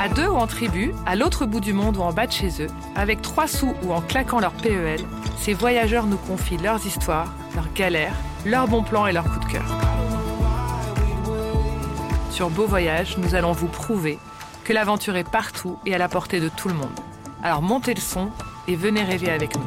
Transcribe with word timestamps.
À 0.00 0.08
deux 0.08 0.28
ou 0.28 0.36
en 0.36 0.46
tribu, 0.46 0.94
à 1.06 1.16
l'autre 1.16 1.44
bout 1.44 1.58
du 1.58 1.72
monde 1.72 1.96
ou 1.96 2.02
en 2.02 2.12
bas 2.12 2.28
de 2.28 2.32
chez 2.32 2.62
eux, 2.62 2.68
avec 2.94 3.20
trois 3.20 3.48
sous 3.48 3.74
ou 3.82 3.92
en 3.92 4.00
claquant 4.00 4.38
leur 4.38 4.52
PEL, 4.52 5.00
ces 5.40 5.54
voyageurs 5.54 6.06
nous 6.06 6.16
confient 6.16 6.56
leurs 6.56 6.86
histoires, 6.86 7.32
leurs 7.56 7.72
galères, 7.72 8.14
leurs 8.46 8.68
bons 8.68 8.84
plans 8.84 9.08
et 9.08 9.12
leurs 9.12 9.24
coups 9.24 9.46
de 9.46 9.52
cœur. 9.52 9.64
Sur 12.30 12.48
Beau 12.48 12.66
Voyage, 12.66 13.18
nous 13.18 13.34
allons 13.34 13.50
vous 13.50 13.66
prouver 13.66 14.20
que 14.62 14.72
l'aventure 14.72 15.16
est 15.16 15.28
partout 15.28 15.78
et 15.84 15.96
à 15.96 15.98
la 15.98 16.08
portée 16.08 16.38
de 16.38 16.48
tout 16.48 16.68
le 16.68 16.74
monde. 16.74 17.00
Alors 17.42 17.62
montez 17.62 17.94
le 17.94 18.00
son 18.00 18.30
et 18.68 18.76
venez 18.76 19.02
rêver 19.02 19.30
avec 19.30 19.56
nous. 19.56 19.66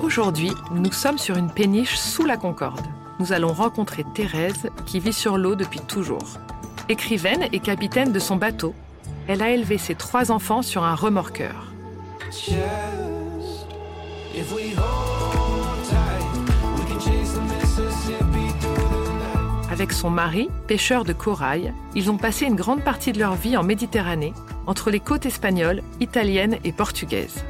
Aujourd'hui, 0.00 0.52
nous 0.70 0.92
sommes 0.92 1.18
sur 1.18 1.36
une 1.36 1.50
péniche 1.50 1.96
sous 1.96 2.24
la 2.24 2.36
Concorde. 2.36 2.86
Nous 3.18 3.32
allons 3.32 3.52
rencontrer 3.52 4.04
Thérèse 4.14 4.70
qui 4.86 5.00
vit 5.00 5.12
sur 5.12 5.36
l'eau 5.36 5.56
depuis 5.56 5.80
toujours. 5.80 6.38
Écrivaine 6.90 7.46
et 7.52 7.60
capitaine 7.60 8.10
de 8.10 8.18
son 8.18 8.34
bateau, 8.34 8.74
elle 9.28 9.42
a 9.42 9.50
élevé 9.50 9.78
ses 9.78 9.94
trois 9.94 10.32
enfants 10.32 10.60
sur 10.60 10.82
un 10.82 10.96
remorqueur. 10.96 11.72
Avec 19.70 19.92
son 19.92 20.10
mari, 20.10 20.48
pêcheur 20.66 21.04
de 21.04 21.12
corail, 21.12 21.72
ils 21.94 22.10
ont 22.10 22.16
passé 22.16 22.46
une 22.46 22.56
grande 22.56 22.82
partie 22.82 23.12
de 23.12 23.20
leur 23.20 23.36
vie 23.36 23.56
en 23.56 23.62
Méditerranée, 23.62 24.34
entre 24.66 24.90
les 24.90 24.98
côtes 24.98 25.26
espagnoles, 25.26 25.84
italiennes 26.00 26.58
et 26.64 26.72
portugaises. 26.72 27.44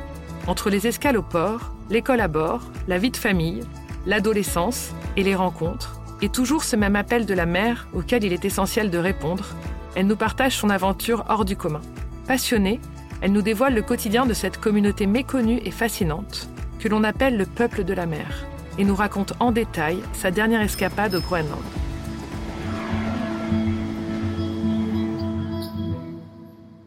Entre 0.49 0.69
les 0.69 0.87
escales 0.87 1.17
au 1.17 1.23
port, 1.23 1.73
l'école 1.89 2.21
à 2.21 2.29
bord, 2.29 2.61
la 2.89 2.99
vie 2.99 3.11
de 3.11 3.17
famille, 3.17 3.63
l'adolescence 4.05 4.91
et 5.17 5.23
les 5.23 5.35
rencontres, 5.35 6.00
et 6.23 6.29
toujours 6.29 6.65
ce 6.65 6.77
même 6.77 6.97
appel 6.97 7.27
de 7.27 7.35
la 7.35 7.47
mère 7.47 7.89
auquel 7.95 8.25
il 8.25 8.33
est 8.33 8.45
essentiel 8.45 8.91
de 8.91 8.99
répondre, 8.99 9.47
elle 9.95 10.07
nous 10.07 10.17
partage 10.17 10.57
son 10.57 10.71
aventure 10.71 11.25
hors 11.29 11.45
du 11.45 11.57
commun. 11.57 11.81
Passionnée, 12.27 12.81
elle 13.23 13.33
nous 13.33 13.43
dévoile 13.43 13.75
le 13.75 13.83
quotidien 13.83 14.27
de 14.27 14.35
cette 14.35 14.59
communauté 14.59 15.07
méconnue 15.07 15.61
et 15.65 15.71
fascinante, 15.71 16.49
que 16.79 16.89
l'on 16.89 17.05
appelle 17.05 17.37
le 17.37 17.47
peuple 17.47 17.85
de 17.85 17.95
la 17.95 18.07
mer, 18.07 18.47
et 18.79 18.85
nous 18.85 18.95
raconte 18.95 19.33
en 19.41 19.53
détail 19.53 19.99
sa 20.13 20.31
dernière 20.31 20.63
escapade 20.63 21.15
au 21.15 21.21
Groenland. 21.21 21.59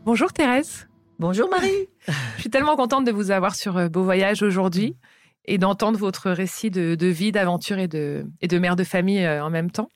Bonjour 0.05 0.33
Thérèse. 0.33 0.87
Bonjour 1.19 1.49
Marie. 1.49 1.89
Je 2.37 2.41
suis 2.41 2.49
tellement 2.49 2.75
contente 2.75 3.05
de 3.05 3.11
vous 3.11 3.31
avoir 3.31 3.55
sur 3.55 3.77
euh, 3.77 3.87
Beau 3.87 4.03
Voyage 4.03 4.43
aujourd'hui 4.43 4.97
et 5.45 5.57
d'entendre 5.57 5.97
votre 5.97 6.31
récit 6.31 6.71
de, 6.71 7.07
vie, 7.07 7.31
d'aventure 7.31 7.77
et 7.77 7.87
de, 7.87 8.25
mère 8.59 8.75
de 8.75 8.83
famille 8.83 9.25
euh, 9.25 9.43
en 9.43 9.49
même 9.49 9.71
temps. 9.71 9.89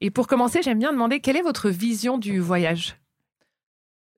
Et 0.00 0.10
pour 0.10 0.26
commencer, 0.26 0.60
j'aime 0.62 0.78
bien 0.78 0.92
demander 0.92 1.20
quelle 1.20 1.36
est 1.36 1.42
votre 1.42 1.70
vision 1.70 2.18
du 2.18 2.40
voyage? 2.40 2.96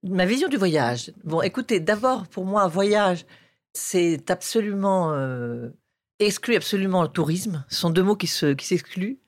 Ma 0.03 0.27
vision 0.27 0.49
du 0.49 0.57
voyage. 0.57 1.13
Bon, 1.25 1.41
écoutez, 1.43 1.81
d'abord, 1.81 2.27
pour 2.27 2.45
moi, 2.45 2.67
voyage, 2.67 3.25
c'est 3.73 4.31
absolument 4.31 5.13
euh, 5.13 5.71
exclu 6.19 6.57
absolument 6.57 7.03
le 7.03 7.09
tourisme. 7.09 7.65
Ce 7.69 7.77
sont 7.77 7.91
deux 7.91 8.03
mots 8.03 8.17
qui 8.17 8.27
s'excluent. 8.27 9.19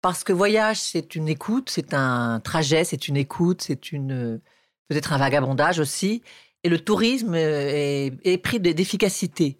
parce 0.00 0.24
que 0.24 0.32
voyage, 0.32 0.80
c'est 0.80 1.14
une 1.14 1.28
écoute, 1.28 1.70
c'est 1.70 1.94
un 1.94 2.40
trajet, 2.40 2.84
c'est 2.84 3.08
une 3.08 3.16
écoute, 3.16 3.62
c'est 3.62 3.92
une 3.92 4.40
peut-être 4.88 5.12
un 5.12 5.18
vagabondage 5.18 5.78
aussi. 5.78 6.22
Et 6.62 6.68
le 6.68 6.78
tourisme 6.78 7.34
est, 7.34 8.12
est 8.24 8.38
pris 8.38 8.58
d'efficacité. 8.58 9.58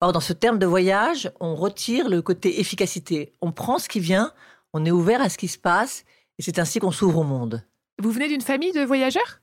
Or, 0.00 0.12
dans 0.12 0.20
ce 0.20 0.32
terme 0.32 0.58
de 0.58 0.66
voyage, 0.66 1.30
on 1.40 1.54
retire 1.54 2.08
le 2.08 2.22
côté 2.22 2.60
efficacité. 2.60 3.34
On 3.42 3.52
prend 3.52 3.78
ce 3.78 3.88
qui 3.88 4.00
vient, 4.00 4.32
on 4.72 4.84
est 4.84 4.90
ouvert 4.90 5.20
à 5.20 5.28
ce 5.28 5.36
qui 5.36 5.48
se 5.48 5.58
passe, 5.58 6.04
et 6.38 6.42
c'est 6.42 6.58
ainsi 6.58 6.78
qu'on 6.78 6.90
s'ouvre 6.90 7.18
au 7.18 7.24
monde. 7.24 7.62
Vous 7.98 8.10
venez 8.10 8.28
d'une 8.28 8.40
famille 8.40 8.72
de 8.72 8.82
voyageurs? 8.82 9.42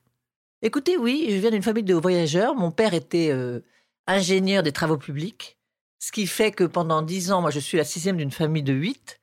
Écoutez, 0.62 0.96
oui, 0.96 1.26
je 1.30 1.36
viens 1.36 1.52
d'une 1.52 1.62
famille 1.62 1.84
de 1.84 1.94
voyageurs. 1.94 2.56
Mon 2.56 2.72
père 2.72 2.92
était 2.92 3.30
euh, 3.30 3.60
ingénieur 4.08 4.64
des 4.64 4.72
travaux 4.72 4.96
publics, 4.96 5.58
ce 6.00 6.10
qui 6.10 6.26
fait 6.26 6.50
que 6.50 6.64
pendant 6.64 7.02
dix 7.02 7.30
ans, 7.30 7.40
moi, 7.40 7.50
je 7.50 7.60
suis 7.60 7.78
la 7.78 7.84
sixième 7.84 8.16
d'une 8.16 8.32
famille 8.32 8.64
de 8.64 8.72
huit. 8.72 9.20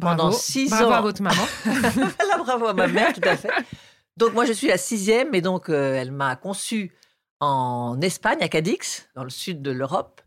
Pendant 0.00 0.32
six 0.32 0.70
bravo 0.70 0.92
à 0.92 1.00
votre 1.02 1.20
maman. 1.20 1.42
bravo 2.38 2.68
à 2.68 2.72
ma 2.72 2.86
mère, 2.86 3.12
tout 3.12 3.20
à 3.28 3.36
fait. 3.36 3.50
Donc 4.16 4.32
moi, 4.32 4.46
je 4.46 4.52
suis 4.52 4.68
la 4.68 4.78
sixième, 4.78 5.34
et 5.34 5.42
donc 5.42 5.68
euh, 5.68 5.94
elle 5.94 6.12
m'a 6.12 6.36
conçue 6.36 6.94
en 7.40 8.00
Espagne, 8.00 8.38
à 8.40 8.48
Cadix, 8.48 9.08
dans 9.14 9.24
le 9.24 9.30
sud 9.30 9.60
de 9.60 9.70
l'Europe. 9.70 10.22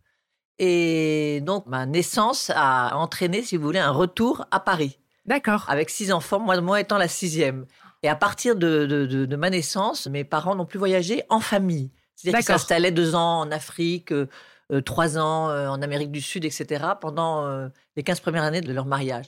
Et 0.59 1.41
donc, 1.41 1.65
ma 1.65 1.85
naissance 1.85 2.51
a 2.55 2.95
entraîné, 2.97 3.41
si 3.41 3.57
vous 3.57 3.63
voulez, 3.63 3.79
un 3.79 3.91
retour 3.91 4.45
à 4.51 4.59
Paris. 4.59 4.99
D'accord. 5.25 5.65
Avec 5.67 5.89
six 5.89 6.11
enfants, 6.11 6.39
moi, 6.39 6.59
moi 6.61 6.79
étant 6.79 6.97
la 6.97 7.07
sixième. 7.07 7.65
Et 8.03 8.09
à 8.09 8.15
partir 8.15 8.55
de, 8.55 8.85
de, 8.85 9.35
ma 9.35 9.49
naissance, 9.49 10.07
mes 10.07 10.25
parents 10.25 10.55
n'ont 10.55 10.65
plus 10.65 10.79
voyagé 10.79 11.23
en 11.29 11.39
famille. 11.39 11.89
C'est-à-dire 12.15 12.39
qu'ils 12.39 12.45
s'installaient 12.47 12.91
deux 12.91 13.15
ans 13.15 13.39
en 13.39 13.51
Afrique, 13.51 14.11
euh, 14.11 14.27
euh, 14.71 14.81
trois 14.81 15.17
ans 15.17 15.49
euh, 15.49 15.67
en 15.67 15.81
Amérique 15.81 16.11
du 16.11 16.21
Sud, 16.21 16.43
etc., 16.45 16.83
pendant 16.99 17.69
les 17.95 18.03
quinze 18.03 18.19
premières 18.19 18.43
années 18.43 18.61
de 18.61 18.73
leur 18.73 18.85
mariage. 18.85 19.25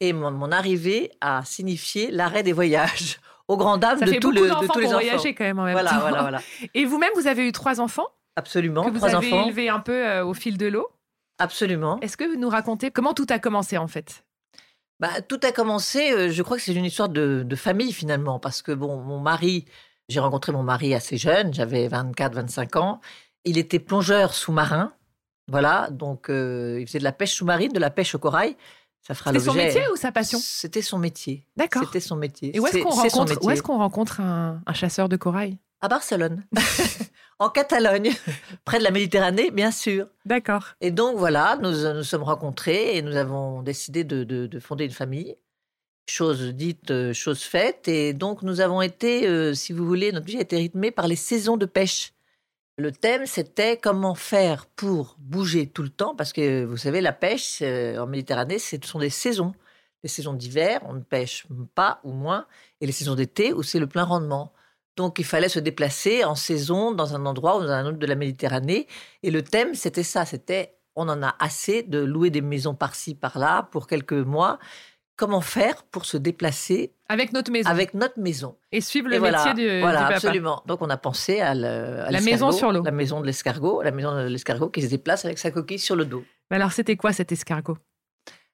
Et 0.00 0.12
mon, 0.12 0.52
arrivée 0.52 1.10
a 1.20 1.42
signifié 1.44 2.10
l'arrêt 2.10 2.42
des 2.42 2.52
voyages, 2.52 3.18
aux 3.48 3.56
grandes 3.56 3.80
dames 3.80 4.00
de, 4.00 4.12
tout 4.18 4.30
le, 4.30 4.42
de 4.42 4.66
tous 4.66 4.78
les 4.78 4.88
enfants. 4.88 5.00
voyager 5.00 5.34
quand 5.34 5.44
même 5.44 5.58
en 5.58 5.64
même 5.64 5.72
voilà, 5.72 5.90
temps. 5.90 6.00
Voilà, 6.00 6.20
voilà. 6.20 6.42
Et 6.74 6.84
vous-même, 6.84 7.10
vous 7.16 7.26
avez 7.26 7.48
eu 7.48 7.52
trois 7.52 7.80
enfants? 7.80 8.06
Absolument. 8.38 8.84
Que 8.84 8.90
vous 8.90 8.98
trois 8.98 9.16
avez 9.16 9.32
enfants. 9.32 9.46
élevé 9.46 9.68
un 9.68 9.80
peu 9.80 10.06
euh, 10.06 10.24
au 10.24 10.32
fil 10.32 10.56
de 10.56 10.66
l'eau. 10.66 10.88
Absolument. 11.38 11.98
Est-ce 12.00 12.16
que 12.16 12.24
vous 12.24 12.38
nous 12.38 12.48
racontez 12.48 12.92
comment 12.92 13.12
tout 13.12 13.26
a 13.30 13.40
commencé 13.40 13.76
en 13.76 13.88
fait? 13.88 14.24
Bah, 15.00 15.20
Tout 15.26 15.40
a 15.42 15.50
commencé, 15.50 16.12
euh, 16.12 16.30
je 16.30 16.42
crois 16.42 16.56
que 16.56 16.62
c'est 16.62 16.74
une 16.74 16.84
histoire 16.84 17.08
de, 17.08 17.46
famille 17.56 17.92
finalement, 17.92 18.38
parce 18.38 18.62
que 18.62 18.70
bon, 18.72 18.96
mon 18.98 19.18
mari, 19.18 19.64
j'ai 20.08 20.20
rencontré 20.20 20.52
mon 20.52 20.62
mari 20.62 20.94
assez 20.94 21.16
jeune, 21.16 21.52
j'avais 21.52 21.88
24-25 21.88 22.78
ans. 22.78 23.00
Il 23.44 23.58
était 23.58 23.78
plongeur 23.80 24.34
sous-marin, 24.34 24.92
voilà, 25.48 25.88
donc 25.90 26.30
euh, 26.30 26.78
il 26.80 26.86
faisait 26.86 26.98
de 27.00 27.04
la 27.04 27.12
pêche 27.12 27.34
sous-marine, 27.34 27.72
de 27.72 27.80
la 27.80 27.90
pêche 27.90 28.14
au 28.14 28.18
corail. 28.18 28.56
Ça 29.00 29.14
fera 29.14 29.32
C'était 29.32 29.44
son 29.44 29.54
métier 29.54 29.82
ou 29.92 29.96
sa 29.96 30.12
passion? 30.12 30.38
C'était 30.40 30.82
son 30.82 30.98
métier. 30.98 31.44
D'accord. 31.56 31.84
C'était 31.86 32.00
son 32.00 32.16
métier. 32.16 32.56
Et 32.56 32.60
où 32.60 32.66
est-ce 32.66 32.82
qu'on 32.82 32.90
rencontre, 32.90 33.38
où 33.42 33.50
est 33.50 33.60
qu'on 33.60 33.78
rencontre 33.78 34.20
un, 34.20 34.60
un 34.66 34.72
chasseur 34.74 35.08
de 35.08 35.16
corail? 35.16 35.58
À 35.80 35.88
Barcelone. 35.88 36.44
en 37.38 37.50
Catalogne, 37.50 38.12
près 38.64 38.78
de 38.78 38.84
la 38.84 38.90
Méditerranée, 38.90 39.50
bien 39.50 39.70
sûr. 39.70 40.08
D'accord. 40.24 40.74
Et 40.80 40.90
donc 40.90 41.16
voilà, 41.16 41.56
nous 41.62 41.70
nous 41.94 42.02
sommes 42.02 42.24
rencontrés 42.24 42.96
et 42.96 43.02
nous 43.02 43.16
avons 43.16 43.62
décidé 43.62 44.02
de, 44.02 44.58
fonder 44.58 44.84
une 44.84 44.90
famille. 44.90 45.36
Chose 46.08 46.54
dite, 46.54 46.90
euh, 46.90 47.12
chose 47.12 47.42
faite. 47.42 47.86
Et 47.86 48.12
donc 48.12 48.42
nous 48.42 48.60
avons 48.60 48.82
été, 48.82 49.28
euh, 49.28 49.54
si 49.54 49.72
vous 49.72 49.86
voulez, 49.86 50.10
notre 50.10 50.26
vie 50.26 50.38
a 50.38 50.40
été 50.40 50.56
rythmée 50.56 50.90
par 50.90 51.06
les 51.06 51.16
saisons 51.16 51.56
de 51.56 51.66
pêche. 51.66 52.12
Le 52.78 52.92
thème, 52.92 53.26
c'était 53.26 53.76
comment 53.76 54.14
faire 54.14 54.66
pour 54.66 55.16
bouger 55.18 55.66
tout 55.66 55.82
le 55.82 55.88
temps, 55.88 56.14
parce 56.14 56.32
que 56.32 56.64
vous 56.64 56.76
savez, 56.76 57.00
la 57.00 57.12
pêche 57.12 57.58
euh, 57.60 57.98
en 57.98 58.06
Méditerranée, 58.06 58.60
ce 58.60 58.76
sont 58.84 59.00
des 59.00 59.10
saisons. 59.10 59.52
Les 60.04 60.08
saisons 60.08 60.32
d'hiver, 60.32 60.80
on 60.84 60.92
ne 60.92 61.00
pêche 61.00 61.44
pas 61.74 62.00
ou 62.04 62.12
moins, 62.12 62.46
et 62.80 62.86
les 62.86 62.92
saisons 62.92 63.16
d'été, 63.16 63.52
où 63.52 63.64
c'est 63.64 63.80
le 63.80 63.88
plein 63.88 64.04
rendement. 64.04 64.52
Donc 64.98 65.20
il 65.20 65.24
fallait 65.24 65.48
se 65.48 65.60
déplacer 65.60 66.24
en 66.24 66.34
saison 66.34 66.90
dans 66.90 67.14
un 67.14 67.24
endroit 67.24 67.58
ou 67.58 67.60
dans 67.60 67.70
un 67.70 67.86
autre 67.86 67.98
de 67.98 68.06
la 68.06 68.16
Méditerranée. 68.16 68.88
Et 69.22 69.30
le 69.30 69.42
thème, 69.42 69.74
c'était 69.74 70.02
ça, 70.02 70.24
c'était 70.24 70.74
on 70.96 71.08
en 71.08 71.22
a 71.22 71.36
assez 71.38 71.84
de 71.84 72.00
louer 72.00 72.30
des 72.30 72.40
maisons 72.40 72.74
par-ci, 72.74 73.14
par-là 73.14 73.68
pour 73.70 73.86
quelques 73.86 74.12
mois. 74.12 74.58
Comment 75.14 75.40
faire 75.40 75.84
pour 75.84 76.04
se 76.04 76.16
déplacer 76.16 76.94
avec 77.08 77.32
notre 77.32 77.52
maison 77.52 77.70
Avec 77.70 77.94
notre 77.94 78.18
maison? 78.18 78.56
Et 78.72 78.80
suivre 78.80 79.08
le 79.08 79.20
métier 79.20 79.54
du, 79.54 79.80
voilà, 79.80 80.08
du 80.08 80.14
absolument. 80.14 80.64
Donc 80.66 80.82
on 80.82 80.90
a 80.90 80.96
pensé 80.96 81.40
à, 81.40 81.54
la 81.54 82.20
maison 82.20 82.50
sur 82.50 82.72
l'eau. 82.72 82.82
La 82.82 82.90
maison 82.90 83.20
de 83.20 83.26
l'escargot, 83.26 83.82
la 83.82 83.92
maison 83.92 84.16
de 84.16 84.26
l'escargot 84.26 84.68
qui 84.68 84.82
se 84.82 84.88
déplace 84.88 85.24
avec 85.24 85.38
sa 85.38 85.52
coquille 85.52 85.78
sur 85.78 85.94
le 85.94 86.06
dos. 86.06 86.24
Mais 86.50 86.56
alors 86.56 86.72
c'était 86.72 86.96
quoi 86.96 87.12
cet 87.12 87.30
escargot? 87.30 87.78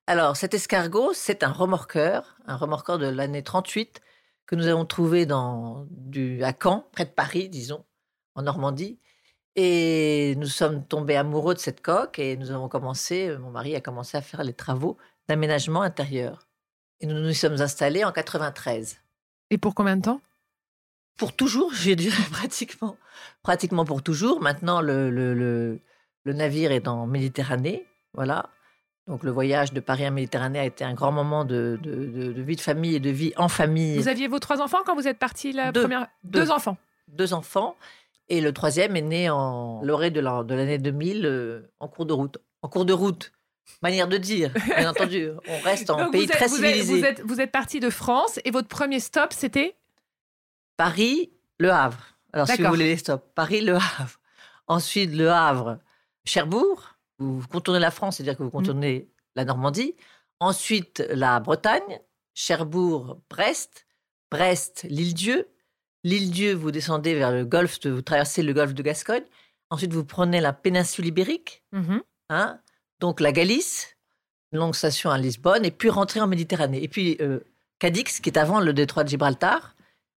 Alors 0.06 0.36
cet 0.36 0.52
escargot, 0.52 1.12
c'est 1.14 1.42
un 1.42 1.52
remorqueur, 1.52 2.36
un 2.46 2.56
remorqueur 2.56 2.98
de 2.98 3.06
l'année 3.06 3.42
38 3.42 4.02
que 4.46 4.56
nous 4.56 4.66
avons 4.66 4.84
trouvé 4.84 5.26
dans, 5.26 5.86
du, 5.90 6.42
à 6.42 6.52
Caen, 6.52 6.86
près 6.92 7.04
de 7.04 7.10
Paris, 7.10 7.48
disons, 7.48 7.84
en 8.34 8.42
Normandie. 8.42 8.98
Et 9.56 10.34
nous 10.36 10.48
sommes 10.48 10.84
tombés 10.84 11.16
amoureux 11.16 11.54
de 11.54 11.60
cette 11.60 11.80
coque 11.80 12.18
et 12.18 12.36
nous 12.36 12.50
avons 12.50 12.68
commencé, 12.68 13.36
mon 13.38 13.50
mari 13.50 13.76
a 13.76 13.80
commencé 13.80 14.16
à 14.16 14.22
faire 14.22 14.42
les 14.42 14.52
travaux 14.52 14.96
d'aménagement 15.28 15.82
intérieur. 15.82 16.48
Et 17.00 17.06
nous 17.06 17.20
nous 17.20 17.32
sommes 17.32 17.60
installés 17.60 18.04
en 18.04 18.12
93. 18.12 19.00
Et 19.50 19.58
pour 19.58 19.74
combien 19.74 19.96
de 19.96 20.02
temps? 20.02 20.20
Pour 21.16 21.34
toujours, 21.34 21.72
j'ai 21.74 21.96
dit 21.96 22.10
pratiquement. 22.30 22.96
Pratiquement 23.42 23.84
pour 23.84 24.02
toujours. 24.02 24.40
Maintenant, 24.40 24.80
le, 24.80 25.10
le, 25.10 25.34
le, 25.34 26.32
navire 26.32 26.72
est 26.72 26.88
en 26.88 27.06
Méditerranée. 27.06 27.86
Voilà. 28.14 28.50
Donc 29.06 29.22
le 29.22 29.30
voyage 29.30 29.72
de 29.72 29.80
Paris 29.80 30.06
en 30.08 30.12
Méditerranée 30.12 30.58
a 30.58 30.64
été 30.64 30.82
un 30.82 30.94
grand 30.94 31.12
moment 31.12 31.44
de, 31.44 31.78
de, 31.82 32.32
de, 32.32 32.42
vie 32.42 32.56
de 32.56 32.60
famille 32.60 32.94
et 32.94 33.00
de 33.00 33.10
vie 33.10 33.34
en 33.36 33.48
famille. 33.48 33.98
Vous 33.98 34.08
aviez 34.08 34.28
vos 34.28 34.38
trois 34.38 34.62
enfants 34.62 34.78
quand 34.86 34.94
vous 34.94 35.06
êtes 35.06 35.18
parti 35.18 35.52
la 35.52 35.72
première? 35.72 36.06
Deux, 36.22 36.50
enfants. 36.50 36.78
Deux 37.08 37.34
enfants. 37.34 37.76
Et 38.30 38.40
le 38.40 38.52
troisième 38.52 38.96
est 38.96 39.02
né 39.02 39.28
en 39.28 39.82
l'orée 39.82 40.10
de 40.10 40.20
l'année 40.20 40.78
2000 40.78 41.26
euh, 41.26 41.70
en 41.80 41.88
cours 41.88 42.06
de 42.06 42.14
route. 42.14 42.38
En 42.62 42.68
cours 42.68 42.86
de 42.86 42.94
route, 42.94 43.32
manière 43.82 44.08
de 44.08 44.16
dire, 44.16 44.50
bien 44.78 44.90
entendu. 44.90 45.28
On 45.48 45.58
reste 45.60 45.90
en 45.90 46.10
pays 46.10 46.26
très 46.26 46.48
civilisé. 46.48 46.98
Vous 46.98 47.04
êtes, 47.04 47.20
vous 47.20 47.40
êtes 47.42 47.52
parti 47.52 47.80
de 47.80 47.90
France 47.90 48.40
et 48.46 48.50
votre 48.50 48.68
premier 48.68 49.00
stop, 49.00 49.34
c'était? 49.34 49.76
Paris, 50.78 51.30
Le 51.58 51.70
Havre. 51.70 52.16
Alors 52.32 52.48
si 52.48 52.62
vous 52.62 52.68
voulez 52.68 52.86
les 52.86 52.96
stops, 52.96 53.22
Paris, 53.34 53.60
Le 53.60 53.74
Havre. 53.74 54.18
Ensuite, 54.66 55.14
Le 55.14 55.30
Havre, 55.30 55.78
Cherbourg 56.24 56.93
vous 57.18 57.46
contournez 57.48 57.80
la 57.80 57.90
France, 57.90 58.16
c'est-à-dire 58.16 58.36
que 58.36 58.42
vous 58.42 58.48
mmh. 58.48 58.52
contournez 58.52 59.08
la 59.36 59.44
Normandie. 59.44 59.94
Ensuite, 60.40 61.04
la 61.10 61.40
Bretagne, 61.40 62.00
Cherbourg, 62.34 63.20
Brest, 63.30 63.86
Brest, 64.30 64.86
l'île-Dieu. 64.88 65.48
L'île-Dieu, 66.02 66.52
vous 66.54 66.70
descendez 66.70 67.14
vers 67.14 67.32
le 67.32 67.44
golfe, 67.44 67.86
vous 67.86 68.02
traversez 68.02 68.42
le 68.42 68.52
golfe 68.52 68.74
de 68.74 68.82
Gascogne. 68.82 69.24
Ensuite, 69.70 69.92
vous 69.92 70.04
prenez 70.04 70.40
la 70.40 70.52
péninsule 70.52 71.06
ibérique, 71.06 71.62
mmh 71.72 71.98
hein, 72.30 72.58
donc 73.00 73.20
la 73.20 73.32
Galice, 73.32 73.96
longue 74.52 74.74
station 74.74 75.10
à 75.10 75.18
Lisbonne, 75.18 75.64
et 75.64 75.70
puis 75.70 75.88
rentrer 75.88 76.20
en 76.20 76.26
Méditerranée. 76.26 76.82
Et 76.82 76.88
puis 76.88 77.16
euh, 77.20 77.40
Cadix, 77.78 78.20
qui 78.20 78.28
est 78.28 78.38
avant 78.38 78.60
le 78.60 78.72
détroit 78.72 79.04
de 79.04 79.08
Gibraltar. 79.08 79.74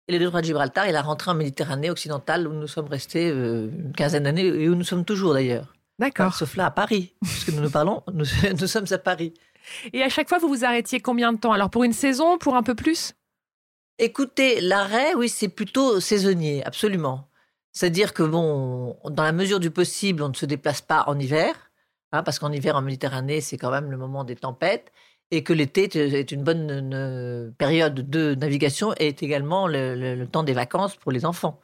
Et 0.09 0.13
le 0.13 0.19
détroit 0.19 0.41
de 0.41 0.47
Gibraltar, 0.47 0.87
il 0.89 0.95
a 0.95 1.03
rentré 1.03 1.31
en 1.31 1.35
Méditerranée 1.35 1.91
occidentale, 1.91 2.47
où 2.47 2.53
nous 2.53 2.69
sommes 2.69 2.87
restés 2.87 3.31
euh, 3.31 3.69
une 3.71 3.93
quinzaine 3.93 4.25
d'années, 4.25 4.47
et 4.47 4.69
où 4.69 4.75
nous 4.75 4.85
sommes 4.85 5.05
toujours 5.05 5.35
d'ailleurs. 5.35 5.75
D'accord. 5.99 6.35
Sauf 6.35 6.57
là, 6.57 6.67
à 6.67 6.71
Paris, 6.71 7.15
puisque 7.23 7.53
nous 7.53 7.63
nous 7.63 7.71
parlons, 7.71 8.03
nous, 8.13 8.25
sommes 8.25 8.87
à 8.91 8.99
Paris. 8.99 9.33
Et 9.93 10.03
à 10.03 10.09
chaque 10.09 10.29
fois, 10.29 10.39
vous 10.39 10.49
vous 10.49 10.65
arrêtiez 10.65 11.01
combien 11.01 11.33
de 11.33 11.39
temps? 11.39 11.53
Alors, 11.53 11.71
pour 11.71 11.85
une 11.85 11.93
saison, 11.93 12.39
pour 12.39 12.55
un 12.57 12.63
peu 12.63 12.75
plus? 12.75 13.15
Écoutez, 13.99 14.61
l'arrêt, 14.61 15.15
oui, 15.15 15.29
c'est 15.29 15.49
plutôt 15.49 16.01
saisonnier, 16.01 16.63
absolument. 16.65 17.29
C'est-à-dire 17.73 18.13
que, 18.13 18.23
bon, 18.23 18.97
dans 19.05 19.23
la 19.23 19.33
mesure 19.33 19.59
du 19.59 19.71
possible, 19.71 20.23
on 20.23 20.29
ne 20.29 20.35
se 20.35 20.47
déplace 20.47 20.83
pas 20.83 21.05
en 21.07 21.19
hiver, 21.19 21.55
hein, 22.13 22.23
parce 22.23 22.39
qu'en 22.39 22.53
hiver, 22.53 22.77
en 22.77 22.83
Méditerranée, 22.83 23.41
c'est 23.41 23.57
quand 23.57 23.71
même 23.71 23.91
le 23.91 23.97
moment 23.97 24.25
des 24.25 24.37
tempêtes, 24.37 24.93
et 25.31 25.43
que 25.43 25.53
l'été 25.53 25.85
est 25.97 26.31
une 26.31 26.45
bonne 26.45 27.55
période 27.59 28.09
de 28.09 28.35
navigation 28.35 28.93
et 28.99 29.09
est 29.09 29.23
également 29.23 29.67
le, 29.67 30.25
temps 30.27 30.43
des 30.45 30.53
vacances 30.53 30.97
pour 30.97 31.11
les 31.11 31.25
enfants. 31.25 31.61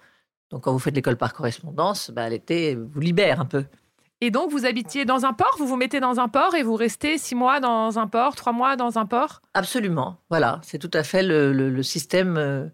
Donc, 0.51 0.65
quand 0.65 0.73
vous 0.73 0.79
faites 0.79 0.95
l'école 0.97 1.17
par 1.17 1.33
correspondance, 1.33 2.11
bah, 2.11 2.29
l'été 2.29 2.75
vous 2.75 3.01
libère 3.01 3.41
un 3.41 3.47
peu. 3.47 3.65
Et 4.25 4.31
donc, 4.31 4.53
vous 4.53 4.67
habitiez 4.67 5.05
dans 5.05 5.25
un 5.25 5.33
port, 5.33 5.53
vous 5.59 5.67
vous 5.67 5.75
mettez 5.75 5.99
dans 5.99 6.21
un 6.21 6.29
port 6.29 6.55
et 6.55 6.63
vous 6.63 6.77
restez 6.77 7.19
six 7.19 7.35
mois 7.35 7.59
dans 7.59 7.99
un 7.99 8.07
port, 8.07 8.37
trois 8.37 8.53
mois 8.53 8.77
dans 8.77 8.97
un 8.97 9.05
port? 9.05 9.43
Absolument, 9.53 10.17
voilà, 10.31 10.61
c'est 10.63 10.79
tout 10.79 10.93
à 10.95 11.03
fait 11.03 11.25
le, 11.25 11.83
système 11.83 12.37
euh, 12.37 12.69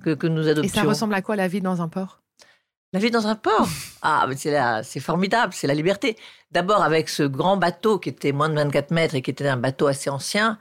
que, 0.00 0.28
nous 0.28 0.46
adoptions. 0.46 0.62
Et 0.62 0.84
ça 0.84 0.88
ressemble 0.88 1.14
à 1.14 1.22
quoi 1.22 1.34
la 1.34 1.48
vie 1.48 1.60
dans 1.60 1.82
un 1.82 1.88
port? 1.88 2.20
La 2.92 3.00
vie 3.00 3.10
dans 3.10 3.26
un 3.26 3.34
port? 3.34 3.66
Ah, 4.02 4.28
c'est 4.84 5.00
formidable, 5.00 5.52
c'est 5.54 5.66
la 5.66 5.74
liberté. 5.74 6.16
D'abord, 6.52 6.84
avec 6.84 7.08
ce 7.08 7.24
grand 7.24 7.56
bateau 7.56 7.98
qui 7.98 8.10
était 8.10 8.30
moins 8.30 8.48
de 8.48 8.54
24 8.54 8.92
mètres 8.92 9.16
et 9.16 9.22
qui 9.22 9.32
était 9.32 9.48
un 9.48 9.56
bateau 9.56 9.88
assez 9.88 10.08
ancien, 10.08 10.56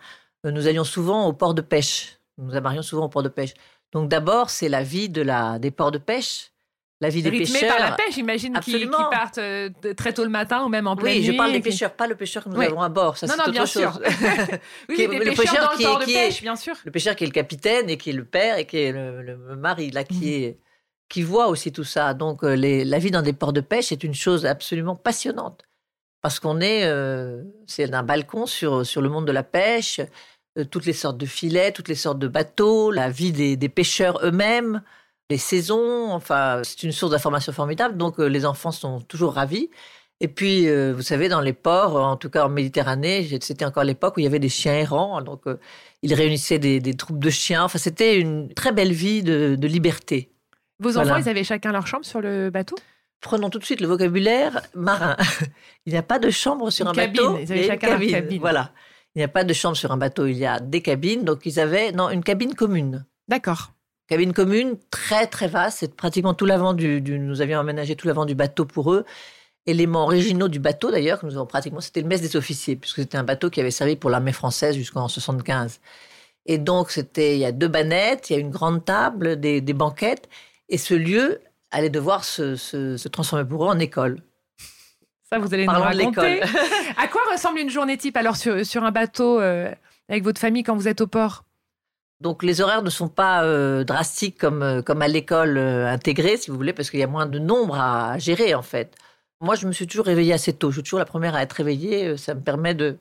euh, 0.47 0.49
nous 0.49 0.67
allions 0.67 0.85
souvent 0.85 1.27
au 1.27 1.33
port 1.33 1.53
de 1.53 1.61
pêche. 1.61 2.17
Nous 2.39 2.55
amarions 2.55 2.81
souvent 2.81 3.05
au 3.05 3.09
port 3.09 3.21
de 3.21 3.29
pêche. 3.29 3.53
Donc 3.91 4.09
d'abord, 4.09 4.49
c'est 4.49 4.69
la 4.69 4.81
vie 4.81 5.07
de 5.07 5.21
la, 5.21 5.59
des 5.59 5.69
ports 5.69 5.91
de 5.91 5.99
pêche 5.99 6.51
la 7.01 7.09
vie 7.09 7.21
des 7.21 7.31
pêcheurs. 7.31 7.75
par 7.75 7.89
la 7.89 7.95
pêche, 7.95 8.15
j'imagine, 8.15 8.57
qui, 8.61 8.87
partent 8.87 9.37
euh, 9.37 9.69
très 9.97 10.13
tôt 10.13 10.23
le 10.23 10.29
matin 10.29 10.63
ou 10.63 10.69
même 10.69 10.87
en 10.87 10.95
pleine 10.95 11.15
nuit. 11.15 11.27
Oui, 11.27 11.33
je 11.33 11.37
parle 11.37 11.51
des 11.51 11.59
pêcheurs, 11.59 11.93
pas 11.93 12.07
le 12.07 12.15
pêcheur 12.15 12.43
que 12.43 12.49
nous 12.49 12.61
avons 12.61 12.81
à 12.81 12.89
bord. 12.89 13.17
Ça, 13.17 13.27
non, 13.27 13.35
non, 13.45 13.51
bien 13.51 13.65
sûr. 13.65 13.99
oui, 14.89 14.95
le 15.11 15.35
pêcheur 15.35 15.65
dans 15.65 15.77
le 15.77 15.83
port 15.83 15.99
de 15.99 16.05
pêche, 16.05 16.41
bien 16.41 16.55
sûr. 16.55 16.75
Le 16.85 16.91
pêcheur 16.91 17.15
qui 17.15 17.25
est 17.25 17.27
le 17.27 17.33
capitaine 17.33 17.89
et 17.89 17.97
qui 17.97 18.11
est 18.11 18.13
le 18.13 18.25
père 18.25 18.57
et 18.57 18.65
qui 18.65 18.77
est 18.77 18.91
le, 18.91 19.37
mari, 19.57 19.91
là, 19.91 20.05
qui, 20.05 20.15
mhm. 20.15 20.43
est, 20.43 20.59
qui 21.09 21.21
voit 21.21 21.47
aussi 21.47 21.73
tout 21.73 21.83
ça. 21.83 22.13
Donc, 22.13 22.43
euh, 22.43 22.55
les, 22.55 22.85
la 22.85 22.99
vie 22.99 23.11
dans 23.11 23.21
des 23.21 23.33
ports 23.33 23.53
de 23.53 23.61
pêche 23.61 23.91
est 23.91 24.03
une 24.03 24.15
chose 24.15 24.45
absolument 24.45 24.95
passionnante. 24.95 25.63
Parce 26.21 26.39
qu'on 26.39 26.61
est, 26.61 26.85
euh, 26.85 27.43
c'est 27.67 27.93
un 27.93 28.03
balcon 28.03 28.45
sur, 28.45 28.85
sur 28.85 29.01
le 29.01 29.09
monde 29.09 29.27
de 29.27 29.31
la 29.31 29.43
pêche, 29.43 29.99
toutes 30.71 30.85
les 30.85 30.93
sortes 30.93 31.17
de 31.17 31.25
filets, 31.25 31.73
toutes 31.73 31.89
les 31.89 31.95
sortes 31.95 32.17
de 32.17 32.29
bateaux, 32.29 32.89
la 32.89 33.09
vie 33.09 33.33
des, 33.33 33.57
des 33.57 33.69
pêcheurs 33.69 34.21
eux-mêmes 34.23 34.81
les 35.29 35.37
saisons. 35.37 36.11
Enfin, 36.11 36.61
c'est 36.63 36.83
une 36.83 36.91
source 36.91 37.11
d'information 37.11 37.51
formidable. 37.51 37.97
Donc, 37.97 38.19
euh, 38.19 38.25
les 38.25 38.45
enfants 38.45 38.71
sont 38.71 39.01
toujours 39.01 39.33
ravis. 39.33 39.69
Et 40.21 40.27
puis, 40.29 40.69
euh, 40.69 40.93
vous 40.95 41.01
savez, 41.01 41.27
dans 41.27 41.41
les 41.41 41.53
ports, 41.53 41.97
en 41.97 42.15
tout 42.15 42.29
cas 42.29 42.45
en 42.45 42.49
Méditerranée, 42.49 43.27
c'était 43.41 43.65
encore 43.65 43.83
l'époque 43.83 44.15
où 44.15 44.21
il 44.21 44.23
y 44.23 44.27
avait 44.27 44.39
des 44.39 44.49
chiens 44.49 44.73
errants. 44.73 45.21
Donc, 45.21 45.41
euh, 45.45 45.59
ils 46.03 46.13
réunissaient 46.13 46.59
des, 46.59 46.93
troupes 46.93 47.19
de 47.19 47.29
chiens. 47.29 47.63
Enfin, 47.63 47.79
c'était 47.79 48.19
une 48.19 48.53
très 48.53 48.71
belle 48.71 48.93
vie 48.93 49.23
de, 49.23 49.57
liberté. 49.67 50.31
Vos 50.79 50.97
enfants, 50.97 51.17
ils 51.17 51.29
avaient 51.29 51.43
chacun 51.43 51.71
leur 51.71 51.87
chambre 51.87 52.05
sur 52.05 52.21
le 52.21 52.49
bateau? 52.49 52.75
Prenons 53.21 53.49
tout 53.49 53.59
de 53.59 53.65
suite 53.65 53.81
le 53.81 53.87
vocabulaire 53.87 54.61
marin. 54.73 55.17
il 55.85 55.93
n'y 55.93 55.97
a 55.97 56.03
pas 56.03 56.19
de 56.19 56.29
chambre 56.29 56.69
sur 56.69 56.87
un 56.87 56.93
bateau. 56.93 57.37
Ils 57.39 57.51
avaient 57.51 57.67
chacun 57.67 57.97
cabine. 57.97 58.39
Voilà. 58.39 58.71
Il 59.15 59.19
n'y 59.19 59.23
a 59.23 59.29
pas 59.29 59.43
de 59.43 59.53
chambre 59.53 59.75
sur 59.75 59.91
un 59.91 59.97
bateau. 59.97 60.27
Il 60.27 60.37
y 60.37 60.45
a 60.45 60.59
des 60.59 60.81
cabines. 60.81 61.23
Donc, 61.23 61.45
ils 61.45 61.59
avaient 61.59 61.91
non, 61.91 62.09
une 62.09 62.23
cabine 62.23 62.53
commune. 62.53 63.05
D'accord. 63.27 63.74
Cabine 64.07 64.33
commune, 64.33 64.77
très 64.91 65.25
très 65.25 65.47
vaste, 65.47 65.79
c'est 65.79 65.95
pratiquement 65.95 66.35
tout 66.35 66.45
l'avant 66.45 66.73
du, 66.73 67.01
Nous 67.01 67.41
avions 67.41 67.59
aménagé 67.59 67.95
tout 67.95 68.07
l'avant 68.07 68.25
du 68.25 68.35
bateau 68.35 68.65
pour 68.65 68.93
eux. 68.93 69.03
Éléments 69.65 70.03
originaux 70.03 70.47
du 70.47 70.59
bateau 70.59 70.91
d'ailleurs, 70.91 71.19
que 71.19 71.25
nous 71.25 71.35
avons 71.35 71.47
pratiquement, 71.47 71.81
c'était 71.81 72.01
le 72.01 72.07
mess 72.07 72.21
des 72.21 72.35
officiers, 72.35 72.75
puisque 72.75 72.97
c'était 72.97 73.17
un 73.17 73.23
bateau 73.23 73.49
qui 73.49 73.59
avait 73.59 73.71
servi 73.71 73.95
pour 73.95 74.11
l'armée 74.11 74.31
française 74.31 74.75
jusqu'en 74.75 75.07
75. 75.07 75.79
Et 76.45 76.59
donc, 76.59 76.91
c'était, 76.91 77.35
il 77.35 77.39
y 77.39 77.45
a 77.45 77.51
deux 77.51 77.67
bannettes, 77.67 78.29
il 78.29 78.33
y 78.33 78.35
a 78.35 78.39
une 78.39 78.51
grande 78.51 78.85
table, 78.85 79.39
des, 79.39 79.61
banquettes, 79.73 80.29
et 80.69 80.77
ce 80.77 80.93
lieu 80.93 81.41
allait 81.71 81.89
devoir 81.89 82.23
se, 82.23 83.07
transformer 83.07 83.45
pour 83.45 83.65
eux 83.65 83.69
en 83.69 83.79
école. 83.79 84.21
Ça, 85.27 85.39
vous 85.39 85.51
allez 85.51 85.65
nous 85.65 85.71
raconter. 85.71 86.41
à 86.97 87.07
quoi 87.07 87.21
ressemble 87.31 87.57
une 87.57 87.71
journée 87.71 87.97
type 87.97 88.17
alors 88.17 88.35
sur, 88.35 88.83
un 88.83 88.91
bateau 88.91 89.41
euh, 89.41 89.71
avec 90.07 90.23
votre 90.23 90.39
famille 90.39 90.61
quand 90.61 90.75
vous 90.75 90.87
êtes 90.87 91.01
au 91.01 91.07
port? 91.07 91.43
Donc 92.21 92.43
les 92.43 92.61
horaires 92.61 92.81
ne 92.81 92.89
sont 92.89 93.09
pas 93.09 93.43
euh, 93.43 93.83
drastiques 93.83 94.37
comme, 94.37 94.63
euh, 94.63 94.81
comme 94.81 95.01
à 95.01 95.07
l'école 95.07 95.57
euh, 95.57 95.87
intégrée, 95.87 96.37
si 96.37 96.49
vous 96.49 96.57
voulez, 96.57 96.73
parce 96.73 96.89
qu'il 96.89 96.99
y 96.99 97.03
a 97.03 97.07
moins 97.07 97.25
de 97.25 97.39
nombre 97.39 97.77
à 97.77 98.17
gérer 98.17 98.55
en 98.55 98.61
fait. 98.61 98.95
Moi, 99.41 99.55
je 99.55 99.67
me 99.67 99.73
suis 99.73 99.85
toujours 99.85 100.05
réveillée 100.05 100.33
assez 100.33 100.53
tôt. 100.53 100.71
Je 100.71 100.75
suis 100.75 100.83
toujours 100.83 100.99
la 100.99 101.05
première 101.05 101.35
à 101.35 101.41
être 101.41 101.53
réveillée. 101.53 102.15
Ça 102.15 102.33
me 102.33 102.39
permet 102.39 102.73
de, 102.73 102.97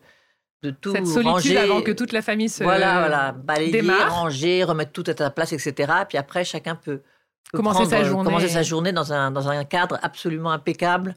de 0.65 0.71
tout 0.71 0.93
Cette 0.93 1.07
solitude 1.07 1.31
ranger. 1.31 1.59
avant 1.59 1.81
que 1.81 1.93
toute 1.93 2.13
la 2.13 2.23
famille 2.23 2.49
se 2.49 2.65
Voilà, 2.65 2.99
voilà. 2.99 3.33
Balayer, 3.33 3.81
ranger, 4.09 4.65
remettre 4.65 4.91
tout 4.91 5.05
à 5.07 5.17
sa 5.17 5.31
place, 5.31 5.53
etc. 5.53 5.93
Puis 6.09 6.19
après, 6.19 6.45
chacun 6.45 6.75
peut, 6.75 7.03
commencer, 7.53 7.85
sa 7.85 8.03
journée. 8.03 8.25
commencer 8.25 8.49
sa 8.49 8.63
journée 8.63 8.93
dans 8.93 9.13
un, 9.13 9.31
dans 9.31 9.49
un 9.49 9.65
cadre 9.65 9.99
absolument 10.03 10.51
impeccable 10.51 11.15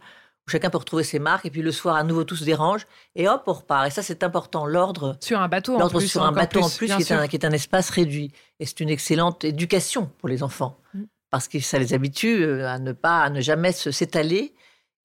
chacun 0.51 0.70
peut 0.70 0.77
retrouver 0.77 1.04
ses 1.04 1.20
marques, 1.20 1.46
et 1.46 1.50
puis 1.51 1.62
le 1.62 1.72
soir, 1.72 1.96
à 1.96 2.04
nouveau, 2.04 2.24
tout 2.24 2.36
se 2.36 2.44
dérange, 2.44 2.88
et 3.16 3.27
hop, 3.27 3.44
on 3.48 3.54
repart. 3.54 3.88
Et 3.88 3.89
ça, 3.89 4.01
c'est 4.01 4.24
important, 4.24 4.66
l'ordre. 4.66 5.18
Sur 5.20 5.39
un 5.39 5.48
bateau, 5.48 5.80
en 5.80 5.89
plus. 5.89 6.08
sur 6.08 6.24
un 6.24 6.32
bateau, 6.32 6.62
en 6.62 6.70
plus, 6.70 6.88
qui 6.88 7.01
est, 7.01 7.12
un, 7.12 7.27
qui 7.27 7.36
est, 7.36 7.46
un, 7.46 7.51
espace 7.51 7.89
réduit. 7.89 8.32
Et 8.60 8.66
c'est 8.66 8.80
une 8.80 8.89
excellente 8.89 9.44
éducation 9.44 10.10
pour 10.20 10.30
les 10.30 10.44
enfants. 10.44 10.77
Mm. 10.94 11.04
parce 11.30 11.48
que 11.50 11.60
ça 11.60 11.77
les 11.77 11.94
habitue 11.94 12.44
euh, 12.44 12.68
à 12.68 12.80
ne 12.80 12.94
pas, 12.94 13.20
à 13.24 13.30
ne 13.30 13.42
jamais 13.42 13.74
s'étaler 13.74 14.54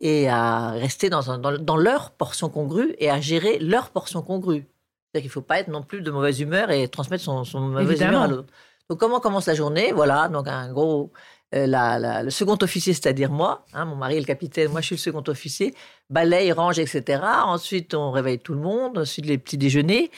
et 0.00 0.28
à 0.28 0.70
rester 0.70 1.10
dans, 1.10 1.30
un- 1.30 1.38
dans, 1.38 1.58
dans 1.58 1.76
leur 1.76 2.12
portion 2.12 2.48
congrue 2.48 2.94
et 2.98 3.10
à 3.10 3.20
gérer 3.20 3.58
leur 3.58 3.90
portion 3.90 4.22
congrue. 4.22 4.64
C'est-à-dire 5.12 5.22
qu'il 5.22 5.28
ne 5.28 5.32
faut 5.32 5.42
pas 5.42 5.58
être 5.58 5.68
non 5.68 5.82
plus 5.82 6.00
de 6.00 6.10
mauvaise 6.10 6.40
humeur 6.40 6.70
et 6.70 6.86
transmettre 6.88 7.22
son, 7.24 7.44
son 7.44 7.60
mauvaise 7.60 7.88
Évidemment. 7.90 8.10
humeur 8.10 8.22
à 8.22 8.26
l'autre. 8.28 8.48
Donc, 8.88 8.98
comment 9.00 9.20
commence 9.20 9.46
la 9.46 9.54
journée? 9.54 9.92
Voilà, 9.92 10.28
donc 10.28 10.46
un 10.48 10.72
gros. 10.72 11.12
Euh, 11.54 11.66
la- 11.66 11.98
la- 11.98 12.22
le 12.22 12.30
second 12.30 12.56
officier, 12.62 12.92
c'est-à-dire 12.94 13.30
moi, 13.30 13.64
hein, 13.74 13.84
mon 13.84 13.96
mari 13.96 14.16
est 14.16 14.20
le 14.20 14.26
capitaine, 14.26 14.70
moi 14.70 14.80
je 14.80 14.86
suis 14.86 14.94
le 14.96 15.00
second 15.00 15.22
officier, 15.28 15.74
balaye, 16.10 16.52
range, 16.52 16.78
etc. 16.78 17.22
Ensuite, 17.44 17.94
on 17.94 18.10
réveille 18.10 18.38
tout 18.38 18.54
le 18.54 18.60
monde, 18.60 18.98
ensuite 18.98 19.26
les 19.26 19.38
petits 19.38 19.58
déjeuners, 19.58 20.10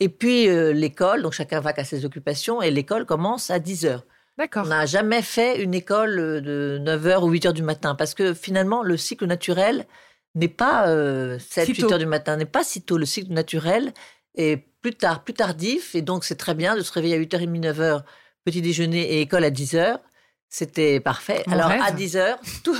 et 0.00 0.08
puis 0.08 0.48
euh, 0.48 0.72
l'école, 0.72 1.22
donc 1.22 1.32
chacun 1.32 1.60
va 1.60 1.72
à 1.76 1.84
ses 1.84 2.04
occupations, 2.04 2.60
et 2.62 2.70
l'école 2.70 3.06
commence 3.06 3.50
à 3.50 3.58
10 3.58 3.86
heures. 3.86 4.04
On 4.38 4.42
D'accord. 4.42 4.66
n'a 4.66 4.86
jamais 4.86 5.20
fait 5.22 5.62
une 5.62 5.74
école 5.74 6.18
euh, 6.18 6.40
de 6.40 6.78
9h 6.84 7.22
ou 7.22 7.30
8h 7.32 7.52
du 7.52 7.62
matin 7.62 7.94
parce 7.94 8.14
que 8.14 8.32
finalement, 8.34 8.82
le 8.82 8.96
cycle 8.96 9.26
naturel 9.26 9.84
n'est 10.34 10.48
pas 10.48 10.88
euh, 10.88 11.38
7, 11.38 11.66
Si 11.66 11.72
8 11.74 11.80
tôt. 11.82 11.92
heures 11.92 11.98
du 11.98 12.06
matin, 12.06 12.36
n'est 12.38 12.46
pas 12.46 12.64
si 12.64 12.80
tôt. 12.82 12.96
Le 12.96 13.04
cycle 13.04 13.30
naturel 13.32 13.92
est 14.34 14.56
plus 14.80 14.94
tard, 14.94 15.22
plus 15.22 15.34
tardif. 15.34 15.94
Et 15.94 16.00
donc, 16.00 16.24
c'est 16.24 16.36
très 16.36 16.54
bien 16.54 16.74
de 16.76 16.80
se 16.80 16.90
réveiller 16.90 17.14
à 17.16 17.18
8h30, 17.18 17.60
9h, 17.60 18.02
petit 18.46 18.62
déjeuner 18.62 19.02
et 19.16 19.20
école 19.20 19.44
à 19.44 19.50
10h. 19.50 19.98
C'était 20.54 21.00
parfait. 21.00 21.42
Mon 21.46 21.54
Alors, 21.54 21.68
rêve. 21.68 21.80
à 21.86 21.92
10h, 21.92 22.36
tout, 22.62 22.76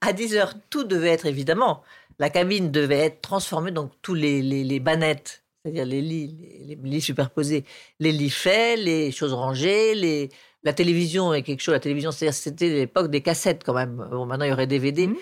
à 0.00 0.12
10h, 0.12 0.54
tout 0.70 0.82
devait 0.82 1.10
être 1.10 1.26
évidemment. 1.26 1.82
La 2.18 2.30
cabine 2.30 2.72
devait 2.72 2.98
être 2.98 3.20
transformée, 3.20 3.70
donc 3.70 3.92
tous 4.02 4.14
les, 4.14 4.42
les, 4.42 4.64
les 4.64 4.80
bannettes, 4.80 5.44
c'est-à-dire 5.62 5.86
les 5.86 6.02
lits, 6.02 6.36
les, 6.66 6.74
les 6.74 6.90
lits 6.90 7.00
superposés, 7.00 7.64
les 8.00 8.10
lits 8.10 8.28
faits, 8.28 8.76
les 8.80 9.12
choses 9.12 9.32
rangées, 9.32 9.94
les, 9.94 10.30
la 10.64 10.72
télévision 10.72 11.32
est 11.32 11.42
quelque 11.42 11.60
chose. 11.62 11.74
La 11.74 11.80
télévision, 11.80 12.10
c'est-à-dire 12.10 12.34
c'était 12.34 12.68
l'époque 12.68 13.08
des 13.08 13.20
cassettes 13.22 13.62
quand 13.64 13.72
même. 13.74 14.04
Bon, 14.10 14.26
maintenant, 14.26 14.44
il 14.46 14.50
y 14.50 14.52
aurait 14.52 14.66
DVD. 14.66 15.06
Mhm. 15.06 15.16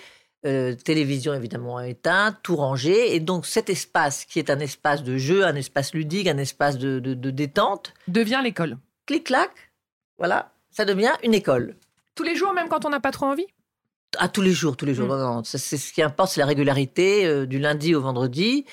Euh, 0.47 0.73
télévision 0.73 1.33
évidemment 1.35 1.79
éteinte, 1.81 2.37
tout 2.41 2.55
rangé. 2.55 3.13
Et 3.13 3.19
donc 3.19 3.45
cet 3.45 3.69
espace 3.69 4.25
qui 4.25 4.39
est 4.39 4.49
un 4.49 4.59
espace 4.59 5.03
de 5.03 5.17
jeu, 5.17 5.45
un 5.45 5.55
espace 5.55 5.93
ludique, 5.93 6.27
un 6.27 6.37
espace 6.39 6.77
de, 6.79 6.99
de- 6.99 7.13
de 7.13 7.29
détente, 7.29 7.93
Devient 8.07 8.39
l'école. 8.43 8.77
clic-clac, 9.05 9.51
voilà, 10.17 10.51
ça 10.79 10.85
devient 10.85 11.11
une 11.23 11.33
école. 11.33 11.75
Tous 12.15 12.23
les 12.23 12.37
jours, 12.37 12.53
même 12.53 12.69
quand 12.69 12.85
on 12.85 12.89
n'a 12.89 13.01
pas 13.01 13.11
trop 13.11 13.25
envie 13.25 13.47
À 14.17 14.29
tous 14.29 14.41
les 14.41 14.53
jours, 14.53 14.77
tous 14.77 14.85
les 14.85 14.93
jours. 14.93 15.13
Mm. 15.13 15.41
C'est 15.43 15.75
ce 15.75 15.91
qui 15.91 16.01
importe, 16.01 16.31
c'est 16.31 16.39
la 16.39 16.45
régularité 16.45 17.25
euh, 17.25 17.45
du 17.45 17.59
lundi 17.59 17.95
au 17.95 18.01
vendredi. 18.01 18.65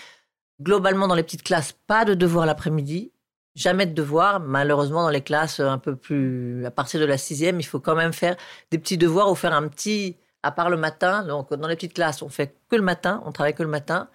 Globalement, 0.62 1.08
dans 1.08 1.16
les 1.16 1.24
petites 1.24 1.42
classes, 1.42 1.72
pas 1.88 2.04
de 2.04 2.14
devoirs 2.14 2.46
l'après-midi. 2.46 3.10
Jamais 3.56 3.86
de 3.86 3.92
devoirs. 3.92 4.38
Malheureusement, 4.38 5.02
dans 5.02 5.10
les 5.10 5.20
classes 5.20 5.58
euh, 5.58 5.68
un 5.68 5.78
peu 5.78 5.96
plus... 5.96 6.64
À 6.64 6.70
partir 6.70 7.00
de 7.00 7.06
la 7.06 7.18
sixième, 7.18 7.58
il 7.58 7.64
faut 7.64 7.80
quand 7.80 7.96
même 7.96 8.12
faire 8.12 8.36
des 8.70 8.78
petits 8.78 8.98
devoirs 8.98 9.28
ou 9.28 9.34
faire 9.34 9.52
un 9.52 9.66
petit... 9.66 10.16
À 10.44 10.52
part 10.52 10.70
le 10.70 10.76
matin, 10.76 11.24
donc 11.24 11.52
dans 11.52 11.66
les 11.66 11.74
petites 11.74 11.94
classes, 11.94 12.22
on 12.22 12.28
fait 12.28 12.54
que 12.68 12.76
le 12.76 12.82
matin, 12.82 13.20
on 13.26 13.32
travaille 13.32 13.54
que 13.54 13.64
le 13.64 13.68
matin, 13.68 14.08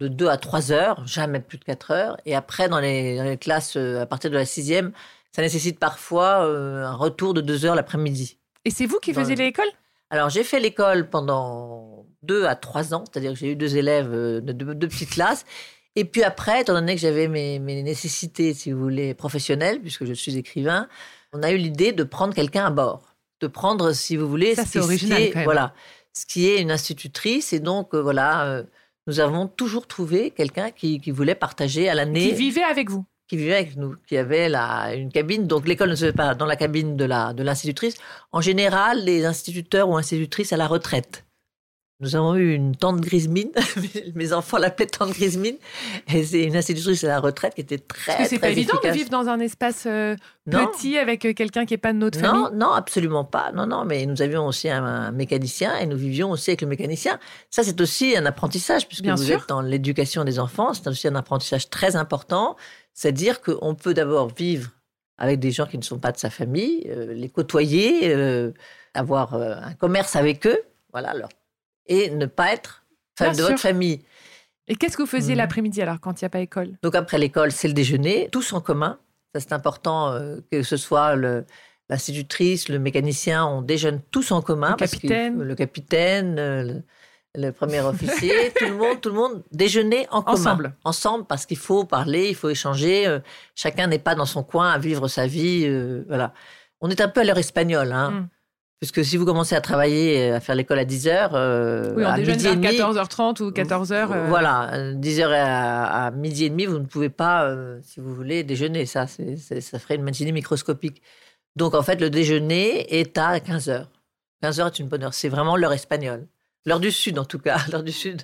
de 0.00 0.08
2 0.08 0.26
à 0.26 0.36
3 0.38 0.72
heures, 0.72 1.06
jamais 1.06 1.38
plus 1.38 1.58
de 1.58 1.64
4 1.64 1.92
heures. 1.92 2.16
Et 2.26 2.34
après, 2.34 2.68
dans 2.68 2.80
les, 2.80 3.16
dans 3.16 3.22
les 3.22 3.38
classes, 3.38 3.76
euh, 3.76 4.00
à 4.00 4.06
partir 4.06 4.28
de 4.28 4.34
la 4.34 4.44
sixième, 4.44 4.90
ça 5.32 5.42
nécessite 5.42 5.78
parfois 5.78 6.44
euh, 6.46 6.84
un 6.84 6.94
retour 6.94 7.34
de 7.34 7.40
2 7.40 7.64
heures 7.64 7.74
l'après-midi. 7.74 8.38
Et 8.64 8.70
c'est 8.70 8.86
vous 8.86 8.98
qui 8.98 9.12
faisiez 9.14 9.36
le- 9.36 9.44
l'école? 9.44 9.68
Alors, 10.10 10.30
j'ai 10.30 10.42
fait 10.44 10.58
l'école 10.60 11.10
pendant 11.10 12.06
deux 12.22 12.46
à 12.46 12.56
trois 12.56 12.94
ans, 12.94 13.04
c'est-à-dire 13.10 13.32
que 13.32 13.38
j'ai 13.38 13.52
eu 13.52 13.56
deux 13.56 13.76
élèves 13.76 14.10
euh, 14.12 14.40
de 14.40 14.52
deux, 14.52 14.74
deux 14.74 14.88
petites 14.88 15.10
classes. 15.10 15.44
Et 15.96 16.04
puis 16.04 16.22
après, 16.22 16.62
étant 16.62 16.72
donné 16.74 16.94
que 16.94 17.00
j'avais 17.00 17.28
mes, 17.28 17.58
mes 17.58 17.82
nécessités, 17.82 18.54
si 18.54 18.72
vous 18.72 18.80
voulez, 18.80 19.14
professionnelles, 19.14 19.80
puisque 19.80 20.04
je 20.04 20.12
suis 20.14 20.36
écrivain, 20.36 20.88
on 21.32 21.42
a 21.42 21.50
eu 21.50 21.56
l'idée 21.56 21.92
de 21.92 22.04
prendre 22.04 22.34
quelqu'un 22.34 22.66
à 22.66 22.70
bord. 22.70 23.14
De 23.40 23.46
prendre, 23.48 23.92
si 23.92 24.16
vous 24.16 24.28
voulez, 24.28 24.54
Ça, 24.54 24.64
ce 24.64 24.78
qui- 24.96 25.12
est- 25.12 25.30
quand 25.30 25.36
même. 25.36 25.44
Voilà, 25.44 25.74
ce 26.12 26.24
qui 26.26 26.48
est 26.48 26.60
une 26.60 26.70
institutrice. 26.70 27.52
Et 27.52 27.60
donc, 27.60 27.94
euh, 27.94 28.00
voilà, 28.00 28.46
euh, 28.46 28.62
nous 29.06 29.20
avons 29.20 29.46
toujours 29.46 29.86
trouvé 29.86 30.30
quelqu'un 30.30 30.70
qui, 30.70 31.00
qui 31.00 31.10
voulait 31.10 31.34
partager 31.34 31.88
à 31.88 31.94
l'année 31.94 32.30
Qui 32.30 32.34
vivait 32.34 32.62
avec 32.64 32.90
vous 32.90 33.04
qui 33.28 33.36
vivait 33.36 33.54
avec 33.54 33.76
nous, 33.76 33.94
qui 34.08 34.16
avait 34.16 34.48
la, 34.48 34.94
une 34.94 35.12
cabine. 35.12 35.46
Donc 35.46 35.68
l'école 35.68 35.90
ne 35.90 35.94
se 35.94 36.06
fait 36.06 36.12
pas 36.12 36.34
dans 36.34 36.46
la 36.46 36.56
cabine 36.56 36.96
de 36.96 37.04
la 37.04 37.32
de 37.34 37.42
l'institutrice. 37.42 37.94
En 38.32 38.40
général, 38.40 39.04
les 39.04 39.24
instituteurs 39.26 39.88
ou 39.88 39.96
institutrices 39.96 40.52
à 40.52 40.56
la 40.56 40.66
retraite. 40.66 41.24
Nous 42.00 42.14
avons 42.14 42.36
eu 42.36 42.54
une 42.54 42.76
tante 42.76 43.00
grise 43.00 43.26
mine. 43.36 43.50
Mes 44.14 44.32
enfants 44.32 44.58
l'appelaient 44.58 44.86
tante 44.86 45.10
grise 45.10 45.36
mine. 45.36 45.56
Et 46.14 46.22
c'est 46.22 46.44
une 46.44 46.56
institutrice 46.56 47.02
à 47.02 47.08
la 47.08 47.18
retraite 47.18 47.54
qui 47.56 47.60
était 47.62 47.78
très 47.78 48.12
Parce 48.12 48.22
que 48.22 48.28
c'est 48.28 48.38
pas 48.38 48.50
évident 48.50 48.74
efficace. 48.74 48.92
de 48.92 48.96
vivre 48.98 49.10
dans 49.10 49.26
un 49.28 49.40
espace 49.40 49.82
euh, 49.86 50.14
petit 50.48 50.96
avec 50.96 51.24
euh, 51.24 51.32
quelqu'un 51.32 51.66
qui 51.66 51.74
n'est 51.74 51.78
pas 51.78 51.92
de 51.92 51.98
notre 51.98 52.20
Non, 52.20 52.44
famille. 52.44 52.58
non, 52.58 52.70
absolument 52.70 53.24
pas. 53.24 53.50
Non, 53.50 53.66
non, 53.66 53.84
mais 53.84 54.06
nous 54.06 54.22
avions 54.22 54.46
aussi 54.46 54.68
un, 54.70 54.84
un 54.84 55.10
mécanicien 55.10 55.76
et 55.78 55.86
nous 55.86 55.96
vivions 55.96 56.30
aussi 56.30 56.50
avec 56.50 56.60
le 56.60 56.68
mécanicien. 56.68 57.18
Ça, 57.50 57.64
c'est 57.64 57.80
aussi 57.80 58.16
un 58.16 58.26
apprentissage, 58.26 58.86
puisque 58.86 59.02
Bien 59.02 59.16
vous 59.16 59.24
sûr. 59.24 59.40
êtes 59.40 59.48
dans 59.48 59.60
l'éducation 59.60 60.22
des 60.22 60.38
enfants. 60.38 60.74
C'est 60.74 60.86
aussi 60.86 61.08
un 61.08 61.16
apprentissage 61.16 61.68
très 61.68 61.96
important. 61.96 62.56
C'est-à-dire 63.02 63.40
qu'on 63.40 63.76
peut 63.76 63.94
d'abord 63.94 64.34
vivre 64.34 64.70
avec 65.18 65.38
des 65.38 65.52
gens 65.52 65.66
qui 65.66 65.78
ne 65.78 65.84
sont 65.84 66.00
pas 66.00 66.10
de 66.10 66.18
sa 66.18 66.30
famille, 66.30 66.84
euh, 66.88 67.12
les 67.14 67.28
côtoyer, 67.28 68.12
euh, 68.12 68.50
avoir 68.92 69.34
euh, 69.34 69.54
un 69.62 69.74
commerce 69.74 70.16
avec 70.16 70.44
eux, 70.48 70.58
voilà, 70.92 71.14
leur- 71.14 71.28
et 71.86 72.10
ne 72.10 72.26
pas 72.26 72.52
être 72.52 72.84
Bien 73.20 73.30
de 73.30 73.36
sûr. 73.36 73.44
votre 73.46 73.60
famille. 73.60 74.00
Et 74.66 74.74
qu'est-ce 74.74 74.96
que 74.96 75.02
vous 75.02 75.06
faisiez 75.08 75.34
Mhm. 75.34 75.38
l'après-midi 75.38 75.80
alors 75.80 76.00
quand 76.00 76.20
il 76.20 76.24
n'y 76.24 76.26
a 76.26 76.30
pas 76.30 76.40
école? 76.40 76.76
Donc 76.82 76.96
après 76.96 77.18
l'école, 77.18 77.52
c'est 77.52 77.68
le 77.68 77.74
déjeuner, 77.74 78.28
tous 78.32 78.52
en 78.52 78.60
commun. 78.60 78.98
Ça, 79.32 79.40
c'est 79.40 79.52
important 79.52 80.18
que 80.50 80.64
ce 80.64 80.76
soit 80.76 81.14
le- 81.14 81.44
l'institutrice, 81.88 82.68
le 82.68 82.80
mécanicien, 82.80 83.46
on 83.46 83.62
déjeune 83.62 84.00
tous 84.10 84.32
en 84.32 84.42
commun. 84.42 84.70
Le 84.72 84.76
parce 84.76 84.90
capitaine. 84.90 85.36
faut- 85.36 85.44
le 85.44 85.54
capitaine, 85.54 86.82
le, 87.36 87.50
premier 87.52 87.80
officier, 87.80 88.52
tout 88.58 88.64
le 88.66 88.74
monde, 88.74 89.00
tout 89.00 89.08
le 89.10 89.14
monde 89.14 89.42
déjeuner 89.52 90.06
en 90.10 90.22
commun. 90.22 90.34
Ensemble. 90.38 90.74
Ensemble, 90.84 91.24
parce 91.26 91.46
qu'il 91.46 91.56
faut 91.58 91.84
parler, 91.84 92.28
il 92.28 92.34
faut 92.34 92.48
échanger. 92.48 93.06
euh, 93.06 93.20
chacun 93.54 93.86
n'est 93.86 93.98
pas 93.98 94.14
dans 94.14 94.26
son 94.26 94.42
coin 94.42 94.70
à 94.70 94.78
vivre 94.78 95.08
sa 95.08 95.26
vie. 95.26 95.64
euh, 95.66 96.04
voilà. 96.08 96.32
On 96.80 96.90
est 96.90 97.00
un 97.00 97.08
peu 97.08 97.20
à 97.20 97.24
l'heure 97.24 97.38
espagnole, 97.38 97.92
hein. 97.92 98.10
Mm. 98.10 98.28
Puisque 98.80 99.04
si 99.04 99.16
vous 99.16 99.24
commencez 99.24 99.56
à 99.56 99.60
travailler, 99.60 100.30
à 100.30 100.38
faire 100.38 100.54
l'école 100.54 100.78
à 100.78 100.84
10 100.84 101.08
heures, 101.08 101.34
euh, 101.34 101.92
Oui, 101.96 102.04
on 102.04 102.08
à 102.08 102.16
déjeune 102.16 102.36
midi 102.36 102.46
et 102.46 102.48
vers 102.54 102.56
demi, 102.56 102.78
14h30 103.00 103.42
ou 103.42 103.50
14h. 103.50 103.92
euh, 104.12 104.26
voilà, 104.28 104.72
euh, 104.74 104.94
10h 104.94 105.26
à, 105.32 106.06
à 106.06 106.10
midi 106.12 106.44
et 106.44 106.50
demi, 106.50 106.64
vous 106.64 106.78
ne 106.78 106.84
pouvez 106.86 107.08
pas, 107.08 107.44
euh, 107.46 107.80
si 107.82 107.98
vous 107.98 108.14
voulez, 108.14 108.44
déjeuner. 108.44 108.86
Ça, 108.86 109.06
ça 109.08 109.78
ferait 109.80 109.96
une 109.96 110.04
matinée 110.04 110.30
microscopique. 110.30 111.02
Donc, 111.56 111.74
en 111.74 111.82
fait, 111.82 112.00
le 112.00 112.08
déjeuner 112.08 113.00
est 113.00 113.18
à 113.18 113.38
15h. 113.40 113.86
15h 114.44 114.66
est 114.68 114.78
une 114.78 114.86
bonne 114.86 115.02
heure. 115.02 115.14
C'est 115.14 115.28
vraiment 115.28 115.56
l'heure 115.56 115.72
espagnole. 115.72 116.28
L'heure 116.68 116.80
du 116.80 116.90
Sud, 116.92 117.18
en 117.18 117.24
tout 117.24 117.38
cas, 117.38 117.58
l'heure 117.72 117.82
du 117.82 117.92
Sud. 117.92 118.22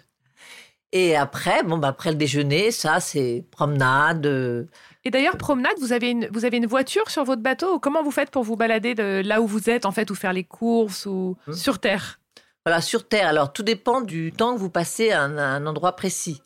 Et 0.92 1.16
après, 1.16 1.62
bon, 1.64 1.78
bah, 1.78 1.88
après 1.88 2.10
le 2.10 2.16
déjeuner, 2.16 2.70
ça, 2.70 3.00
c'est 3.00 3.44
promenade. 3.50 4.26
euh, 4.26 4.64
Et 5.04 5.10
d'ailleurs, 5.10 5.36
promenade, 5.36 5.72
vous 5.80 5.92
avez, 5.92 6.10
une, 6.10 6.28
vous 6.30 6.44
avez 6.44 6.58
une 6.58 6.66
voiture 6.66 7.10
sur 7.10 7.24
votre 7.24 7.42
bateau 7.42 7.80
Comment 7.80 8.02
vous 8.04 8.12
faites 8.12 8.30
pour 8.30 8.44
vous 8.44 8.54
balader 8.56 8.94
de 8.94 9.20
là 9.24 9.40
où 9.40 9.46
vous 9.46 9.68
êtes, 9.70 9.86
en 9.86 9.90
fait, 9.92 10.10
ou 10.10 10.14
faire 10.14 10.32
les 10.32 10.44
courses 10.44 11.06
ou 11.06 11.36
Hmm. 11.48 11.52
sur 11.52 11.80
Terre? 11.80 12.20
Voilà, 12.64 12.80
sur 12.80 13.08
Terre. 13.08 13.26
Alors, 13.28 13.52
tout 13.52 13.62
dépend 13.64 14.02
du 14.02 14.30
temps 14.30 14.54
que 14.54 14.60
vous 14.60 14.70
passez 14.70 15.10
à 15.10 15.22
un, 15.22 15.36
à 15.36 15.44
un 15.46 15.66
endroit 15.66 15.96
précis. 15.96 16.40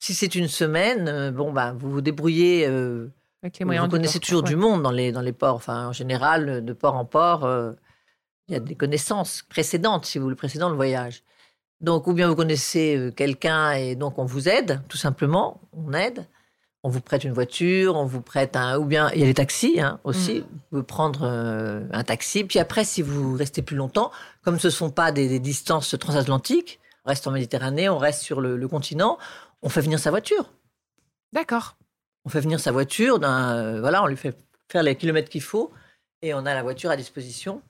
Si 0.00 0.14
c'est 0.14 0.34
une 0.34 0.48
semaine, 0.48 1.06
euh, 1.08 1.30
bon, 1.30 1.52
bah, 1.52 1.72
vous 1.78 1.90
vous 1.92 2.00
débrouillez. 2.00 2.66
euh, 2.66 3.06
avec 3.42 3.58
les 3.60 3.64
moyens 3.64 3.86
Vous 3.86 3.90
connaissez 3.92 4.18
toujours 4.20 4.42
ouais. 4.42 4.48
du 4.48 4.56
monde 4.56 4.82
dans 4.82 4.90
les, 4.90 5.12
dans 5.12 5.20
les 5.20 5.32
ports. 5.32 5.54
Enfin, 5.54 5.88
en 5.88 5.92
général, 5.92 6.64
de 6.64 6.72
port 6.72 6.96
en 6.96 7.04
port, 7.04 7.48
il 8.48 8.54
y 8.54 8.56
a 8.56 8.60
des 8.60 8.74
connaissances 8.74 9.42
précédentes, 9.48 10.06
si 10.06 10.18
vous 10.18 10.24
voulez, 10.24 10.34
précédant 10.36 10.68
le 10.70 10.74
voyage. 10.76 11.22
Donc, 11.82 12.06
ou 12.06 12.12
bien 12.12 12.28
vous 12.28 12.36
connaissez 12.36 12.96
euh, 12.96 13.10
quelqu'un 13.10 13.72
et 13.72 13.96
donc 13.96 14.18
on 14.18 14.24
vous 14.24 14.48
aide, 14.48 14.80
tout 14.88 14.96
simplement, 14.96 15.60
on 15.72 15.92
aide. 15.92 16.26
On 16.84 16.88
vous 16.88 17.00
prête 17.00 17.22
une 17.22 17.32
voiture, 17.32 17.94
on 17.94 18.06
vous 18.06 18.22
prête 18.22 18.56
un. 18.56 18.76
Ou 18.78 18.84
bien 18.84 19.10
il 19.12 19.20
y 19.20 19.22
a 19.22 19.26
les 19.26 19.34
taxis 19.34 19.80
hein, 19.80 20.00
aussi. 20.02 20.40
Mm. 20.40 20.42
Vous 20.42 20.58
pouvez 20.70 20.82
prendre 20.82 21.20
euh, 21.22 21.84
un 21.92 22.02
taxi. 22.02 22.42
Puis 22.42 22.58
après, 22.58 22.84
si 22.84 23.02
vous 23.02 23.36
restez 23.36 23.62
plus 23.62 23.76
longtemps, 23.76 24.10
comme 24.42 24.58
ce 24.58 24.66
ne 24.66 24.72
sont 24.72 24.90
pas 24.90 25.12
des, 25.12 25.28
des 25.28 25.38
distances 25.38 25.96
transatlantiques, 25.98 26.80
on 27.04 27.10
reste 27.10 27.26
en 27.26 27.32
Méditerranée, 27.32 27.88
on 27.88 27.98
reste 27.98 28.22
sur 28.22 28.40
le, 28.40 28.56
le 28.56 28.68
continent, 28.68 29.18
on 29.62 29.68
fait 29.68 29.80
venir 29.80 29.98
sa 29.98 30.10
voiture 30.10 30.52
D'accord. 31.32 31.76
on 32.24 32.28
fait 32.28 32.40
venir 32.40 32.60
sa 32.60 32.72
voiture, 32.72 33.18
d'un, 33.18 33.56
euh, 33.56 33.80
voilà, 33.80 34.02
on 34.02 34.06
lui 34.06 34.16
fait 34.16 34.36
faire 34.68 34.82
les 34.82 34.96
kilomètres 34.96 35.28
qu'il 35.28 35.42
faut 35.42 35.72
et 36.20 36.34
on 36.34 36.46
a 36.46 36.54
la 36.54 36.62
voiture 36.62 36.90
à 36.90 36.96
disposition. 36.96 37.62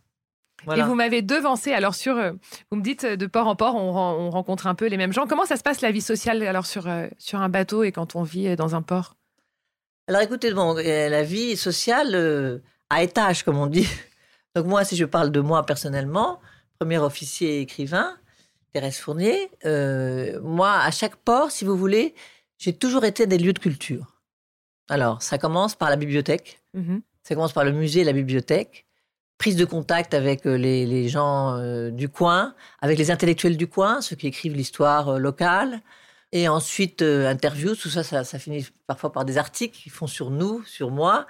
Voilà. 0.64 0.84
Et 0.84 0.86
vous 0.86 0.94
m'avez 0.94 1.22
devancé. 1.22 1.72
Alors, 1.72 1.94
sur, 1.94 2.16
euh, 2.16 2.32
vous 2.70 2.76
me 2.76 2.82
dites 2.82 3.04
euh, 3.04 3.16
de 3.16 3.26
port 3.26 3.46
en 3.48 3.56
port, 3.56 3.74
on, 3.74 3.92
ren- 3.92 4.16
on 4.18 4.30
rencontre 4.30 4.66
un 4.66 4.74
peu 4.74 4.86
les 4.86 4.96
mêmes 4.96 5.12
gens. 5.12 5.26
Comment 5.26 5.44
ça 5.46 5.56
se 5.56 5.62
passe 5.62 5.80
la 5.80 5.90
vie 5.90 6.00
sociale 6.00 6.42
alors 6.42 6.66
sur, 6.66 6.86
euh, 6.88 7.06
sur 7.18 7.40
un 7.40 7.48
bateau 7.48 7.82
et 7.82 7.92
quand 7.92 8.14
on 8.16 8.22
vit 8.22 8.54
dans 8.56 8.74
un 8.74 8.82
port? 8.82 9.16
Alors 10.08 10.20
écoutez, 10.22 10.52
bon, 10.52 10.74
la 10.74 11.22
vie 11.22 11.56
sociale 11.56 12.14
euh, 12.14 12.58
à 12.90 13.02
étage, 13.02 13.42
comme 13.44 13.56
on 13.58 13.66
dit. 13.66 13.88
Donc 14.54 14.66
moi, 14.66 14.84
si 14.84 14.96
je 14.96 15.04
parle 15.04 15.30
de 15.30 15.40
moi 15.40 15.64
personnellement, 15.64 16.40
premier 16.78 16.98
officier 16.98 17.60
écrivain, 17.60 18.16
Thérèse 18.72 18.98
Fournier, 18.98 19.50
euh, 19.64 20.40
moi, 20.42 20.72
à 20.80 20.90
chaque 20.90 21.16
port, 21.16 21.50
si 21.50 21.64
vous 21.64 21.76
voulez, 21.76 22.14
j'ai 22.58 22.72
toujours 22.72 23.04
été 23.04 23.26
des 23.26 23.38
lieux 23.38 23.52
de 23.52 23.58
culture. 23.58 24.16
Alors, 24.88 25.22
ça 25.22 25.38
commence 25.38 25.74
par 25.74 25.88
la 25.90 25.96
bibliothèque. 25.96 26.60
Mhm. 26.74 27.02
Ça 27.22 27.34
commence 27.34 27.52
par 27.52 27.64
le 27.64 27.72
musée 27.72 28.00
et 28.00 28.04
la 28.04 28.12
bibliothèque. 28.12 28.84
Prise 29.42 29.56
de 29.56 29.64
contact 29.64 30.14
avec 30.14 30.44
les, 30.44 30.86
les 30.86 31.08
gens 31.08 31.58
du 31.90 32.08
coin, 32.08 32.54
avec 32.80 32.96
les 32.96 33.10
intellectuels 33.10 33.56
du 33.56 33.66
coin, 33.66 34.00
ceux 34.00 34.14
qui 34.14 34.28
écrivent 34.28 34.54
l'histoire 34.54 35.18
locale. 35.18 35.80
Et 36.30 36.46
ensuite, 36.46 37.02
interviews, 37.02 37.74
tout 37.74 37.88
ça, 37.88 38.04
ça, 38.04 38.38
finit 38.38 38.64
parfois 38.86 39.10
par 39.10 39.24
des 39.24 39.38
articles 39.38 39.76
qui 39.76 39.90
font 39.90 40.06
sur 40.06 40.30
nous, 40.30 40.62
sur 40.64 40.92
moi. 40.92 41.26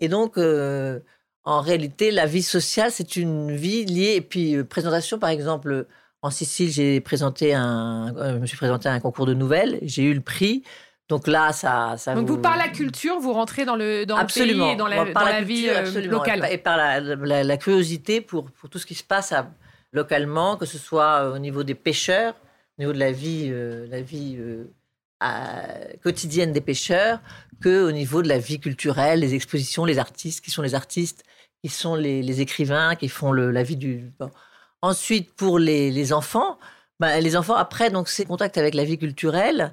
Et 0.00 0.08
donc, 0.08 0.38
en 0.38 1.60
réalité, 1.60 2.10
la 2.10 2.24
vie 2.24 2.42
sociale, 2.42 2.90
c'est 2.90 3.16
une 3.16 3.54
vie 3.54 3.84
liée. 3.84 4.14
Et 4.16 4.22
puis, 4.22 4.64
présentation, 4.64 5.18
par 5.18 5.28
exemple, 5.28 5.86
en 6.22 6.30
Sicile, 6.30 6.70
j'ai 6.70 7.02
présenté 7.02 7.52
un, 7.52 8.14
je 8.16 8.38
me 8.38 8.46
suis 8.46 8.56
présenté 8.56 8.88
à 8.88 8.92
un 8.92 9.00
concours 9.00 9.26
de 9.26 9.34
nouvelles. 9.34 9.78
J'ai 9.82 10.04
eu 10.04 10.14
le 10.14 10.22
prix. 10.22 10.62
Donc 11.10 11.26
là, 11.26 11.52
ça, 11.52 11.96
ça 11.98 12.14
Donc 12.14 12.28
vous... 12.28 12.38
par 12.38 12.56
la 12.56 12.68
culture, 12.68 13.18
vous 13.18 13.32
rentrez 13.32 13.64
dans 13.64 13.74
le, 13.74 14.06
dans 14.06 14.14
absolument. 14.14 14.58
le 14.58 14.62
pays 14.62 14.74
et 14.74 14.76
dans 14.76 14.86
la, 14.86 15.12
dans 15.12 15.24
la, 15.24 15.42
vie 15.42 15.68
euh, 15.68 16.06
locale. 16.06 16.46
Et 16.52 16.56
par 16.56 16.76
la, 16.76 17.00
la, 17.42 17.56
curiosité 17.56 18.20
pour, 18.20 18.48
pour, 18.52 18.70
tout 18.70 18.78
ce 18.78 18.86
qui 18.86 18.94
se 18.94 19.02
passe 19.02 19.34
localement, 19.92 20.56
que 20.56 20.66
ce 20.66 20.78
soit 20.78 21.24
euh, 21.24 21.34
au 21.34 21.38
niveau 21.40 21.64
des 21.64 21.74
pêcheurs, 21.74 22.34
au 22.78 22.82
niveau 22.82 22.92
de 22.92 23.00
la 23.00 23.10
vie, 23.10 23.48
euh, 23.50 23.88
la 23.90 24.02
vie 24.02 24.38
quotidienne 26.00 26.52
des 26.52 26.60
pêcheurs, 26.60 27.18
que 27.60 27.82
au 27.88 27.90
niveau 27.90 28.22
de 28.22 28.28
la 28.28 28.38
vie 28.38 28.60
culturelle, 28.60 29.18
les 29.18 29.34
expositions, 29.34 29.84
les 29.84 29.98
artistes, 29.98 30.44
qui 30.44 30.52
sont 30.52 30.62
les 30.62 30.76
artistes, 30.76 31.24
qui 31.60 31.70
sont 31.70 31.96
les, 31.96 32.22
les 32.22 32.40
écrivains, 32.40 32.94
qui 32.94 33.08
font 33.08 33.32
le, 33.32 33.50
la 33.50 33.64
vie 33.64 33.76
du... 33.76 34.12
Ensuite, 34.80 35.34
pour 35.34 35.58
les, 35.58 35.90
les 35.90 36.12
enfants, 36.12 36.56
bah, 37.00 37.18
les 37.18 37.34
enfants, 37.34 37.56
après, 37.56 37.90
donc, 37.90 38.08
ces 38.08 38.24
contacts 38.26 38.58
avec 38.58 38.74
la 38.74 38.84
vie 38.84 38.96
culturelle, 38.96 39.72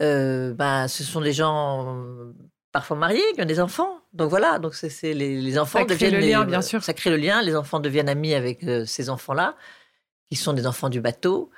euh, 0.00 0.54
bah, 0.54 0.88
ce 0.88 1.02
sont 1.02 1.20
des 1.20 1.32
gens 1.32 1.96
euh, 1.96 2.32
parfois 2.72 2.96
mariés 2.96 3.22
qui 3.34 3.42
ont 3.42 3.46
des 3.46 3.60
enfants. 3.60 4.00
Donc 4.12 4.30
voilà, 4.30 4.58
donc 4.58 4.74
c'est 4.74 5.14
les, 5.14 5.40
les, 5.40 5.58
enfants 5.58 5.80
ça 5.80 5.84
deviennent 5.84 6.12
crée 6.12 6.20
le 6.20 6.26
lien, 6.26 6.44
bien 6.44 6.62
sûr. 6.62 6.82
Ça 6.82 6.94
crée 6.94 7.10
le 7.10 7.16
lien. 7.16 7.42
Les 7.42 7.56
enfants 7.56 7.80
deviennent 7.80 8.08
amis 8.08 8.34
avec 8.34 8.62
euh, 8.64 8.84
ces 8.86 9.10
enfants-là, 9.10 9.56
qui 10.30 10.36
sont 10.36 10.52
des 10.52 10.66
enfants 10.66 10.88
du 10.88 11.00
bateau, 11.00 11.50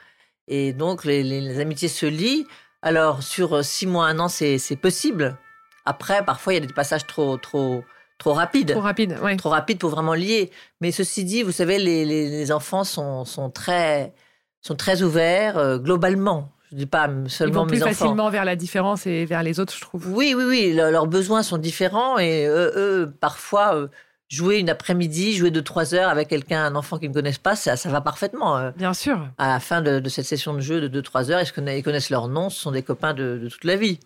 et 0.48 0.72
donc 0.72 1.04
les, 1.04 1.22
les, 1.22 1.60
amitiés 1.60 1.88
se 1.88 2.06
lient. 2.06 2.46
Alors 2.82 3.22
sur 3.22 3.62
six 3.62 3.86
mois, 3.86 4.06
un 4.06 4.18
an, 4.18 4.28
c'est 4.28 4.78
possible. 4.80 5.36
Après, 5.84 6.24
parfois, 6.24 6.54
il 6.54 6.60
y 6.60 6.62
a 6.62 6.66
des 6.66 6.72
passages 6.72 7.06
trop 7.06 7.36
trop 7.36 7.84
trop 8.18 8.32
rapides. 8.32 8.72
Trop 8.72 8.80
rapides, 8.80 9.18
oui. 9.22 9.36
Trop 9.36 9.50
rapides 9.50 9.78
pour 9.78 9.90
vraiment 9.90 10.14
lier. 10.14 10.50
Mais 10.80 10.92
ceci 10.92 11.24
dit, 11.24 11.42
vous 11.42 11.52
savez, 11.52 11.78
les, 11.78 12.04
les 12.04 12.52
enfants 12.52 12.84
sont, 12.84 13.24
sont 13.26 13.50
très 13.50 14.14
sont 14.62 14.76
très 14.76 15.02
ouverts 15.02 15.78
globalement. 15.78 16.50
Je 16.70 16.76
dis 16.76 16.86
pas 16.86 17.08
seulement 17.26 17.52
Ils 17.52 17.54
vont 17.54 17.66
plus 17.66 17.80
facilement 17.80 18.30
vers 18.30 18.44
la 18.44 18.54
différence 18.54 19.06
et 19.06 19.24
vers 19.24 19.42
les 19.42 19.58
autres, 19.58 19.74
je 19.74 19.80
trouve. 19.80 20.06
Oui, 20.08 20.34
oui, 20.36 20.44
oui. 20.46 20.72
leurs 20.72 21.08
besoins 21.08 21.42
sont 21.42 21.58
différents 21.58 22.18
et 22.18 22.46
eux, 22.46 23.12
parfois, 23.20 23.74
euh, 23.74 23.88
jouer 24.28 24.58
une 24.58 24.70
après-midi, 24.70 25.32
jouer 25.32 25.50
de 25.50 25.60
trois 25.60 25.94
heures 25.94 26.08
avec 26.08 26.28
quelqu'un, 26.28 26.64
un 26.64 26.76
enfant 26.76 26.98
qu'ils 26.98 27.08
ne 27.08 27.14
connaissent 27.14 27.38
pas, 27.38 27.56
ça, 27.56 27.76
ça 27.76 27.88
va 27.88 28.00
parfaitement. 28.00 28.56
Euh. 28.56 28.70
Bien 28.76 28.94
sûr. 28.94 29.18
À 29.36 29.48
la 29.48 29.60
fin 29.60 29.82
de, 29.82 30.08
cette 30.08 30.26
session 30.26 30.54
de 30.54 30.60
jeu 30.60 30.80
de 30.80 30.86
deux, 30.86 31.02
trois 31.02 31.32
heures, 31.32 31.42
ils 31.42 31.82
connaissent 31.82 32.10
leur 32.10 32.28
nom, 32.28 32.50
ce 32.50 32.60
sont 32.60 32.70
des 32.70 32.82
copains 32.82 33.14
de, 33.14 33.48
toute 33.50 33.64
la 33.64 33.74
vie. 33.74 33.98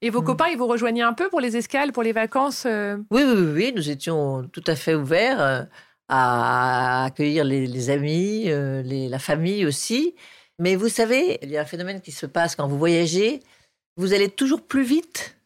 Et 0.00 0.10
vos 0.10 0.22
mm. 0.22 0.24
copains, 0.24 0.48
ils 0.52 0.58
vous 0.58 0.68
rejoignaient 0.68 1.02
un 1.02 1.14
peu 1.14 1.28
pour 1.28 1.40
les 1.40 1.56
escales, 1.56 1.90
pour 1.90 2.04
les 2.04 2.12
vacances 2.12 2.64
euh? 2.66 2.98
oui, 3.10 3.24
oui, 3.26 3.52
oui, 3.52 3.72
nous 3.74 3.90
étions 3.90 4.44
tout 4.52 4.64
à 4.68 4.76
fait 4.76 4.94
ouverts 4.94 5.66
à 6.08 7.04
accueillir 7.06 7.42
les, 7.44 7.90
amis, 7.90 8.48
la 8.48 9.18
famille 9.18 9.66
aussi. 9.66 10.14
Mais 10.62 10.76
vous 10.76 10.88
savez, 10.88 11.40
il 11.42 11.50
y 11.50 11.56
a 11.56 11.62
un 11.62 11.64
phénomène 11.64 12.00
qui 12.00 12.12
se 12.12 12.24
passe 12.24 12.54
quand 12.54 12.68
vous 12.68 12.78
voyagez. 12.78 13.40
Vous 13.96 14.14
allez 14.14 14.28
toujours 14.28 14.62
plus 14.62 14.84
vite 14.84 15.36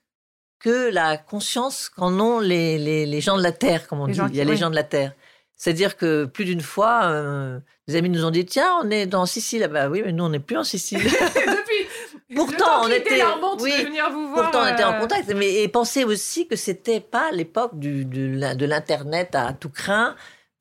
que 0.58 0.90
la 0.90 1.16
conscience 1.16 1.88
qu'en 1.88 2.20
ont 2.20 2.38
les, 2.38 2.76
les, 3.06 3.20
gens 3.22 3.38
de 3.38 3.42
la 3.42 3.52
Terre, 3.52 3.88
comme 3.88 4.00
on 4.00 4.08
dit. 4.08 4.20
il 4.28 4.36
y 4.36 4.42
a 4.42 4.44
les 4.44 4.58
gens 4.58 4.68
de 4.68 4.74
la 4.74 4.82
Terre. 4.82 5.14
C'est-à-dire 5.56 5.96
que 5.96 6.26
plus 6.26 6.44
d'une 6.44 6.60
fois, 6.60 7.04
euh, 7.04 7.58
des 7.88 7.96
amis 7.96 8.10
nous 8.10 8.26
ont 8.26 8.30
dit 8.30 8.44
Tiens, 8.44 8.68
on 8.82 8.90
est 8.90 9.06
dans 9.06 9.24
Sicile. 9.24 9.62
Ah 9.62 9.68
bah 9.68 9.88
oui, 9.88 10.02
mais 10.04 10.12
nous, 10.12 10.22
on 10.22 10.28
n'est 10.28 10.38
plus 10.38 10.58
en 10.58 10.64
Sicile. 10.64 11.02
Depuis. 11.02 12.36
Pourtant, 12.36 12.82
on 12.84 12.88
était, 12.88 13.22
oui, 13.60 13.72
venir 13.84 14.10
vous 14.10 14.28
voir, 14.28 14.50
pourtant 14.50 14.66
on 14.66 14.74
était 14.74 14.84
en 14.84 15.00
contact. 15.00 15.32
Mais 15.34 15.62
et 15.62 15.68
pensez 15.68 16.04
aussi 16.04 16.46
que 16.46 16.56
c'était 16.56 17.00
pas 17.00 17.30
l'époque 17.32 17.78
de, 17.78 18.02
de 18.02 18.66
l'internet 18.66 19.34
à 19.34 19.54
tout 19.54 19.70
craint 19.70 20.14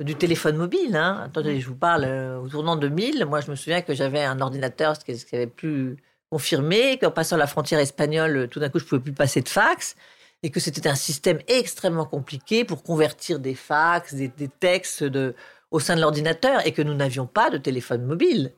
du 0.04 0.16
téléphone 0.16 0.58
mobile. 0.58 0.96
Hein. 0.96 1.22
Attendez, 1.26 1.60
je 1.60 1.68
vous 1.68 1.76
parle 1.76 2.04
euh, 2.06 2.40
au 2.40 2.50
tournant 2.50 2.76
2000. 2.76 3.26
Moi, 3.26 3.42
je 3.42 3.50
me 3.50 3.56
souviens 3.56 3.82
que 3.82 3.94
j'avais 3.94 4.24
un 4.24 4.42
ordinateur, 4.42 4.96
ce 4.96 5.06
qui 5.06 5.36
avait 5.36 5.48
plus 5.48 5.98
confirmé, 6.30 6.98
qu'en 6.98 7.12
passant 7.12 7.38
la 7.38 7.48
frontière 7.48 7.80
espagnole, 7.80 8.50
tout 8.50 8.60
d'un 8.60 8.70
coup, 8.70 8.80
je 8.80 8.86
pouvais 8.86 9.02
plus 9.02 9.14
passer 9.14 9.42
de 9.42 9.48
fax, 9.48 9.96
et 10.44 10.50
que 10.50 10.60
c'était 10.60 10.88
un 10.90 10.96
système 10.96 11.40
extrêmement 11.48 12.06
compliqué 12.06 12.66
pour 12.66 12.84
convertir 12.84 13.40
des 13.40 13.56
fax, 13.56 14.14
des, 14.14 14.30
textes 14.60 15.04
de, 15.04 15.34
au 15.72 15.80
sein 15.80 15.96
de 15.96 16.02
l'ordinateur, 16.02 16.66
et 16.68 16.74
que 16.74 16.82
nous 16.82 16.94
n'avions 16.94 17.26
pas 17.26 17.50
de 17.50 17.58
téléphone 17.58 18.04
mobile. 18.06 18.52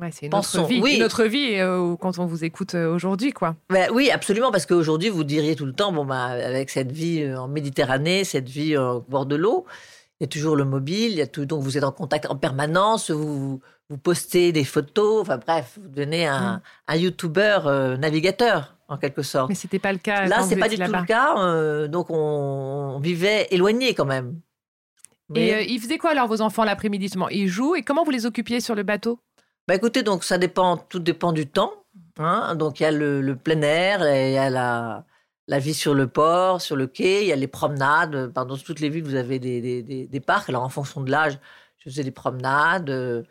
Ouais, 0.00 0.08
c'est 0.10 0.28
notre 0.28 0.66
vie, 0.66 0.80
oui. 0.82 0.98
notre 0.98 1.24
vie 1.24 1.54
euh, 1.58 1.94
quand 1.96 2.18
on 2.18 2.26
vous 2.26 2.42
écoute 2.44 2.74
euh, 2.74 2.92
aujourd'hui, 2.92 3.32
quoi. 3.32 3.54
Ben, 3.68 3.90
oui, 3.92 4.10
absolument, 4.10 4.50
parce 4.50 4.66
qu'aujourd'hui, 4.66 5.08
vous 5.08 5.22
diriez 5.22 5.54
tout 5.54 5.66
le 5.66 5.72
temps, 5.72 5.92
bon, 5.92 6.04
bah, 6.04 6.24
avec 6.24 6.70
cette 6.70 6.90
vie 6.90 7.32
en 7.32 7.46
Méditerranée, 7.46 8.24
cette 8.24 8.48
vie 8.48 8.76
au 8.76 9.02
bord 9.02 9.26
de 9.26 9.36
l'eau, 9.36 9.66
y 10.24 10.28
a 10.28 10.28
toujours 10.28 10.56
le 10.56 10.64
mobile, 10.64 11.12
il 11.12 11.18
y 11.18 11.22
a 11.22 11.26
tout, 11.26 11.44
donc 11.44 11.62
vous 11.62 11.76
êtes 11.76 11.84
en 11.84 11.92
contact 11.92 12.26
en 12.26 12.36
permanence, 12.36 13.10
vous, 13.10 13.60
vous 13.90 13.98
postez 13.98 14.52
des 14.52 14.64
photos, 14.64 15.22
enfin 15.22 15.38
bref, 15.38 15.78
vous 15.80 15.88
devenez 15.88 16.26
un, 16.26 16.56
mm. 16.56 16.60
un 16.88 16.96
YouTuber 16.96 17.58
euh, 17.66 17.96
navigateur 17.96 18.76
en 18.88 18.96
quelque 18.96 19.22
sorte. 19.22 19.48
Mais 19.48 19.54
c'était 19.54 19.78
pas 19.78 19.92
le 19.92 19.98
cas. 19.98 20.26
Là, 20.26 20.42
c'est 20.42 20.56
pas 20.56 20.68
du 20.68 20.76
tout 20.76 20.82
le 20.90 21.04
cas, 21.04 21.36
euh, 21.38 21.88
donc 21.88 22.06
on, 22.10 22.98
vivait 23.00 23.48
éloigné 23.50 23.94
quand 23.94 24.04
même. 24.04 24.40
Et 25.34 25.54
euh, 25.54 25.62
ils 25.62 25.80
faisaient 25.80 25.98
quoi 25.98 26.10
alors 26.10 26.28
vos 26.28 26.42
enfants 26.42 26.64
l'après-midi 26.64 27.10
Ils 27.30 27.48
jouent 27.48 27.76
et 27.76 27.82
comment 27.82 28.04
vous 28.04 28.10
les 28.10 28.26
occupiez 28.26 28.60
sur 28.60 28.74
le 28.74 28.82
bateau? 28.82 29.18
Bah 29.66 29.74
écoutez, 29.74 30.02
donc 30.02 30.24
ça 30.24 30.36
dépend, 30.36 30.76
tout 30.76 30.98
dépend 30.98 31.32
du 31.32 31.46
temps. 31.46 31.72
Hein. 32.18 32.54
donc 32.54 32.78
il 32.78 32.84
y 32.84 32.86
a 32.86 32.92
le, 32.92 33.20
le 33.20 33.34
plein 33.34 33.60
air, 33.62 34.00
il 34.02 34.32
y 34.32 34.38
a 34.38 34.50
la 34.50 35.04
la 35.46 35.58
vie 35.58 35.74
sur 35.74 35.94
le 35.94 36.06
port, 36.06 36.60
sur 36.60 36.76
le 36.76 36.86
quai, 36.86 37.22
il 37.22 37.28
y 37.28 37.32
a 37.32 37.36
les 37.36 37.46
promenades. 37.46 38.32
Dans 38.32 38.56
toutes 38.56 38.80
les 38.80 38.88
villes, 38.88 39.04
vous 39.04 39.14
avez 39.14 39.38
des, 39.38 39.82
des, 39.82 40.20
parcs. 40.20 40.48
Alors, 40.48 40.62
en 40.62 40.68
fonction 40.68 41.02
de 41.02 41.10
l'âge, 41.10 41.38
je 41.78 41.90
faisais 41.90 42.02
des 42.02 42.10
promenades, 42.10 42.88
euh, 42.90 43.22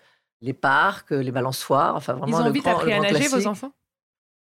les 0.42 0.54
parcs, 0.54 1.12
euh, 1.12 1.24
les 1.24 1.32
balançoires. 1.32 1.96
Enfin, 1.96 2.14
vraiment, 2.14 2.40
Ils 2.40 2.48
ont 2.48 2.52
vite 2.52 2.68
appris 2.68 2.94
à 2.94 3.00
nager, 3.00 3.28
vos 3.28 3.48
enfants? 3.48 3.72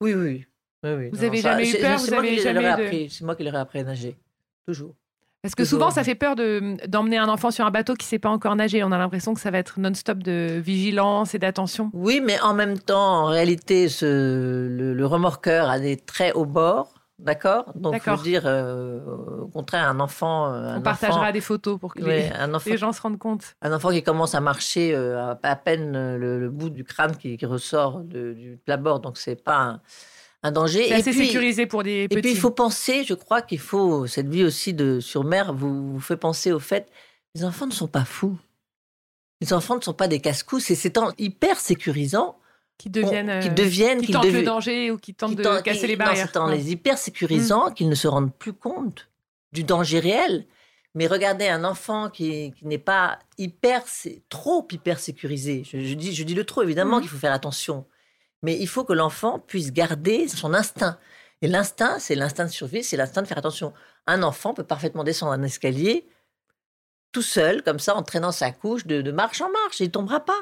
Oui, 0.02 0.14
oui. 0.14 0.46
oui, 0.84 1.10
Vous 1.12 1.22
n'avez 1.22 1.42
jamais 1.42 1.70
eu 1.70 1.80
peur? 1.80 2.00
C'est 2.00 2.12
moi, 3.22 3.36
qui 3.36 3.44
leur 3.44 3.56
ai 3.56 3.60
appris 3.60 3.80
à 3.80 3.84
nager. 3.84 4.18
Toujours. 4.68 4.94
Parce 5.42 5.56
que 5.56 5.66
souvent, 5.66 5.92
ça 5.92 6.06
fait 6.06 6.16
peur 6.16 6.36
d'emmener 6.36 7.18
un 7.18 7.28
enfant 7.28 7.52
sur 7.52 7.66
un 7.66 7.72
bateau 7.72 7.96
qui 7.96 8.06
ne 8.06 8.10
sait 8.10 8.20
pas 8.20 8.30
encore 8.30 8.56
nager. 8.56 8.82
On 8.82 8.94
a 8.94 8.98
l'impression 8.98 9.34
que 9.34 9.42
ça 9.42 9.52
va 9.52 9.58
être 9.58 9.78
non-stop 9.78 10.20
de 10.20 10.62
vigilance 10.64 11.36
et 11.36 11.40
d'attention. 11.40 11.90
Oui, 11.92 12.22
mais 12.24 12.40
en 12.40 12.54
même 12.54 12.80
temps, 12.80 13.24
en 13.24 13.26
réalité, 13.26 13.90
ce, 13.90 14.06
le, 14.70 14.94
le 14.94 15.06
remorqueur 15.06 15.70
a 15.70 15.80
des 15.80 15.98
très 15.98 16.32
hauts 16.32 16.46
bords. 16.46 16.93
D'accord? 17.20 17.72
Donc, 17.76 18.02
je 18.04 18.10
veux 18.10 18.24
dire, 18.24 18.44
euh, 18.46 19.00
au 19.42 19.48
contraire, 19.48 19.88
un 19.88 20.00
enfant. 20.00 20.52
Euh, 20.52 20.78
On 20.78 20.82
partagera 20.82 21.32
des 21.32 21.42
photos 21.42 21.80
pour 21.80 21.94
que 21.94 22.04
les, 22.04 22.78
gens 22.78 22.92
se 22.92 23.02
rendent 23.02 23.20
compte. 23.20 23.56
Un 23.62 23.72
enfant 23.72 23.92
qui 23.92 24.04
commence 24.04 24.36
à 24.36 24.42
marcher 24.42 24.94
euh, 24.94 25.34
à, 25.42 25.56
peine 25.56 26.18
le, 26.18 26.50
bout 26.50 26.70
du 26.70 26.84
crâne 26.84 27.16
qui, 27.16 27.38
ressort 27.46 28.02
du 28.02 28.60
plat-bord, 28.66 29.00
donc 29.00 29.18
c'est 29.18 29.42
pas 29.42 29.80
un, 30.42 30.52
danger. 30.52 30.88
C'est 30.88 30.96
assez 30.96 31.14
sécurisé 31.14 31.66
pour 31.66 31.84
des 31.84 32.08
petits. 32.08 32.18
Et 32.18 32.22
puis, 32.22 32.32
il 32.32 32.38
faut 32.38 32.52
penser, 32.52 33.04
je 33.04 33.14
crois 33.14 33.42
qu'il 33.42 33.60
faut, 33.60 34.08
cette 34.08 34.28
vie 34.28 34.44
aussi 34.44 34.74
de 34.74 35.00
sur 35.00 35.24
mer 35.24 35.54
vous, 35.54 35.94
vous 35.94 36.02
fait 36.02 36.18
penser 36.18 36.52
au 36.52 36.60
fait 36.60 36.90
les 37.36 37.44
enfants 37.46 37.66
ne 37.66 37.72
sont 37.72 37.88
pas 37.88 38.06
fous. 38.06 38.38
Les 39.42 39.54
enfants 39.54 39.76
ne 39.76 39.82
sont 39.82 39.94
pas 39.94 40.08
des 40.08 40.20
casse-cous, 40.20 40.60
c'est 40.60 40.98
hyper 41.18 41.60
sécurisant 41.60 42.38
qui 42.78 42.90
deviennent, 42.90 43.40
qui, 43.40 43.50
deviennent, 43.50 44.02
qui, 44.02 44.12
tentent 44.12 44.26
le 44.26 44.44
danger 44.44 44.92
ou 44.92 44.98
qui 44.98 45.14
tentent 45.14 45.36
de 45.36 45.62
casser 45.62 45.88
les 45.88 45.96
barrières. 45.96 46.30
C'est 46.32 46.38
en 46.38 46.48
les 46.48 46.72
hyper 46.72 46.98
sécurisant 46.98 47.70
mm. 47.70 47.74
qu'ils 47.74 47.90
ne 47.90 47.96
se 47.96 48.08
rendent 48.08 48.34
plus 48.34 48.54
compte 48.54 49.10
du 49.52 49.64
danger 49.64 50.00
réel. 50.00 50.46
Mais 50.96 51.08
regardez 51.08 51.48
un 51.48 51.64
enfant 51.64 52.10
qui, 52.10 52.54
qui 52.54 52.68
n'est 52.68 52.78
pas 52.78 53.20
hyper, 53.38 53.84
trop 54.30 54.68
hyper 54.72 55.00
sécurisé. 55.00 55.64
Je, 55.66 55.94
dis, 55.96 56.14
je 56.14 56.24
dis 56.24 56.36
le 56.36 56.44
trop, 56.44 56.62
évidemment 56.62 56.98
mm. 56.98 57.02
qu'il 57.02 57.10
faut 57.10 57.18
faire 57.18 57.34
attention. 57.34 57.86
Mais 58.42 58.58
il 58.60 58.68
faut 58.68 58.84
que 58.84 58.94
l'enfant 58.94 59.40
puisse 59.40 59.72
garder 59.72 60.28
son 60.28 60.54
instinct. 60.54 61.00
Et 61.42 61.48
l'instinct, 61.48 62.00
c'est 62.00 62.16
l'instinct 62.16 62.46
de 62.46 62.52
survie, 62.52 62.84
c'est 62.84 62.98
l'instinct 62.98 63.22
de 63.22 63.28
faire 63.28 63.38
attention. 63.38 63.74
Un 64.08 64.24
enfant 64.24 64.54
peut 64.54 64.64
parfaitement 64.64 65.04
descendre 65.04 65.32
un 65.32 65.44
escalier 65.44 66.08
tout 67.12 67.22
seul, 67.22 67.64
comme 67.64 67.80
ça, 67.80 67.96
en 67.96 68.04
traînant 68.04 68.32
sa 68.32 68.52
couche 68.52 68.86
de, 68.86 69.02
de 69.02 69.12
marche 69.12 69.40
en 69.42 69.50
marche. 69.50 69.80
Il 69.80 69.86
ne 69.86 69.92
tombera 69.92 70.20
pas. 70.20 70.42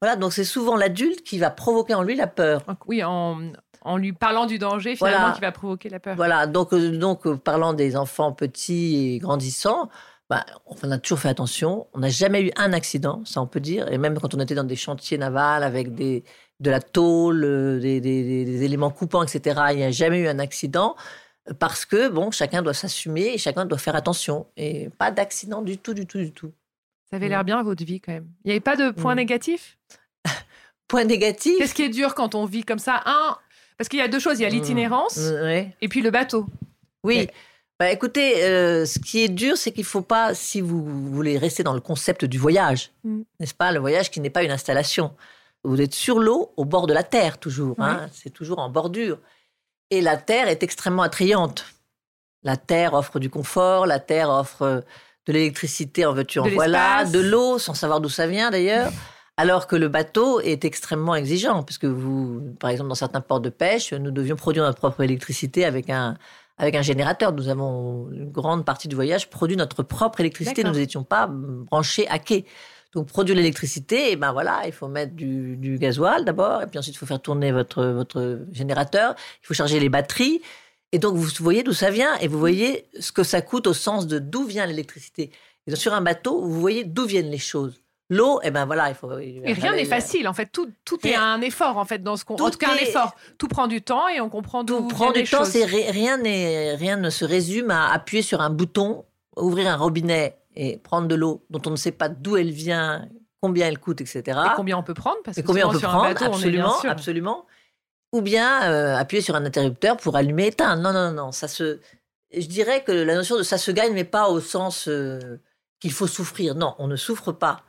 Voilà, 0.00 0.16
donc 0.16 0.32
c'est 0.32 0.44
souvent 0.44 0.76
l'adulte 0.76 1.22
qui 1.22 1.38
va 1.38 1.50
provoquer 1.50 1.94
en 1.94 2.02
lui 2.02 2.16
la 2.16 2.26
peur. 2.26 2.62
Oui, 2.86 3.02
en, 3.04 3.52
en 3.82 3.96
lui 3.96 4.12
parlant 4.12 4.46
du 4.46 4.58
danger, 4.58 4.96
finalement, 4.96 5.32
qui 5.32 5.40
va 5.40 5.52
provoquer 5.52 5.88
la 5.88 6.00
peur. 6.00 6.16
Voilà, 6.16 6.46
donc, 6.46 6.72
euh, 6.72 6.96
donc 6.96 7.26
euh, 7.26 7.36
parlant 7.36 7.74
des 7.74 7.96
enfants 7.96 8.32
petits 8.32 9.14
et 9.14 9.18
grandissants, 9.18 9.88
bah, 10.30 10.44
on 10.82 10.90
a 10.90 10.98
toujours 10.98 11.18
fait 11.18 11.28
attention. 11.28 11.86
On 11.92 11.98
n'a 11.98 12.08
jamais 12.08 12.42
eu 12.42 12.50
un 12.56 12.72
accident, 12.72 13.22
ça 13.24 13.42
on 13.42 13.46
peut 13.46 13.60
dire. 13.60 13.92
Et 13.92 13.98
même 13.98 14.18
quand 14.18 14.34
on 14.34 14.40
était 14.40 14.54
dans 14.54 14.64
des 14.64 14.76
chantiers 14.76 15.18
navals 15.18 15.62
avec 15.62 15.94
des, 15.94 16.24
de 16.60 16.70
la 16.70 16.80
tôle, 16.80 17.44
euh, 17.44 17.78
des, 17.78 18.00
des, 18.00 18.62
éléments 18.64 18.90
coupants, 18.90 19.22
etc., 19.22 19.60
il 19.70 19.76
n'y 19.76 19.84
a 19.84 19.90
jamais 19.90 20.20
eu 20.20 20.28
un 20.28 20.38
accident. 20.38 20.96
Parce 21.58 21.84
que, 21.84 22.08
bon, 22.08 22.30
chacun 22.30 22.62
doit 22.62 22.72
s'assumer 22.72 23.34
et 23.34 23.38
chacun 23.38 23.66
doit 23.66 23.76
faire 23.76 23.96
attention. 23.96 24.46
Et 24.56 24.88
pas 24.98 25.10
d'accident 25.10 25.60
du 25.60 25.76
tout, 25.76 25.92
du 25.92 26.06
tout, 26.06 26.16
du 26.16 26.32
tout. 26.32 26.52
Ça 27.10 27.16
avait 27.16 27.28
l'air 27.28 27.44
bien 27.44 27.62
votre 27.62 27.84
vie 27.84 28.00
quand 28.00 28.12
même. 28.12 28.28
Il 28.44 28.48
n'y 28.48 28.52
avait 28.52 28.60
pas 28.60 28.76
de 28.76 28.90
point 28.90 29.14
Mm. 29.14 29.18
négatif 29.18 29.78
Point 30.88 31.04
négatif. 31.04 31.56
Qu'est-ce 31.58 31.74
qui 31.74 31.82
est 31.82 31.88
dur 31.88 32.14
quand 32.14 32.34
on 32.34 32.44
vit 32.44 32.62
comme 32.64 32.78
ça? 32.78 33.02
Un, 33.06 33.36
parce 33.78 33.88
qu'il 33.88 33.98
y 33.98 34.02
a 34.02 34.08
deux 34.08 34.18
choses. 34.18 34.38
Il 34.38 34.42
y 34.42 34.46
a 34.46 34.48
l'itinérance 34.50 35.16
Mm, 35.18 35.32
ouais. 35.42 35.76
et 35.80 35.88
puis 35.88 36.00
le 36.02 36.10
bateau. 36.10 36.46
Oui. 37.02 37.18
Mais- 37.18 37.30
Bah, 37.80 37.90
écoutez, 37.90 38.44
euh, 38.44 38.86
ce 38.86 39.00
qui 39.00 39.24
est 39.24 39.28
dur, 39.28 39.56
c'est 39.56 39.72
qu'il 39.72 39.84
faut 39.84 40.00
pas, 40.00 40.32
si 40.32 40.60
vous 40.60 40.84
voulez 41.10 41.36
rester 41.38 41.64
dans 41.64 41.74
le 41.74 41.80
concept 41.80 42.24
du 42.24 42.38
voyage, 42.38 42.92
n'est-ce 43.04 43.52
pas, 43.54 43.72
le 43.72 43.80
voyage 43.80 44.12
qui 44.12 44.20
n'est 44.20 44.30
pas 44.30 44.44
une 44.44 44.52
installation. 44.52 45.12
Vous 45.64 45.80
êtes 45.80 45.92
sur 45.92 46.20
l'eau, 46.20 46.52
au 46.56 46.64
bord 46.64 46.86
de 46.86 46.94
la 46.94 47.02
terre 47.02 47.36
toujours. 47.38 47.74
hein, 47.80 48.06
c'est 48.12 48.30
toujours 48.30 48.60
en 48.60 48.68
bordure. 48.70 49.18
Et 49.90 50.00
la 50.02 50.16
terre 50.16 50.46
est 50.48 50.62
extrêmement 50.62 51.02
attrayante. 51.02 51.66
La 52.44 52.56
terre 52.56 52.94
offre 52.94 53.18
du 53.18 53.28
confort, 53.28 53.86
la 53.86 53.98
terre 53.98 54.30
offre 54.30 54.62
euh, 54.62 54.80
de 55.26 55.32
l'électricité 55.32 56.04
en 56.06 56.12
veux-tu, 56.12 56.38
en 56.38 56.44
De 56.44 56.50
voilà, 56.50 57.04
de 57.04 57.18
l'eau, 57.18 57.58
sans 57.58 57.74
savoir 57.74 58.00
d'où 58.00 58.08
ça 58.08 58.26
vient 58.26 58.50
d'ailleurs. 58.50 58.90
Alors 59.36 59.66
que 59.66 59.74
le 59.74 59.88
bateau 59.88 60.40
est 60.40 60.64
extrêmement 60.64 61.16
exigeant, 61.16 61.64
puisque 61.64 61.86
vous, 61.86 62.40
par 62.60 62.70
exemple, 62.70 62.88
dans 62.88 62.94
certains 62.94 63.20
ports 63.20 63.40
de 63.40 63.50
pêche, 63.50 63.92
nous 63.92 64.12
devions 64.12 64.36
produire 64.36 64.62
notre 64.62 64.78
propre 64.78 65.02
électricité 65.02 65.64
avec 65.64 65.90
un, 65.90 66.16
avec 66.56 66.76
un 66.76 66.82
générateur. 66.82 67.32
Nous 67.32 67.48
avons 67.48 68.10
une 68.12 68.30
grande 68.30 68.64
partie 68.64 68.86
du 68.86 68.94
voyage 68.94 69.30
produit 69.30 69.56
notre 69.56 69.82
propre 69.82 70.20
électricité. 70.20 70.62
Nous 70.62 70.70
n'étions 70.70 71.02
pas 71.02 71.26
branchés 71.28 72.06
à 72.08 72.20
quai. 72.20 72.44
Donc, 72.94 73.08
produire 73.08 73.34
l'électricité, 73.34 74.12
et 74.12 74.16
ben 74.16 74.30
voilà, 74.30 74.62
il 74.66 74.72
faut 74.72 74.86
mettre 74.86 75.14
du, 75.14 75.56
du 75.56 75.78
gasoil 75.78 76.24
d'abord, 76.24 76.62
et 76.62 76.68
puis 76.68 76.78
ensuite, 76.78 76.94
il 76.94 76.98
faut 76.98 77.06
faire 77.06 77.20
tourner 77.20 77.50
votre, 77.50 77.84
votre 77.84 78.38
générateur, 78.52 79.16
il 79.42 79.46
faut 79.48 79.54
charger 79.54 79.80
les 79.80 79.88
batteries. 79.88 80.42
Et 80.94 81.00
donc, 81.00 81.16
vous 81.16 81.28
voyez 81.40 81.64
d'où 81.64 81.72
ça 81.72 81.90
vient, 81.90 82.14
et 82.20 82.28
vous 82.28 82.38
voyez 82.38 82.86
ce 83.00 83.10
que 83.10 83.24
ça 83.24 83.42
coûte 83.42 83.66
au 83.66 83.74
sens 83.74 84.06
de 84.06 84.20
d'où 84.20 84.44
vient 84.44 84.64
l'électricité. 84.64 85.32
Et 85.66 85.74
sur 85.74 85.92
un 85.92 86.00
bateau, 86.00 86.40
vous 86.40 86.60
voyez 86.60 86.84
d'où 86.84 87.04
viennent 87.04 87.32
les 87.32 87.38
choses. 87.38 87.80
L'eau, 88.10 88.38
et 88.44 88.52
ben 88.52 88.64
voilà, 88.64 88.90
il 88.90 88.94
faut. 88.94 89.18
Et 89.18 89.42
rien 89.54 89.74
n'est 89.74 89.86
facile. 89.86 90.28
En 90.28 90.34
fait, 90.34 90.46
tout, 90.52 90.70
tout 90.84 91.04
est 91.04 91.16
un 91.16 91.40
effort 91.40 91.78
en 91.78 91.84
fait 91.84 92.00
dans 92.00 92.16
ce 92.16 92.24
qu'on. 92.24 92.36
Tout 92.36 92.44
En 92.44 92.50
tout 92.50 92.58
cas, 92.58 92.70
un 92.70 92.76
effort. 92.76 93.16
Tout 93.38 93.48
prend 93.48 93.66
du 93.66 93.82
temps 93.82 94.06
et 94.06 94.20
on 94.20 94.28
comprend 94.28 94.62
d'où 94.62 94.76
Tout 94.82 94.88
prend 94.88 95.10
du 95.10 95.24
temps, 95.24 95.42
rien, 95.42 96.16
rien 96.22 96.96
ne 96.96 97.10
se 97.10 97.24
résume 97.24 97.72
à 97.72 97.92
appuyer 97.92 98.22
sur 98.22 98.40
un 98.40 98.50
bouton, 98.50 99.04
ouvrir 99.36 99.66
un 99.68 99.76
robinet 99.76 100.38
et 100.54 100.76
prendre 100.76 101.08
de 101.08 101.16
l'eau 101.16 101.44
dont 101.50 101.62
on 101.66 101.70
ne 101.70 101.76
sait 101.76 101.90
pas 101.92 102.08
d'où 102.08 102.36
elle 102.36 102.52
vient, 102.52 103.08
combien 103.40 103.66
elle 103.66 103.80
coûte, 103.80 104.00
etc. 104.00 104.22
Et 104.26 104.54
combien 104.54 104.78
on 104.78 104.84
peut 104.84 104.94
prendre 104.94 105.16
Parce 105.24 105.38
Et 105.38 105.42
que 105.42 105.46
combien 105.48 105.66
on 105.66 105.72
peut 105.72 105.80
sur 105.80 105.88
un 105.88 105.92
prendre 105.92 106.14
bateau, 106.14 106.26
on 106.26 106.38
est 106.40 106.50
bien 106.50 106.66
Absolument, 106.66 106.80
sûr. 106.80 106.90
absolument. 106.90 107.46
Ou 108.14 108.22
bien 108.22 108.70
euh, 108.70 108.96
appuyer 108.96 109.20
sur 109.22 109.34
un 109.34 109.44
interrupteur 109.44 109.96
pour 109.96 110.14
allumer, 110.16 110.46
éteindre. 110.46 110.80
Non, 110.82 110.92
non, 110.92 111.10
non, 111.10 111.32
ça 111.32 111.48
se. 111.48 111.80
Je 112.32 112.46
dirais 112.46 112.82
que 112.84 112.92
la 112.92 113.14
notion 113.14 113.36
de 113.36 113.42
ça 113.42 113.58
se 113.58 113.70
gagne, 113.72 113.92
mais 113.92 114.04
pas 114.04 114.28
au 114.28 114.40
sens 114.40 114.86
euh, 114.88 115.38
qu'il 115.80 115.92
faut 115.92 116.06
souffrir. 116.06 116.54
Non, 116.54 116.74
on 116.78 116.86
ne 116.86 116.96
souffre 116.96 117.32
pas 117.32 117.64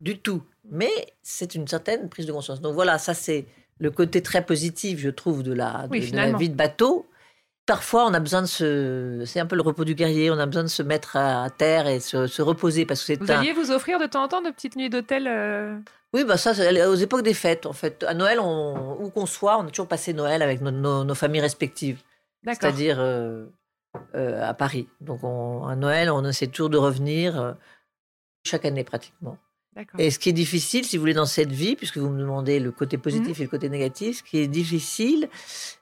du 0.00 0.18
tout. 0.18 0.42
Mais 0.70 0.90
c'est 1.22 1.54
une 1.54 1.66
certaine 1.68 2.08
prise 2.08 2.26
de 2.26 2.32
conscience. 2.32 2.60
Donc 2.60 2.74
voilà, 2.74 2.98
ça 2.98 3.12
c'est 3.14 3.46
le 3.78 3.90
côté 3.90 4.22
très 4.22 4.44
positif, 4.44 4.98
je 5.00 5.10
trouve, 5.10 5.42
de 5.42 5.52
la, 5.52 5.86
de- 5.86 5.90
Oui, 5.90 6.10
de 6.10 6.16
la 6.16 6.32
vie 6.38 6.48
de 6.48 6.54
bateau. 6.54 7.06
Parfois, 7.66 8.06
on 8.06 8.14
a 8.14 8.20
besoin 8.20 8.42
de 8.42 8.46
se. 8.46 9.22
C'est 9.26 9.40
un 9.40 9.46
peu 9.46 9.56
le 9.56 9.62
repos 9.62 9.84
du 9.84 9.94
guerrier. 9.96 10.30
On 10.30 10.38
a 10.38 10.46
besoin 10.46 10.62
de 10.62 10.68
se 10.68 10.82
mettre 10.84 11.16
à 11.16 11.50
terre 11.50 11.88
et 11.88 11.98
se, 11.98 12.28
se 12.28 12.40
reposer 12.40 12.86
parce 12.86 13.00
que 13.00 13.06
c'est 13.06 13.16
Vous 13.20 13.30
un. 13.32 13.40
alliez 13.40 13.52
vous 13.52 13.72
offrir 13.72 13.98
de 13.98 14.06
temps 14.06 14.22
en 14.22 14.28
temps 14.28 14.40
de 14.42 14.50
petites 14.50 14.76
nuits 14.76 14.88
d'hôtel 14.88 15.26
euh, 15.26 15.76
Oui, 16.12 16.22
bah 16.24 16.36
ça, 16.36 16.54
c'est 16.54 16.86
aux 16.86 16.94
époques 16.94 17.22
des 17.24 17.34
fêtes, 17.34 17.66
en 17.66 17.72
fait. 17.72 18.04
À 18.04 18.14
Noël, 18.14 18.38
on, 18.40 18.96
où 19.02 19.10
qu'on 19.10 19.26
soit, 19.26 19.58
on 19.58 19.66
a 19.66 19.70
toujours 19.70 19.88
passé 19.88 20.12
Noël 20.12 20.42
avec 20.42 20.60
nos, 20.60 20.70
nos- 20.70 21.02
nos 21.04 21.14
familles 21.16 21.40
respectives, 21.40 22.00
c'est-à-dire 22.46 22.98
euh, 23.00 23.46
euh, 24.14 24.48
à 24.48 24.54
Paris. 24.54 24.88
Donc, 25.00 25.24
on- 25.24 25.66
à 25.66 25.74
Noël, 25.74 26.08
on 26.10 26.24
essaie 26.24 26.46
toujours 26.46 26.70
de 26.70 26.78
revenir 26.78 27.56
chaque 28.46 28.64
année 28.64 28.84
pratiquement. 28.84 29.38
Et 29.98 30.10
ce 30.10 30.18
qui 30.18 30.30
est 30.30 30.32
difficile, 30.32 30.84
si 30.84 30.96
vous 30.96 31.02
voulez, 31.02 31.14
dans 31.14 31.26
cette 31.26 31.52
vie, 31.52 31.76
puisque 31.76 31.98
vous 31.98 32.08
me 32.08 32.18
demandez 32.18 32.60
le 32.60 32.72
côté 32.72 32.96
positif 32.98 33.40
et 33.40 33.42
le 33.42 33.48
côté 33.48 33.68
négatif, 33.68 34.18
ce 34.18 34.22
qui 34.22 34.38
est 34.38 34.48
difficile, 34.48 35.28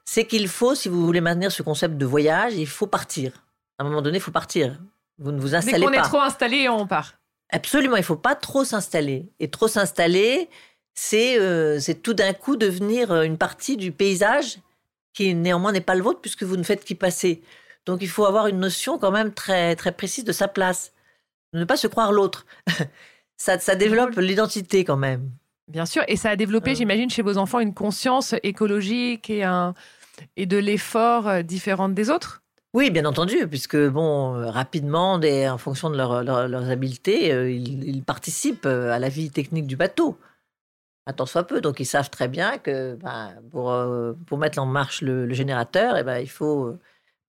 c'est 0.03 0.25
qu'il 0.25 0.47
faut, 0.47 0.75
si 0.75 0.89
vous 0.89 1.05
voulez 1.05 1.21
maintenir 1.21 1.51
ce 1.51 1.63
concept 1.63 1.97
de 1.97 2.05
voyage, 2.05 2.53
il 2.55 2.67
faut 2.67 2.87
partir. 2.87 3.43
À 3.77 3.83
un 3.83 3.87
moment 3.87 4.01
donné, 4.01 4.17
il 4.17 4.21
faut 4.21 4.31
partir. 4.31 4.79
Vous 5.17 5.31
ne 5.31 5.39
vous 5.39 5.49
Dès 5.49 5.55
installez 5.55 5.85
qu'on 5.85 5.91
pas. 5.91 5.99
est 5.99 6.01
trop 6.01 6.19
installé, 6.19 6.67
on 6.67 6.87
part. 6.87 7.13
Absolument, 7.51 7.95
il 7.95 8.03
faut 8.03 8.15
pas 8.15 8.35
trop 8.35 8.65
s'installer. 8.65 9.29
Et 9.39 9.49
trop 9.49 9.67
s'installer, 9.67 10.49
c'est 10.93 11.39
euh, 11.39 11.79
tout 12.03 12.13
d'un 12.13 12.33
coup 12.33 12.57
devenir 12.57 13.11
euh, 13.11 13.23
une 13.23 13.37
partie 13.37 13.77
du 13.77 13.91
paysage 13.91 14.57
qui 15.13 15.33
néanmoins 15.33 15.71
n'est 15.71 15.81
pas 15.81 15.95
le 15.95 16.03
vôtre 16.03 16.19
puisque 16.21 16.43
vous 16.43 16.57
ne 16.57 16.63
faites 16.63 16.83
qu'y 16.83 16.95
passer. 16.95 17.41
Donc 17.85 18.01
il 18.01 18.09
faut 18.09 18.25
avoir 18.25 18.47
une 18.47 18.59
notion 18.59 18.97
quand 18.97 19.11
même 19.11 19.33
très 19.33 19.75
très 19.75 19.91
précise 19.91 20.23
de 20.23 20.31
sa 20.31 20.47
place, 20.47 20.91
ne 21.53 21.63
pas 21.63 21.77
se 21.77 21.87
croire 21.87 22.11
l'autre. 22.11 22.45
ça, 23.37 23.59
ça 23.59 23.75
développe 23.75 24.15
l'identité 24.17 24.83
quand 24.83 24.97
même. 24.97 25.31
Bien 25.67 25.85
sûr. 25.85 26.03
Et 26.07 26.15
ça 26.15 26.29
a 26.29 26.35
développé, 26.35 26.71
Euh. 26.71 26.75
j'imagine, 26.75 27.09
chez 27.09 27.21
vos 27.21 27.37
enfants 27.37 27.59
une 27.59 27.73
conscience 27.73 28.35
écologique 28.43 29.29
et, 29.29 29.43
un, 29.43 29.73
et 30.37 30.45
de 30.45 30.57
l'effort 30.57 31.27
euh, 31.27 31.41
différente 31.41 31.93
des 31.93 32.09
autres? 32.09 32.43
Oui, 32.73 32.91
bien 32.91 33.05
entendu, 33.05 33.47
puisque 33.47 33.77
bon, 33.77 34.35
euh, 34.35 34.49
rapidement, 34.49 35.17
des- 35.17 35.47
en 35.47 35.57
fonction 35.57 35.89
de 35.89 35.95
leur- 35.97 36.23
leur- 36.23 36.47
leurs 36.47 36.69
habiletés, 36.69 37.33
euh, 37.33 37.49
ils, 37.49 37.83
ils 37.85 38.03
participent 38.03 38.65
à 38.65 38.99
la 38.99 39.09
vie 39.09 39.31
technique 39.31 39.65
du 39.65 39.75
bateau. 39.75 40.17
Un 41.07 41.13
tant 41.13 41.25
soit 41.25 41.45
peu, 41.45 41.61
donc 41.61 41.79
ils 41.79 41.85
savent 41.85 42.09
très 42.09 42.27
bien 42.27 42.57
que 42.57 42.95
ben, 42.95 43.33
pour, 43.51 43.71
euh, 43.71 44.13
pour 44.25 44.37
mettre 44.37 44.59
en 44.59 44.65
marche 44.65 45.01
le, 45.01 45.25
le 45.25 45.33
générateur, 45.33 45.97
eh 45.97 46.03
ben, 46.03 46.17
il 46.17 46.29
faut 46.29 46.77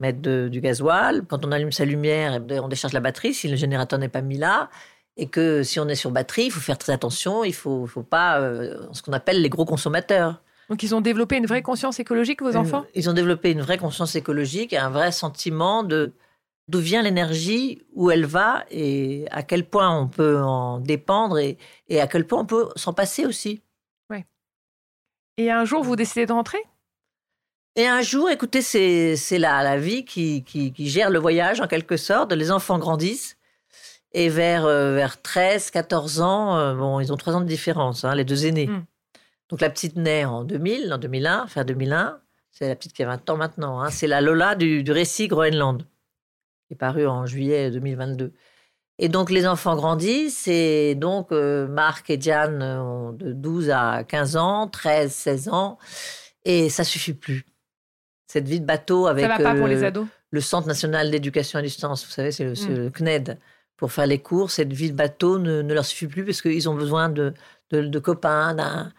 mettre 0.01 0.21
de- 0.21 0.49
du 0.49 0.61
gasoil. 0.61 1.23
Quand 1.29 1.45
on 1.45 1.53
allume 1.53 1.73
sa 1.73 1.85
lumière, 1.85 2.35
eh 2.35 2.41
ben, 2.41 2.61
on 2.61 2.69
décharge 2.69 2.93
la 2.95 3.01
batterie 3.01 3.33
si 3.33 3.49
le 3.49 3.57
générateur 3.57 3.99
n'est 3.99 4.09
pas 4.09 4.23
mis 4.23 4.39
là. 4.39 4.69
Et 5.17 5.29
que 5.29 5.63
si 5.63 5.81
on 5.81 5.89
est 5.89 5.95
sur 5.95 6.11
batterie, 6.11 6.47
il 6.47 6.51
faut 6.51 6.61
faire 6.61 6.79
très 6.79 6.93
attention. 6.93 7.45
Il 7.45 7.55
faut, 7.55 7.87
faut 7.87 8.03
pas 8.03 8.41
euh, 8.41 8.87
ce 8.93 9.03
qu'on 9.03 9.13
appelle 9.13 9.41
les 9.41 9.49
gros 9.49 9.65
consommateurs. 9.65 10.43
Donc, 10.69 10.83
ils 10.83 10.95
ont 10.95 11.01
développé 11.01 11.37
une 11.37 11.47
vraie 11.47 11.63
conscience 11.63 12.01
écologique, 12.01 12.43
vos 12.43 12.57
enfants? 12.57 12.85
Ils 12.95 13.09
ont 13.09 13.13
développé 13.13 13.51
une 13.51 13.63
vraie 13.63 13.79
conscience 13.79 14.15
écologique 14.15 14.73
et 14.73 14.79
un 14.79 14.91
vrai 14.91 15.13
sentiment 15.13 15.83
de 15.83 16.13
d'où 16.69 16.81
vient 16.81 17.03
l'énergie, 17.03 17.83
où 17.95 18.11
elle 18.11 18.27
va 18.27 18.65
et 18.73 19.27
à 19.31 19.45
quel 19.45 19.69
point 19.69 19.97
on 19.97 20.09
peut 20.09 20.41
en 20.41 20.81
dépendre 20.81 21.39
et, 21.39 21.59
et 21.89 22.01
à 22.01 22.09
quel 22.09 22.27
point 22.27 22.41
on 22.41 22.47
peut 22.47 22.69
s'en 22.75 22.93
passer 22.93 23.25
aussi. 23.25 23.63
Et 25.39 25.51
un 25.51 25.67
jour, 25.67 25.83
vous 25.83 25.97
décidez 25.97 26.25
de 26.25 26.33
rentrer? 26.33 26.65
Et 27.75 27.87
un 27.87 28.01
jour, 28.01 28.31
écoutez, 28.31 28.63
c'est 28.63 29.17
c'est 29.17 29.39
la, 29.39 29.63
la 29.63 29.77
vie 29.77 30.07
qui, 30.07 30.43
qui, 30.45 30.73
qui 30.73 30.89
gère 30.89 31.11
le 31.11 31.19
voyage 31.19 31.61
en 31.61 31.67
quelque 31.67 31.99
sorte. 31.99 32.33
Les 32.33 32.51
enfants 32.51 32.79
grandissent 32.79 33.36
et 34.13 34.29
vers, 34.29 34.65
euh, 34.67 34.95
vers 34.95 35.21
13, 35.21 35.71
14 35.71 36.21
ans, 36.21 36.57
euh, 36.57 36.75
bon, 36.75 37.01
ils 37.01 37.13
ont 37.13 37.17
3 37.17 37.35
ans 37.37 37.41
de 37.41 37.47
différence, 37.47 38.05
hein, 38.05 38.15
les 38.15 38.25
deux 38.25 38.47
aînés. 38.47 38.67
Mm. 38.69 38.85
Donc 39.51 39.61
la 39.61 39.71
petite 39.71 39.97
naît 39.97 40.25
en 40.25 40.43
2000, 40.45 40.93
en 40.93 40.99
2001, 40.99 41.47
fin 41.47 41.65
2001. 41.65 42.19
C'est 42.51 42.69
la 42.69 42.75
petite 42.77 42.95
qui 42.95 43.03
a 43.03 43.07
20 43.07 43.29
ans 43.31 43.37
maintenant. 43.37 43.81
hein. 43.81 43.91
C'est 43.91 44.07
la 44.07 44.21
Lola 44.21 44.55
du, 44.55 44.83
du 44.83 44.91
récit 44.93 45.29
Groenland, 45.29 45.83
qui 46.67 46.75
est 46.75 46.77
paru 46.77 47.07
en 47.07 47.27
juillet 47.27 47.71
2022. 47.71 48.33
Et 48.99 49.11
donc 49.11 49.31
les 49.31 49.47
enfants 49.47 49.77
grandissent 49.77 50.49
et 50.49 50.95
donc 50.95 51.31
euh, 51.31 51.69
Marc 51.69 52.09
et 52.09 52.17
Diane 52.17 52.63
ont 52.63 53.13
de 53.13 53.33
12 53.33 53.69
à 53.71 54.05
15 54.05 54.37
ans, 54.37 54.69
13, 54.69 55.13
16 55.13 55.49
ans 55.51 55.79
et 56.47 56.71
ça 56.71 56.83
suffit 56.83 57.13
plus. 57.13 57.45
Cette 58.27 58.49
vie 58.49 58.59
de 58.59 58.65
bateau 58.65 59.07
avec 59.07 59.27
Ça 59.27 59.37
va 59.37 59.39
pas 59.45 59.55
pour 59.55 59.67
euh, 59.67 59.69
les 59.69 59.85
ados 59.85 60.07
le 60.31 60.41
Centre 60.41 60.67
national 60.67 61.11
d'éducation 61.11 61.59
à 61.59 61.63
distance, 61.63 62.05
vous 62.05 62.11
savez, 62.11 62.33
c'est 62.33 62.45
le, 62.45 62.55
c'est 62.55 62.71
Mm. 62.71 62.75
le 62.77 62.91
CNED, 62.91 63.39
pour 63.77 63.93
faire 63.93 64.07
les 64.07 64.19
cours. 64.19 64.51
Cette 64.51 64.73
vie 64.73 64.91
de 64.91 64.97
bateau 64.97 65.39
ne, 65.39 65.63
ne 65.63 65.75
leur 65.75 65.85
suffit 65.85 66.07
plus 66.07 66.25
parce 66.25 66.43
qu'ils 66.43 66.69
ont 66.69 66.75
besoin 66.75 67.09
de, 67.09 67.35
de, 67.71 67.83
de 67.83 67.99
copains, 67.99 68.55
d'un. 68.55 68.93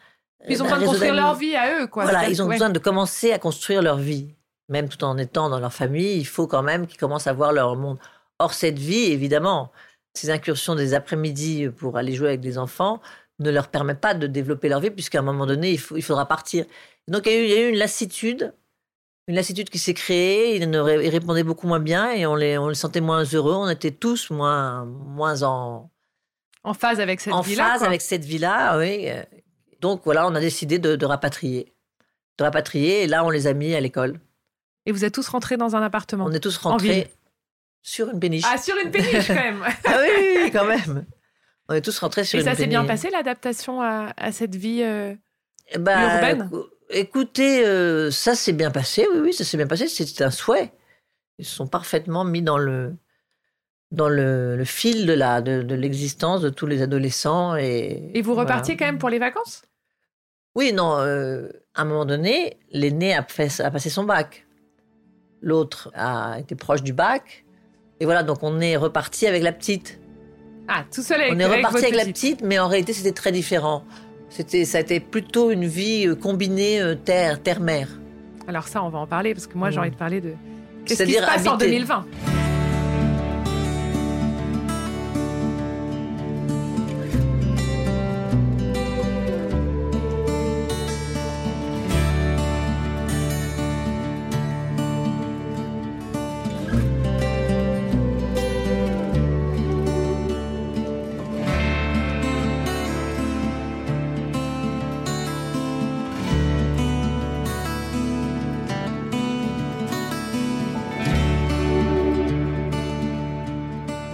Ils 0.47 0.61
ont 0.61 0.65
besoin 0.65 0.79
de 0.79 0.85
construire 0.85 1.15
leur 1.15 1.35
vie 1.35 1.55
à 1.55 1.81
eux, 1.81 1.87
quoi. 1.87 2.03
Voilà, 2.03 2.29
ils 2.29 2.41
ont 2.41 2.45
ouais. 2.45 2.55
besoin 2.55 2.69
de 2.69 2.79
commencer 2.79 3.31
à 3.31 3.39
construire 3.39 3.81
leur 3.81 3.97
vie. 3.97 4.33
Même 4.69 4.89
tout 4.89 5.03
en 5.03 5.17
étant 5.17 5.49
dans 5.49 5.59
leur 5.59 5.73
famille, 5.73 6.17
il 6.17 6.25
faut 6.25 6.45
quand 6.45 6.61
même 6.63 6.87
qu'ils 6.87 6.99
commencent 6.99 7.27
à 7.27 7.33
voir 7.33 7.53
leur 7.53 7.75
monde. 7.75 7.97
Or, 8.39 8.53
cette 8.53 8.77
vie, 8.77 9.11
évidemment, 9.11 9.71
ces 10.13 10.29
incursions 10.29 10.75
des 10.75 10.93
après-midi 10.93 11.69
pour 11.69 11.97
aller 11.97 12.13
jouer 12.13 12.27
avec 12.29 12.41
des 12.41 12.57
enfants 12.57 13.01
ne 13.39 13.49
leur 13.49 13.67
permet 13.69 13.95
pas 13.95 14.13
de 14.13 14.27
développer 14.27 14.67
leur 14.69 14.79
vie, 14.79 14.89
puisqu'à 14.91 15.19
un 15.19 15.23
moment 15.23 15.45
donné, 15.45 15.71
il, 15.71 15.79
faut- 15.79 15.95
il 15.95 16.01
faudra 16.03 16.25
partir. 16.27 16.65
Donc, 17.07 17.25
il 17.25 17.31
y, 17.31 17.35
a 17.35 17.39
eu, 17.39 17.43
il 17.45 17.49
y 17.49 17.53
a 17.53 17.67
eu 17.67 17.69
une 17.69 17.77
lassitude, 17.77 18.53
une 19.27 19.35
lassitude 19.35 19.69
qui 19.69 19.79
s'est 19.79 19.93
créée. 19.93 20.55
Ils, 20.55 20.69
ne 20.69 20.79
ré- 20.79 21.05
ils 21.05 21.09
répondaient 21.09 21.43
beaucoup 21.43 21.67
moins 21.67 21.79
bien 21.79 22.11
et 22.11 22.25
on 22.25 22.35
les, 22.35 22.57
on 22.57 22.69
les 22.69 22.75
sentait 22.75 23.01
moins 23.01 23.23
heureux. 23.23 23.53
On 23.55 23.69
était 23.69 23.91
tous 23.91 24.29
moins, 24.29 24.85
moins 24.85 25.43
en, 25.43 25.89
En 26.63 26.73
phase 26.73 26.99
avec 26.99 27.19
cette 27.21 27.33
en 27.33 27.41
vie-là. 27.41 27.63
phase 27.71 27.77
quoi. 27.79 27.87
avec 27.87 28.01
cette 28.01 28.23
vie-là, 28.25 28.77
oui. 28.77 29.09
Donc 29.81 30.01
voilà, 30.05 30.27
on 30.27 30.33
a 30.35 30.39
décidé 30.39 30.79
de, 30.79 30.95
de 30.95 31.05
rapatrier. 31.05 31.73
De 32.37 32.43
rapatrier, 32.43 33.03
et 33.03 33.07
là, 33.07 33.23
on 33.25 33.29
les 33.29 33.47
a 33.47 33.53
mis 33.53 33.73
à 33.73 33.79
l'école. 33.79 34.19
Et 34.85 34.91
vous 34.91 35.03
êtes 35.03 35.13
tous 35.13 35.27
rentrés 35.27 35.57
dans 35.57 35.75
un 35.75 35.81
appartement. 35.81 36.25
On 36.25 36.31
est 36.31 36.39
tous 36.39 36.57
rentrés 36.57 37.11
sur 37.81 38.09
une 38.09 38.19
péniche. 38.19 38.43
Ah, 38.47 38.57
sur 38.57 38.75
une 38.77 38.91
péniche, 38.91 39.27
quand 39.27 39.33
même 39.33 39.63
Ah 39.85 39.97
oui, 40.01 40.49
quand 40.51 40.65
même. 40.65 41.05
On 41.67 41.73
est 41.73 41.81
tous 41.81 41.97
rentrés 41.99 42.23
sur 42.23 42.37
Et 42.37 42.41
une 42.41 42.45
ça 42.45 42.51
péniche. 42.51 42.63
s'est 42.63 42.69
bien 42.69 42.85
passé, 42.85 43.09
l'adaptation 43.09 43.81
à, 43.81 44.13
à 44.15 44.31
cette 44.31 44.55
vie 44.55 44.81
euh, 44.83 45.13
Eh 45.71 45.77
ben, 45.79 45.99
urbaine 46.15 46.49
Écoutez, 46.89 47.65
euh, 47.65 48.11
ça 48.11 48.35
s'est 48.35 48.53
bien 48.53 48.71
passé, 48.71 49.07
oui, 49.13 49.19
oui, 49.21 49.33
ça 49.33 49.43
s'est 49.43 49.57
bien 49.57 49.67
passé. 49.67 49.87
C'était 49.87 50.23
un 50.23 50.31
souhait. 50.31 50.71
Ils 51.37 51.45
se 51.45 51.55
sont 51.55 51.67
parfaitement 51.67 52.23
mis 52.23 52.41
dans 52.41 52.57
le, 52.57 52.95
dans 53.91 54.09
le, 54.09 54.63
fil 54.65 55.05
de 55.05 55.13
la 55.13 55.41
de, 55.41 55.75
l'existence 55.75 56.41
de 56.41 56.49
tous 56.49 56.65
les 56.65 56.81
adolescents 56.81 57.55
et. 57.55 58.11
Et 58.13 58.21
vous 58.21 58.35
repartiez 58.35 58.77
quand 58.77 58.85
même 58.85 58.97
pour 58.97 59.09
les 59.09 59.19
vacances? 59.19 59.63
Oui, 60.55 60.73
non. 60.73 60.93
à 60.93 61.81
un 61.81 61.85
moment 61.85 62.05
donné, 62.05 62.57
l'aîné 62.71 63.13
a, 63.13 63.19
a 63.19 63.71
passé 63.71 63.89
son 63.89 64.03
bac. 64.03 64.47
L'autre 65.41 65.91
a 65.93 66.39
été 66.39 66.55
proche 66.55 66.81
du 66.81 66.93
bac. 66.93 67.45
Et 67.99 68.05
voilà, 68.05 68.23
donc 68.23 68.39
on 68.41 68.59
est 68.59 68.77
reparti 68.77 69.27
avec 69.27 69.43
la 69.43 69.51
petite. 69.51 69.99
Ah, 70.67 70.83
tout 70.93 71.01
seul 71.01 71.21
avec 71.21 71.33
On 71.33 71.39
est 71.39 71.45
reparti 71.45 71.77
avec 71.77 71.95
la 71.95 72.05
petite, 72.05 72.41
mais 72.41 72.59
en 72.59 72.67
réalité, 72.67 72.93
c'était 72.93 73.13
très 73.13 73.31
différent. 73.31 73.83
C'était, 74.29 74.65
ça 74.65 74.79
a 74.79 74.81
été 74.81 74.99
plutôt 74.99 75.51
une 75.51 75.65
vie 75.65 76.07
euh, 76.07 76.15
combinée 76.15 76.81
euh, 76.81 76.95
terre, 76.95 77.41
terre-mer. 77.41 77.87
Alors 78.47 78.67
ça, 78.67 78.83
on 78.83 78.89
va 78.89 78.99
en 78.99 79.07
parler 79.07 79.33
parce 79.33 79.47
que 79.47 79.57
moi, 79.57 79.71
j'ai 79.71 79.79
envie 79.79 79.91
de 79.91 79.95
parler 79.95 80.21
de 80.21 80.33
qu'est-ce 80.85 81.03
qui 81.03 81.13
se 81.13 81.19
passe 81.19 81.47
en 81.47 81.57
2020. 81.57 82.05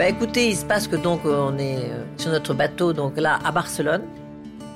Bah, 0.04 0.10
écoutez, 0.10 0.50
il 0.50 0.58
se 0.58 0.66
passe 0.66 0.90
que 0.90 0.98
donc 0.98 1.22
euh, 1.24 1.48
on 1.48 1.58
est 1.58 1.78
euh, 1.78 2.04
sur 2.18 2.30
notre 2.30 2.54
bateau 2.54 2.92
donc 2.92 3.16
là 3.16 3.40
à 3.42 3.54
Barcelone. 3.54 4.02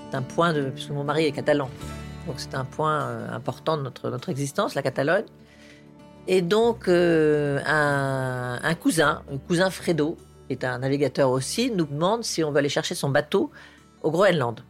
C'est 0.09 0.15
un 0.15 0.21
point 0.21 0.53
de 0.53 0.69
puisque 0.69 0.91
mon 0.91 1.03
mari 1.03 1.25
est 1.25 1.33
catalan. 1.33 1.69
Donc 2.25 2.35
c'est 2.37 2.55
un 2.55 2.63
point 2.63 3.01
euh, 3.01 3.35
important 3.35 3.75
de 3.75 3.81
notre 3.81 4.09
notre 4.09 4.29
existence, 4.29 4.73
la 4.73 4.81
Catalogne. 4.81 5.25
Et 6.29 6.41
donc 6.41 6.87
un, 6.87 8.59
un, 8.63 8.75
cousin, 8.75 9.23
un 9.29 9.37
cousin 9.37 9.69
Fredo, 9.69 10.15
qui 10.47 10.53
est 10.53 10.63
un 10.63 10.79
navigateur 10.79 11.29
aussi, 11.29 11.71
nous 11.71 11.87
demande 11.87 12.23
si 12.23 12.41
on 12.45 12.51
veut 12.51 12.59
aller 12.59 12.69
chercher 12.69 12.95
son 12.95 13.09
bateau 13.09 13.51
au 14.03 14.11
Groenland. 14.11 14.61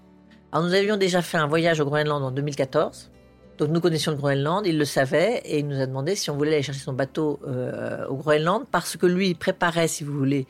Alors 0.52 0.66
nous 0.66 0.74
avions 0.74 0.98
déjà 0.98 1.22
fait 1.22 1.38
un 1.38 1.46
voyage 1.46 1.80
au 1.82 1.86
Groenland 1.86 2.24
en 2.24 2.32
2014 2.32 3.12
donc 3.58 3.70
nous 3.70 3.82
connaissions 3.82 4.12
le 4.12 4.18
Groenland, 4.18 4.66
il 4.66 4.78
le 4.78 4.86
savait 4.86 5.42
et 5.46 5.60
il 5.60 5.68
nous 5.68 5.80
a 5.80 5.86
demandé 5.86 6.16
si 6.16 6.30
on 6.30 6.38
voulait 6.38 6.54
aller 6.54 6.64
chercher 6.64 6.82
son 6.82 6.94
bateau 6.94 7.40
euh, 7.48 8.06
au 8.08 8.16
Groenland 8.16 8.66
parce 8.72 8.98
que 8.98 9.06
lui 9.06 9.34
préparait, 9.34 9.88
si 9.88 10.04
vous 10.04 10.18
voulez, 10.18 10.46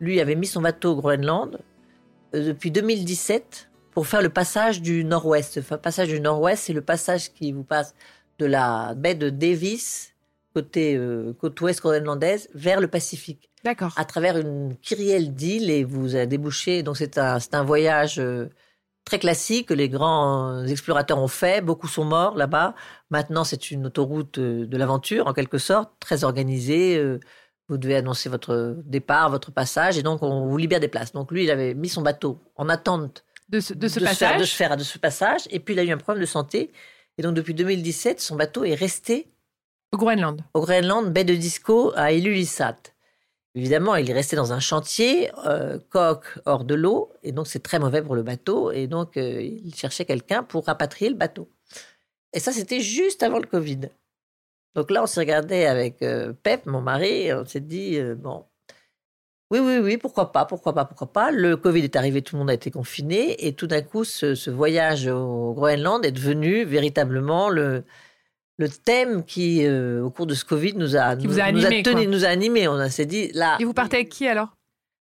lui 0.00 0.20
avait 0.20 0.34
mis 0.34 0.46
son 0.46 0.60
bateau 0.60 0.92
au 0.92 0.96
Groenland 0.96 1.58
euh, 2.34 2.48
depuis 2.48 2.70
2017 2.70 3.68
pour 3.90 4.06
faire 4.06 4.22
le 4.22 4.28
passage 4.28 4.80
du 4.80 5.04
Nord-Ouest. 5.04 5.56
Le 5.56 5.76
passage 5.76 6.08
du 6.08 6.20
Nord-Ouest, 6.20 6.64
c'est 6.64 6.72
le 6.72 6.80
passage 6.80 7.32
qui 7.32 7.52
vous 7.52 7.64
passe 7.64 7.94
de 8.38 8.46
la 8.46 8.94
baie 8.94 9.14
de 9.14 9.28
Davis, 9.28 10.14
côté 10.54 10.96
euh, 10.96 11.32
côte 11.38 11.60
ouest 11.60 11.80
groenlandaise, 11.80 12.48
vers 12.54 12.80
le 12.80 12.88
Pacifique. 12.88 13.50
D'accord. 13.64 13.92
À 13.96 14.04
travers 14.04 14.38
une 14.38 14.76
kyrielle 14.80 15.34
d'îles 15.34 15.70
et 15.70 15.84
vous 15.84 16.16
a 16.16 16.26
débouché. 16.26 16.82
Donc 16.82 16.96
c'est 16.96 17.18
un, 17.18 17.38
c'est 17.38 17.54
un 17.54 17.62
voyage 17.64 18.20
très 19.04 19.18
classique 19.18 19.68
que 19.68 19.74
les 19.74 19.88
grands 19.88 20.64
explorateurs 20.64 21.18
ont 21.18 21.28
fait. 21.28 21.64
Beaucoup 21.64 21.88
sont 21.88 22.04
morts 22.04 22.36
là-bas. 22.36 22.74
Maintenant, 23.10 23.44
c'est 23.44 23.70
une 23.70 23.86
autoroute 23.86 24.38
euh, 24.38 24.66
de 24.66 24.76
l'aventure, 24.76 25.26
en 25.26 25.32
quelque 25.32 25.58
sorte, 25.58 25.92
très 26.00 26.24
organisée. 26.24 26.96
Euh, 26.96 27.20
vous 27.68 27.78
devez 27.78 27.96
annoncer 27.96 28.28
votre 28.28 28.76
départ, 28.84 29.30
votre 29.30 29.50
passage, 29.50 29.96
et 29.96 30.02
donc 30.02 30.22
on 30.22 30.46
vous 30.46 30.56
libère 30.56 30.80
des 30.80 30.88
places. 30.88 31.12
Donc 31.12 31.30
lui, 31.30 31.44
il 31.44 31.50
avait 31.50 31.74
mis 31.74 31.88
son 31.88 32.02
bateau 32.02 32.38
en 32.56 32.68
attente 32.68 33.24
de 33.48 33.60
ce, 33.60 33.72
de 33.72 33.88
ce 33.88 34.00
passage. 34.00 34.40
de, 34.40 34.44
faire, 34.44 34.76
de 34.76 34.84
ce 34.84 34.98
passage, 34.98 35.42
et 35.50 35.60
puis 35.60 35.74
il 35.74 35.80
a 35.80 35.84
eu 35.84 35.90
un 35.90 35.96
problème 35.96 36.20
de 36.20 36.26
santé. 36.26 36.70
Et 37.18 37.22
donc 37.22 37.34
depuis 37.34 37.54
2017, 37.54 38.20
son 38.20 38.36
bateau 38.36 38.64
est 38.64 38.74
resté 38.74 39.32
au 39.92 39.96
Groenland. 39.96 40.42
Au 40.54 40.60
Groenland, 40.60 41.12
baie 41.12 41.24
de 41.24 41.34
Disco 41.34 41.92
à 41.94 42.12
Ilulissat. 42.12 42.76
Évidemment, 43.54 43.96
il 43.96 44.08
est 44.10 44.14
resté 44.14 44.34
dans 44.34 44.54
un 44.54 44.60
chantier, 44.60 45.30
euh, 45.46 45.78
coque 45.90 46.38
hors 46.46 46.64
de 46.64 46.74
l'eau, 46.74 47.12
et 47.22 47.32
donc 47.32 47.46
c'est 47.46 47.62
très 47.62 47.78
mauvais 47.78 48.02
pour 48.02 48.14
le 48.14 48.22
bateau. 48.22 48.70
Et 48.72 48.86
donc, 48.86 49.16
euh, 49.18 49.42
il 49.42 49.74
cherchait 49.74 50.06
quelqu'un 50.06 50.42
pour 50.42 50.64
rapatrier 50.64 51.10
le 51.10 51.16
bateau. 51.16 51.50
Et 52.32 52.40
ça, 52.40 52.52
c'était 52.52 52.80
juste 52.80 53.22
avant 53.22 53.38
le 53.38 53.46
Covid. 53.46 53.90
Donc 54.74 54.90
là, 54.90 55.02
on 55.02 55.06
s'est 55.06 55.20
regardé 55.20 55.66
avec 55.66 56.00
euh, 56.02 56.32
Pep, 56.42 56.64
mon 56.64 56.80
mari, 56.80 57.26
et 57.26 57.34
on 57.34 57.44
s'est 57.44 57.60
dit, 57.60 58.00
bon, 58.16 58.46
oui, 59.50 59.58
oui, 59.60 59.78
oui, 59.78 59.96
pourquoi 59.98 60.32
pas, 60.32 60.46
pourquoi 60.46 60.72
pas, 60.74 60.86
pourquoi 60.86 61.12
pas. 61.12 61.30
Le 61.30 61.58
Covid 61.58 61.84
est 61.84 61.96
arrivé, 61.96 62.22
tout 62.22 62.36
le 62.36 62.40
monde 62.40 62.50
a 62.50 62.54
été 62.54 62.70
confiné, 62.70 63.46
et 63.46 63.52
tout 63.54 63.66
d'un 63.66 63.82
coup, 63.82 64.04
ce 64.04 64.50
voyage 64.50 65.08
au 65.08 65.52
Groenland 65.52 66.06
est 66.06 66.12
devenu 66.12 66.64
véritablement 66.64 67.50
le, 67.50 67.84
le 68.58 68.68
thème 68.68 69.24
qui, 69.24 69.64
euh, 69.64 70.02
au 70.02 70.10
cours 70.10 70.26
de 70.26 70.34
ce 70.34 70.44
Covid, 70.44 70.74
nous 70.74 70.96
a, 70.96 71.16
nous, 71.16 71.40
a 71.40 71.44
animé, 71.44 71.82
tenu, 71.82 72.06
nous 72.06 72.24
a 72.24 72.28
animé. 72.28 72.68
On 72.68 72.88
s'est 72.88 73.06
dit 73.06 73.30
là. 73.32 73.56
Et 73.60 73.64
vous 73.64 73.72
partez 73.72 73.96
avec 73.96 74.08
qui 74.08 74.26
alors? 74.26 74.56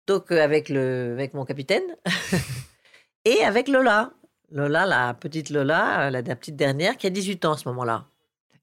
Donc 0.08 0.32
euh, 0.32 0.44
avec 0.44 0.70
le, 0.70 1.12
avec 1.14 1.34
mon 1.34 1.46
capitaine 1.46 1.84
et 3.26 3.44
avec 3.44 3.68
Lola. 3.68 4.12
Lola, 4.52 4.86
la 4.86 5.14
petite 5.14 5.50
Lola, 5.50 6.12
la, 6.12 6.22
petite 6.24 6.58
dernière, 6.58 6.98
qui 6.98 7.08
a 7.08 7.10
18 7.10 7.46
ans 7.46 7.54
à 7.54 7.58
ce 7.58 7.68
moment-là. 7.70 8.06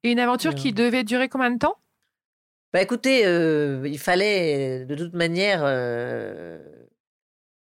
Et 0.02 0.12
une 0.12 0.20
aventure 0.20 0.54
qui 0.54 0.72
devait 0.72 1.02
durer 1.02 1.28
combien 1.28 1.50
de 1.50 1.58
temps? 1.58 1.76
Bah 2.74 2.82
écoutez, 2.82 3.24
euh, 3.24 3.82
il 3.86 3.98
fallait 3.98 4.84
de 4.84 4.94
toute 4.94 5.14
manière 5.14 5.64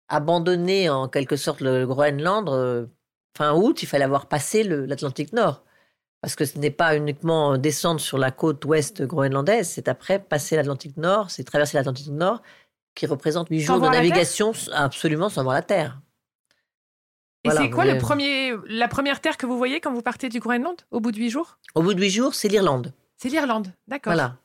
abandonner 0.07 0.89
en 0.89 1.07
quelque 1.07 1.35
sorte 1.35 1.61
le 1.61 1.87
Groenland. 1.87 2.87
fin 3.35 3.55
août, 3.55 3.81
il 3.81 3.87
fallait 3.87 4.05
avoir 4.05 4.27
passé 4.27 4.63
l'Atlantique 4.63 5.33
Nord 5.33 5.63
parce 6.21 6.35
que 6.35 6.45
ce 6.45 6.57
n'est 6.59 6.71
pas 6.71 6.95
uniquement 6.95 7.57
descendre 7.57 7.99
sur 7.99 8.17
la 8.17 8.31
côte 8.31 8.63
ouest 8.65 9.01
groenlandaise, 9.01 9.69
c'est 9.69 9.87
après 9.87 10.19
passer 10.19 10.55
l'Atlantique 10.55 10.97
Nord, 10.97 11.31
c'est 11.31 11.43
traverser 11.43 11.77
l'Atlantique 11.77 12.11
Nord, 12.11 12.41
qui 12.95 13.05
représente 13.07 13.49
huit 13.49 13.61
jours 13.61 13.79
de 13.79 13.87
navigation 13.87 14.53
absolument 14.73 15.29
sans 15.29 15.43
voir 15.43 15.55
la 15.55 15.63
Terre. 15.63 15.99
Et 17.43 17.49
c'est 17.49 17.71
quoi 17.71 17.85
le 17.85 17.97
premier, 17.97 18.53
la 18.67 18.87
première 18.87 19.19
terre 19.19 19.35
que 19.35 19.47
vous 19.47 19.57
voyez 19.57 19.79
quand 19.81 19.91
vous 19.91 20.03
partez 20.03 20.29
du 20.29 20.39
Groenland 20.39 20.75
au 20.91 20.99
bout 20.99 21.11
de 21.11 21.17
huit 21.17 21.31
jours? 21.31 21.57
Au 21.73 21.81
bout 21.81 21.95
de 21.95 21.99
huit 21.99 22.11
jours, 22.11 22.35
c'est 22.35 22.47
l'Irlande. 22.47 22.93
C'est 23.17 23.29
l'Irlande, 23.29 23.73
d'accord. 23.87 24.13
Voilà. 24.13 24.37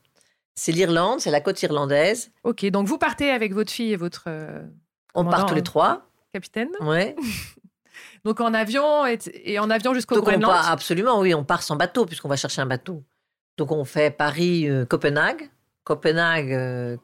C'est 0.55 0.71
l'Irlande, 0.71 1.19
c'est 1.19 1.29
la 1.29 1.39
côte 1.39 1.61
irlandaise. 1.61 2.31
Ok, 2.43 2.65
donc 2.65 2.87
vous 2.87 2.97
partez 2.97 3.29
avec 3.29 3.53
votre 3.53 3.71
fille 3.71 3.93
et 3.93 3.95
votre. 3.95 4.23
Euh, 4.25 4.65
On 5.13 5.23
part 5.25 5.45
tous 5.45 5.53
les 5.53 5.61
trois. 5.61 6.09
Capitaine 6.33 6.69
Ouais. 6.81 7.15
Donc 8.23 8.39
en 8.41 8.53
avion 8.53 9.05
et, 9.05 9.59
en 9.59 9.69
avion 9.69 9.93
jusqu'au 9.93 10.21
Groenland. 10.21 10.53
absolument, 10.65 11.19
oui, 11.19 11.33
on 11.33 11.43
part 11.43 11.63
sans 11.63 11.75
bateau 11.75 12.05
puisqu'on 12.05 12.29
va 12.29 12.35
chercher 12.35 12.61
un 12.61 12.65
bateau. 12.65 13.03
Donc 13.57 13.71
on 13.71 13.85
fait 13.85 14.15
Paris-Copenhague, 14.15 15.43
euh, 15.43 15.47
Copenhague, 15.83 16.53
euh. 16.53 16.97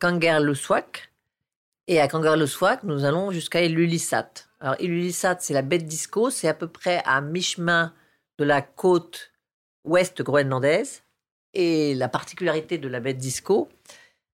Et 1.88 2.00
à 2.00 2.08
Kangerlussuaq, 2.08 2.84
nous 2.84 3.04
allons 3.04 3.32
jusqu'à 3.32 3.62
Ilulissat. 3.62 4.30
Alors 4.62 4.76
Ilulissat, 4.80 5.38
c'est 5.40 5.54
la 5.54 5.62
baie 5.62 5.80
de 5.80 5.86
Disco, 5.86 6.30
c'est 6.30 6.48
à 6.48 6.54
peu 6.54 6.68
près 6.68 7.02
à 7.06 7.20
mi-chemin 7.20 7.94
de 8.38 8.46
la 8.46 8.62
côte 8.62 9.32
ouest 9.84 10.22
groenlandaise. 10.22 11.04
Et 11.54 11.94
la 11.94 12.08
particularité 12.08 12.78
de 12.78 12.88
la 12.88 13.00
baie 13.00 13.14
de 13.14 13.20
Disco, 13.20 13.70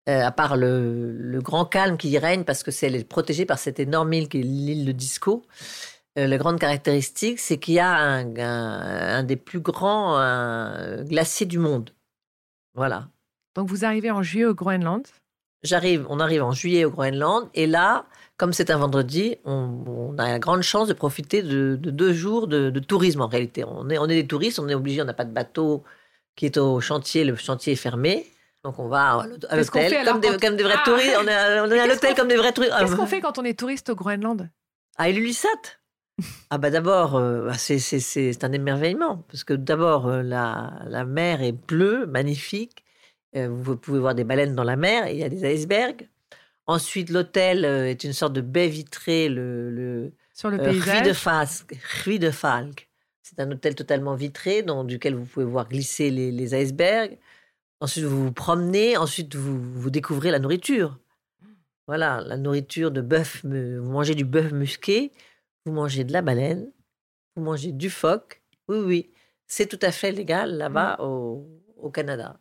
euh, 0.10 0.22
à 0.22 0.32
part 0.32 0.58
le, 0.58 1.40
grand 1.42 1.66
calme 1.66 1.98
qui 1.98 2.10
y 2.10 2.18
règne, 2.18 2.44
parce 2.44 2.62
que 2.62 2.72
c'est 2.72 3.04
protégée 3.08 3.46
par 3.46 3.58
cette 3.58 3.80
énorme 3.80 4.14
île 4.14 4.30
qui 4.30 4.40
est 4.40 4.44
l'île 4.44 4.86
de 4.86 4.92
Disco, 4.92 5.44
la 6.16 6.38
grande 6.38 6.60
caractéristique, 6.60 7.40
c'est 7.40 7.58
qu'il 7.58 7.76
y 7.76 7.80
a 7.80 7.94
un, 7.94 9.24
des 9.24 9.36
plus 9.36 9.60
grands 9.60 10.18
glaciers 11.04 11.46
du 11.46 11.60
monde. 11.60 11.92
Voilà. 12.74 13.08
Donc 13.56 13.70
vous 13.70 13.86
arrivez 13.86 14.12
en 14.12 14.22
juillet 14.22 14.46
au 14.46 14.54
Groenland? 14.54 15.08
J'arrive, 15.64 16.06
on 16.10 16.20
arrive 16.20 16.44
en 16.44 16.52
juillet 16.52 16.86
au 16.86 16.92
Groenland 16.92 17.50
et 17.54 17.66
là, 17.66 18.06
comme 18.38 18.54
c'est 18.54 18.70
un 18.70 18.78
vendredi, 18.78 19.38
on, 19.46 20.14
a 20.18 20.30
la 20.30 20.40
grande 20.40 20.62
chance 20.62 20.88
de 20.88 20.94
profiter 20.94 21.42
de, 21.42 21.76
deux 21.76 22.14
jours 22.14 22.48
de, 22.48 22.70
tourisme 22.80 23.22
en 23.22 23.28
réalité. 23.28 23.64
On 23.64 23.90
est, 23.90 23.98
on 23.98 24.06
est 24.06 24.22
des 24.22 24.28
touristes, 24.28 24.60
on 24.60 24.68
est 24.68 24.76
obligé, 24.76 25.02
on 25.02 25.06
n'a 25.06 25.14
pas 25.14 25.26
de 25.26 25.34
bateau 25.34 25.84
qui 26.36 26.46
est 26.46 26.58
au 26.58 26.82
chantier, 26.82 27.24
le 27.24 27.36
chantier 27.36 27.74
est 27.74 27.78
fermé. 27.78 28.28
Donc 28.64 28.78
on 28.80 28.88
va 28.88 29.26
à 29.50 29.56
l'hôtel 29.56 30.06
comme, 30.06 30.20
des 30.56 30.64
vrais 30.64 30.76
ah 30.78 30.84
touristes. 30.84 31.18
On 31.22 31.28
est, 31.28 31.34
à 31.34 31.88
l'hôtel 31.88 32.14
comme 32.16 32.28
des 32.28 32.36
vrais 32.36 32.52
touristes. 32.52 32.74
Qu'est-ce 32.78 32.96
qu'on 32.96 33.08
fait 33.08 33.22
quand 33.22 33.40
on 33.40 33.44
est 33.44 33.58
touriste 33.58 33.90
au 33.90 33.96
Groenland? 33.96 34.50
À 34.98 35.10
Ilulissat. 35.10 35.48
Ah 36.50 36.58
bah 36.58 36.70
d'abord, 36.70 37.16
euh, 37.16 37.46
bah, 37.46 37.58
c'est 37.58 38.44
un 38.44 38.52
émerveillement, 38.54 39.26
parce 39.30 39.44
que 39.44 39.54
d'abord, 39.54 40.08
euh, 40.08 40.22
la, 40.22 40.80
la, 40.88 41.04
mer 41.04 41.42
est 41.42 41.52
bleue, 41.52 42.06
magnifique. 42.06 42.86
Euh, 43.36 43.50
vous 43.50 43.76
pouvez 43.76 44.00
voir 44.00 44.16
des 44.16 44.24
baleines 44.24 44.56
dans 44.56 44.64
la 44.64 44.78
mer, 44.78 45.10
il 45.10 45.18
y 45.18 45.24
a 45.24 45.30
des 45.30 45.44
icebergs. 45.54 46.08
Ensuite, 46.68 47.10
l'hôtel 47.10 47.66
est 47.66 48.04
une 48.04 48.14
sorte 48.14 48.34
de 48.34 48.42
baie 48.42 48.70
vitrée, 48.70 49.28
le, 49.30 49.70
le 49.70 50.14
sur 50.34 50.50
le 50.50 50.58
paysage. 50.58 51.04
de 51.04 51.14
Falk. 52.32 52.90
C'est 53.22 53.40
un 53.40 53.52
hôtel 53.52 53.76
totalement 53.76 54.16
vitré, 54.16 54.64
dans 54.64 54.84
duquel 54.84 55.16
vous 55.16 55.26
pouvez 55.26 55.46
voir 55.46 55.68
glisser 55.68 56.10
les, 56.10 56.32
les 56.32 56.56
icebergs. 56.56 57.18
Ensuite, 57.82 58.06
vous 58.06 58.26
vous 58.26 58.32
promenez. 58.32 58.98
Ensuite, 58.98 59.36
vous, 59.36 59.62
vous 59.62 59.90
découvrez 59.90 60.32
la 60.32 60.40
nourriture. 60.40 60.98
Voilà, 61.88 62.22
la 62.26 62.38
nourriture 62.38 62.90
de 62.90 63.02
bœuf, 63.02 63.42
vous 63.44 63.92
mangez 63.92 64.16
du 64.16 64.26
bœuf 64.26 64.52
musqué, 64.52 65.12
vous 65.66 65.72
mangez 65.72 66.04
de 66.04 66.14
la 66.14 66.22
baleine, 66.22 66.72
vous 67.36 67.44
mangez 67.44 67.72
du 67.72 67.90
phoque. 67.90 68.42
Oui, 68.68 68.78
oui, 68.80 69.12
c'est 69.48 69.68
tout 69.68 69.80
à 69.82 69.92
fait 69.92 70.12
légal 70.12 70.56
là-bas 70.58 70.98
au, 71.00 71.48
au 71.78 71.90
Canada. 71.90 72.40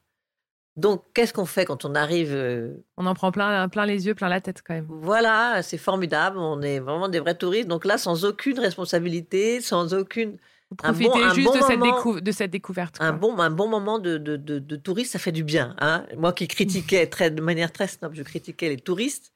Donc, 0.77 1.05
qu'est-ce 1.15 1.33
qu'on 1.33 1.47
fait 1.47 1.65
quand 1.67 1.85
on 1.85 1.95
arrive 1.95 2.33
euh, 2.35 2.75
On 2.97 3.07
en 3.07 3.15
prend 3.15 3.31
plein, 3.31 3.69
plein 3.69 3.87
les 3.87 4.07
yeux, 4.07 4.15
plein 4.17 4.29
la 4.29 4.41
tête 4.41 4.61
quand 4.67 4.75
même. 4.75 4.87
Voilà, 4.89 5.63
c'est 5.63 5.79
formidable. 5.79 6.37
On 6.37 6.61
est 6.63 6.81
vraiment 6.81 7.09
des 7.09 7.21
vrais 7.21 7.37
touristes. 7.37 7.69
Donc 7.69 7.85
là, 7.85 7.97
sans 7.97 8.25
aucune 8.25 8.59
responsabilité, 8.59 9.61
sans 9.61 9.95
aucune. 9.95 10.37
Vous 10.71 10.77
Un 10.83 10.93
profitez 10.93 11.23
un 11.23 11.33
juste 11.35 11.47
bon 11.47 11.55
de, 11.59 11.63
cette 11.63 11.79
moment. 11.79 11.97
décou- 12.01 12.21
de 12.21 12.33
cette 12.33 12.51
découverte. 12.51 12.97
Un 12.99 13.13
bon, 13.13 13.39
un 13.39 13.51
bon 13.51 13.69
moment 13.69 14.01
de, 14.01 14.19
de, 14.19 14.37
de, 14.37 14.59
de 14.59 14.77
touriste, 14.77 15.13
ça 15.13 15.21
fait 15.21 15.31
du 15.31 15.45
bien. 15.45 15.77
Hein 15.79 16.07
Moi 16.17 16.33
qui 16.33 16.49
critiquais 16.49 17.07
très, 17.11 17.31
de 17.31 17.41
manière 17.41 17.71
très 17.71 17.87
snob, 17.87 18.13
je 18.15 18.23
critiquais 18.25 18.69
les 18.69 18.79
touristes. 18.79 19.33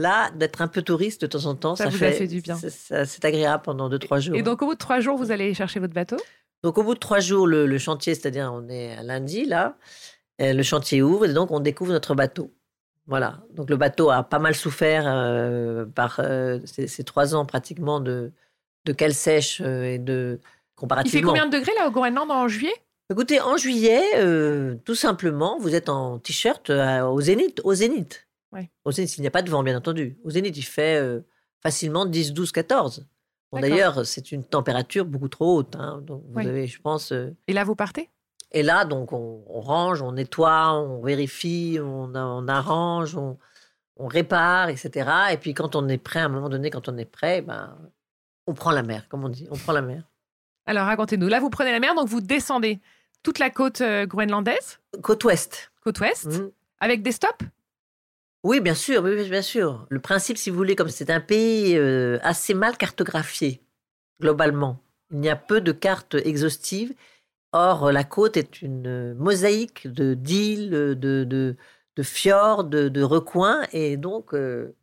Là, 0.00 0.30
d'être 0.30 0.62
un 0.62 0.68
peu 0.68 0.80
touriste 0.80 1.22
de 1.22 1.26
temps 1.26 1.44
en 1.46 1.54
temps, 1.56 1.74
Ça 1.76 1.84
ça, 1.84 1.90
vous 1.90 1.96
fait, 1.98 2.06
a 2.06 2.12
fait 2.12 2.26
du 2.28 2.40
bien. 2.40 2.56
c'est- 2.56 3.24
agréable 3.24 3.64
pendant 3.64 3.88
deux, 3.88 3.98
trois 3.98 4.20
jours. 4.20 4.36
Et 4.36 4.42
donc, 4.42 4.62
au 4.62 4.66
bout 4.66 4.74
de 4.74 4.78
trois 4.78 5.00
jours, 5.00 5.16
vous 5.18 5.32
allez 5.32 5.52
chercher 5.54 5.80
votre 5.80 5.92
bateau? 5.92 6.16
Donc, 6.62 6.78
au 6.78 6.84
bout 6.84 6.94
de 6.94 7.00
trois 7.00 7.18
jours, 7.20 7.46
le, 7.48 7.66
le 7.66 7.78
chantier, 7.78 8.14
c'est-à-dire 8.14 8.50
on 8.54 8.68
est 8.68 8.96
à 8.96 9.02
lundi, 9.02 9.44
là, 9.44 9.76
euh, 10.40 10.52
le 10.52 10.62
chantier 10.62 11.02
ouvre 11.02 11.26
et 11.26 11.32
donc 11.32 11.50
on 11.50 11.58
découvre 11.60 11.90
notre 11.92 12.14
bateau. 12.14 12.52
Voilà. 13.08 13.40
Donc, 13.54 13.70
le 13.70 13.76
bateau 13.76 14.10
a 14.10 14.22
pas 14.22 14.38
mal 14.38 14.54
souffert 14.54 15.02
euh, 15.06 15.84
par 15.84 16.20
euh, 16.20 16.60
ces, 16.64 16.86
ces 16.86 17.02
trois 17.02 17.34
ans 17.34 17.44
pratiquement 17.44 17.98
de, 18.00 18.30
de 18.84 18.92
cale 18.92 19.14
sèche 19.14 19.60
et 19.60 19.98
de 19.98 20.38
Il 20.40 20.46
comparativement. 20.76 21.20
fait 21.20 21.26
combien 21.40 21.46
de 21.46 21.56
degrés 21.56 21.72
là 21.76 21.88
au 21.88 21.90
Groenland 21.90 22.30
en 22.30 22.46
juillet? 22.46 22.74
Écoutez, 23.10 23.40
en 23.40 23.56
juillet, 23.56 24.02
euh, 24.16 24.76
tout 24.84 24.94
simplement, 24.94 25.58
vous 25.58 25.74
êtes 25.74 25.88
en 25.88 26.18
t-shirt 26.20 26.70
au 26.70 27.20
zénith. 27.20 27.60
Au 27.64 27.74
zénith. 27.74 28.27
Ouais. 28.52 28.70
Au 28.84 28.92
zénith, 28.92 29.16
il 29.18 29.20
n'y 29.22 29.26
a 29.26 29.30
pas 29.30 29.42
de 29.42 29.50
vent, 29.50 29.62
bien 29.62 29.76
entendu. 29.76 30.18
Au 30.24 30.30
zénith, 30.30 30.56
il 30.56 30.62
fait 30.62 31.00
euh, 31.00 31.20
facilement 31.62 32.06
10, 32.06 32.32
12, 32.32 32.50
14. 32.52 33.06
Bon, 33.50 33.60
D'accord. 33.60 33.70
D'ailleurs, 33.76 34.06
c'est 34.06 34.32
une 34.32 34.44
température 34.44 35.04
beaucoup 35.04 35.28
trop 35.28 35.56
haute. 35.58 35.76
hein. 35.76 36.00
Donc, 36.02 36.22
vous 36.28 36.36
Oui. 36.38 36.46
avez, 36.46 36.66
je 36.66 36.80
pense. 36.80 37.12
euh, 37.12 37.34
Et 37.46 37.52
là, 37.52 37.64
vous 37.64 37.74
partez? 37.74 38.08
et 38.52 38.62
là, 38.62 38.84
donc, 38.86 39.12
on, 39.12 39.44
on 39.48 39.60
range, 39.60 40.00
on 40.00 40.12
nettoie, 40.12 40.72
on 40.72 41.02
vérifie, 41.02 41.78
on, 41.80 42.14
on 42.14 42.48
arrange, 42.48 43.14
on, 43.16 43.36
on 43.96 44.06
répare, 44.06 44.70
etc. 44.70 45.10
Et 45.32 45.36
puis, 45.36 45.52
quand 45.52 45.76
on 45.76 45.86
est 45.88 45.98
prêt, 45.98 46.20
à 46.20 46.24
un 46.24 46.28
moment 46.28 46.48
donné, 46.48 46.70
quand 46.70 46.88
on 46.88 46.96
est 46.96 47.04
prêt, 47.04 47.42
ben, 47.42 47.76
on 48.46 48.54
prend 48.54 48.70
la 48.70 48.82
mer, 48.82 49.06
comme 49.10 49.24
on 49.24 49.28
dit. 49.28 49.46
On 49.50 49.56
prend 49.56 49.72
la 49.72 49.82
mer. 49.82 50.02
Alors, 50.64 50.86
racontez-nous. 50.86 51.28
Là, 51.28 51.40
vous 51.40 51.50
prenez 51.50 51.72
la 51.72 51.80
mer, 51.80 51.94
donc 51.94 52.08
vous 52.08 52.20
descendez 52.22 52.78
toute 53.22 53.38
la 53.38 53.50
côte 53.50 53.80
euh, 53.82 54.06
groenlandaise, 54.06 54.78
Côte 55.02 55.24
ouest. 55.24 55.70
côte 55.82 56.00
ouest, 56.00 56.26
Mhm. 56.26 56.50
avec 56.80 57.02
des 57.02 57.12
stops? 57.12 57.44
Oui, 58.44 58.60
bien 58.60 58.74
sûr, 58.74 59.02
oui, 59.02 59.28
bien 59.28 59.42
sûr. 59.42 59.86
Le 59.90 60.00
principe, 60.00 60.38
si 60.38 60.50
vous 60.50 60.56
voulez, 60.56 60.76
comme 60.76 60.88
c'est 60.88 61.10
un 61.10 61.20
pays 61.20 61.76
euh, 61.76 62.18
assez 62.22 62.54
mal 62.54 62.76
cartographié, 62.76 63.60
globalement, 64.20 64.80
il 65.12 65.24
y 65.24 65.28
a 65.28 65.36
peu 65.36 65.60
de 65.60 65.72
cartes 65.72 66.14
exhaustives. 66.14 66.94
Or, 67.52 67.90
la 67.92 68.04
côte 68.04 68.36
est 68.36 68.62
une 68.62 68.86
euh, 68.86 69.14
mosaïque 69.14 69.86
de 69.88 70.14
d'îles, 70.14 70.70
de, 70.70 71.24
de, 71.24 71.56
de 71.96 72.02
fjords, 72.02 72.64
de, 72.64 72.88
de 72.88 73.02
recoins, 73.02 73.62
et 73.72 73.96
donc 73.96 74.34
euh, 74.34 74.74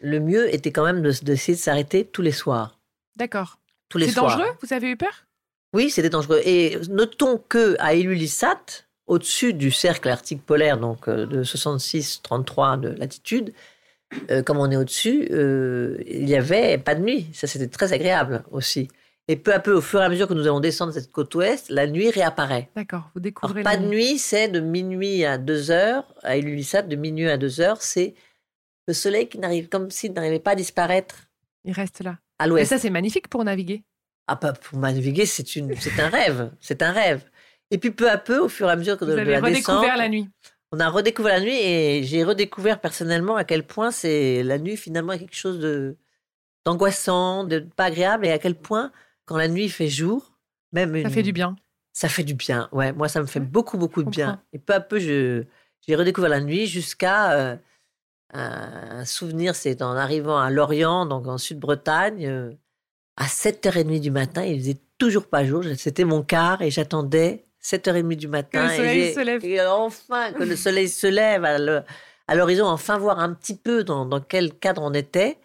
le 0.00 0.18
mieux 0.18 0.52
était 0.52 0.72
quand 0.72 0.84
même 0.84 1.02
de- 1.02 1.12
d'essayer 1.22 1.54
de 1.56 1.60
s'arrêter 1.62 2.06
tous 2.06 2.22
les 2.22 2.32
soirs. 2.32 2.80
D'accord. 3.16 3.58
Tous 3.88 3.98
les 3.98 4.06
C'est 4.06 4.12
soirs. 4.12 4.36
dangereux? 4.36 4.50
Vous 4.62 4.72
avez 4.72 4.90
eu 4.90 4.96
peur? 4.96 5.26
Oui, 5.74 5.90
c'était 5.90 6.08
dangereux. 6.10 6.40
Et 6.44 6.78
notons 6.88 7.38
que 7.38 7.76
à 7.78 7.94
Ilulissat, 7.94 8.85
au-dessus 9.06 9.54
du 9.54 9.70
cercle 9.70 10.08
arctique 10.08 10.44
polaire, 10.44 10.78
donc 10.78 11.08
euh, 11.08 11.26
de 11.26 11.42
66-33 11.44 12.80
de 12.80 12.88
latitude, 12.88 13.52
euh, 14.30 14.42
comme 14.42 14.58
on 14.58 14.70
est 14.70 14.76
au-dessus, 14.76 15.28
euh, 15.30 15.98
il 16.06 16.28
y 16.28 16.36
avait 16.36 16.78
pas 16.78 16.94
de 16.94 17.02
nuit. 17.02 17.26
Ça, 17.32 17.46
c'était 17.46 17.68
très 17.68 17.92
agréable 17.92 18.44
aussi. 18.50 18.88
Et 19.28 19.34
peu 19.36 19.52
à 19.52 19.58
peu, 19.58 19.72
au 19.72 19.80
fur 19.80 20.00
et 20.00 20.04
à 20.04 20.08
mesure 20.08 20.28
que 20.28 20.34
nous 20.34 20.44
allons 20.46 20.60
descendre 20.60 20.92
cette 20.92 21.10
côte 21.10 21.34
ouest, 21.34 21.68
la 21.68 21.88
nuit 21.88 22.10
réapparaît. 22.10 22.70
D'accord. 22.76 23.10
Vous 23.14 23.20
Alors, 23.20 23.22
découvrez 23.24 23.62
pas 23.64 23.74
la 23.74 23.82
de 23.82 23.86
nuit, 23.86 24.18
c'est 24.18 24.48
de 24.48 24.60
minuit 24.60 25.24
à 25.24 25.36
2 25.36 25.70
heures. 25.72 26.04
À 26.22 26.36
Ilulissat, 26.36 26.82
de 26.82 26.94
minuit 26.94 27.28
à 27.28 27.36
2 27.36 27.60
heures, 27.60 27.82
c'est 27.82 28.14
le 28.86 28.94
soleil 28.94 29.28
qui 29.28 29.38
n'arrive 29.38 29.68
comme 29.68 29.90
s'il 29.90 30.12
n'arrivait 30.12 30.38
pas 30.38 30.52
à 30.52 30.54
disparaître 30.54 31.16
Il 31.64 31.72
reste 31.72 32.04
là. 32.04 32.18
à 32.38 32.46
Et 32.46 32.48
l'ouest. 32.48 32.68
ça, 32.70 32.78
c'est 32.78 32.90
magnifique 32.90 33.26
pour 33.26 33.42
naviguer. 33.42 33.82
Ah, 34.28 34.38
bah, 34.40 34.52
pour 34.52 34.78
naviguer, 34.78 35.26
c'est 35.26 35.56
une, 35.56 35.74
c'est 35.74 35.98
un 36.00 36.08
rêve, 36.08 36.52
c'est 36.60 36.82
un 36.82 36.92
rêve. 36.92 37.24
Et 37.70 37.78
puis 37.78 37.90
peu 37.90 38.10
à 38.10 38.18
peu, 38.18 38.38
au 38.38 38.48
fur 38.48 38.68
et 38.68 38.72
à 38.72 38.76
mesure 38.76 38.96
que 38.96 39.04
Vous 39.04 39.10
de, 39.12 39.18
avez 39.18 39.32
la 39.32 39.40
redécouvert 39.40 39.80
descente, 39.80 39.98
la 39.98 40.08
nuit. 40.08 40.28
on 40.72 40.80
a 40.80 40.88
redécouvert 40.88 41.34
la 41.38 41.40
nuit 41.40 41.56
et 41.58 42.02
j'ai 42.04 42.22
redécouvert 42.24 42.80
personnellement 42.80 43.36
à 43.36 43.44
quel 43.44 43.66
point 43.66 43.90
c'est 43.90 44.42
la 44.42 44.58
nuit 44.58 44.76
finalement 44.76 45.12
est 45.12 45.18
quelque 45.18 45.34
chose 45.36 45.58
de 45.58 45.96
d'angoissant, 46.64 47.44
de 47.44 47.60
pas 47.60 47.84
agréable 47.86 48.26
et 48.26 48.30
à 48.32 48.38
quel 48.38 48.54
point 48.56 48.90
quand 49.24 49.36
la 49.36 49.48
nuit 49.48 49.68
fait 49.68 49.88
jour, 49.88 50.32
même 50.72 51.00
Ça 51.02 51.10
fait 51.10 51.22
du 51.22 51.32
bien. 51.32 51.56
ça 51.92 52.08
fait 52.08 52.24
du 52.24 52.34
bien. 52.34 52.68
Ouais, 52.72 52.92
moi 52.92 53.08
ça 53.08 53.20
me 53.20 53.26
fait 53.26 53.40
Ouais, 53.40 53.46
beaucoup 53.46 53.78
beaucoup 53.78 54.02
de 54.02 54.10
bien. 54.10 54.42
Et 54.52 54.58
peu 54.58 54.74
à 54.74 54.80
peu, 54.80 54.98
je 54.98 55.44
j'ai 55.86 55.94
redécouvert 55.96 56.30
la 56.30 56.40
nuit 56.40 56.66
jusqu'à 56.66 57.32
euh, 57.32 57.56
un, 58.32 58.98
un 59.00 59.04
souvenir, 59.04 59.54
c'est 59.54 59.82
en 59.82 59.96
arrivant 59.96 60.38
à 60.38 60.50
Lorient, 60.50 61.06
donc 61.06 61.26
en 61.28 61.38
Sud-Bretagne, 61.38 62.26
euh, 62.26 62.52
à 63.16 63.26
7h30 63.26 64.00
du 64.00 64.10
matin, 64.10 64.44
il 64.44 64.58
faisait 64.60 64.78
toujours 64.98 65.26
pas 65.28 65.44
jour. 65.44 65.62
C'était 65.76 66.04
mon 66.04 66.22
quart 66.22 66.60
et 66.62 66.70
j'attendais 66.70 67.45
7h30 67.70 68.14
du 68.16 68.28
matin. 68.28 68.66
le 68.66 68.72
et 68.72 68.76
soleil 68.76 69.00
j'ai- 69.02 69.14
se 69.14 69.20
lève. 69.20 69.44
Et 69.44 69.60
enfin, 69.66 70.32
que 70.32 70.42
le 70.44 70.56
soleil 70.56 70.88
se 70.88 71.06
lève 71.06 71.44
à 71.44 72.34
l'horizon, 72.34 72.66
enfin 72.66 72.98
voir 72.98 73.18
un 73.18 73.32
petit 73.34 73.56
peu 73.56 73.82
dans, 73.84 74.04
dans 74.06 74.20
quel 74.20 74.54
cadre 74.54 74.82
on 74.82 74.92
était. 74.94 75.38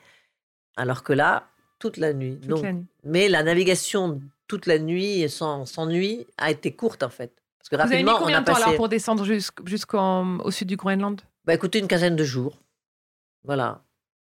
Alors 0.78 1.04
que 1.04 1.14
là, 1.14 1.48
toute 1.80 1.98
la 1.98 2.14
nuit. 2.14 2.38
Toute 2.40 2.50
Donc, 2.50 2.64
la 2.64 2.74
nuit. 2.74 2.86
mais 3.04 3.28
la 3.28 3.44
navigation 3.44 4.22
toute 4.48 4.66
la 4.66 4.80
nuit 4.80 5.30
sans, 5.30 5.66
sans 5.66 5.86
nuit 5.86 6.28
a 6.38 6.52
été 6.52 6.74
courte 6.76 7.04
en 7.04 7.10
fait. 7.10 7.32
Parce 7.60 7.70
que 7.70 7.76
Vous 7.76 7.82
avez 7.82 8.04
mis 8.04 8.10
rapidement, 8.10 8.16
on 8.18 8.20
combien 8.22 8.38
a 8.38 8.42
de 8.42 8.46
temps 8.46 8.54
passé, 8.54 8.64
alors 8.66 8.76
pour 8.76 8.90
descendre 8.90 9.24
jusqu'- 9.26 9.66
jusqu'au 9.68 10.52
sud 10.52 10.68
du 10.68 10.76
Groenland? 10.76 11.22
Bah, 11.46 11.54
écoutez, 11.54 11.80
une 11.80 11.88
quinzaine 11.88 12.16
de 12.16 12.24
jours. 12.24 12.58
Voilà. 13.44 13.82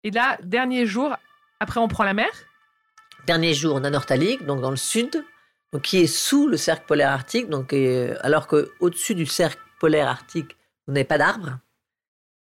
Et 0.04 0.10
là, 0.10 0.38
dernier 0.42 0.86
jour, 0.86 1.14
après 1.60 1.80
on 1.80 1.88
prend 1.88 2.04
la 2.04 2.14
mer? 2.14 2.28
Dernier 3.26 3.54
jour, 3.54 3.74
on 3.74 3.84
a 3.84 3.90
Nortalik, 3.90 4.44
donc 4.46 4.60
dans 4.60 4.70
le 4.70 4.76
sud, 4.76 5.24
qui 5.80 5.98
est 5.98 6.06
sous 6.06 6.46
le 6.48 6.56
cercle 6.56 6.86
polaire 6.86 7.10
arctique, 7.10 7.48
donc 7.48 7.72
euh, 7.72 8.16
alors 8.20 8.46
que 8.46 8.70
au-dessus 8.80 9.14
du 9.14 9.26
cercle 9.26 9.60
polaire 9.80 10.08
arctique, 10.08 10.56
vous 10.86 10.92
n'avez 10.94 11.04
pas 11.04 11.18
d'arbres. 11.18 11.58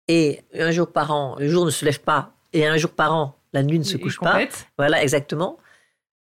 Et 0.08 0.42
un 0.54 0.72
jour 0.72 0.92
par 0.92 1.12
an, 1.12 1.36
le 1.40 1.48
jour 1.48 1.66
ne 1.66 1.72
se 1.72 1.86
lève 1.86 2.02
pas, 2.02 2.34
et 2.52 2.66
un 2.68 2.78
jour 2.78 2.92
par 2.92 3.14
an, 3.14 3.36
la 3.54 3.64
nuit 3.64 3.80
ne 3.80 3.84
se 3.84 3.96
et 3.96 4.00
couche 4.00 4.20
pas. 4.20 4.34
Voilà, 4.78 5.02
exactement. 5.02 5.58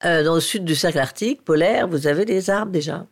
Euh, 0.05 0.23
dans 0.25 0.35
le 0.35 0.41
sud 0.41 0.65
du 0.65 0.75
cercle 0.75 0.99
arctique 0.99 1.43
polaire, 1.45 1.89
vous 1.89 2.07
avez 2.07 2.25
des 2.25 2.49
arbres 2.51 2.73
déjà. 2.73 3.07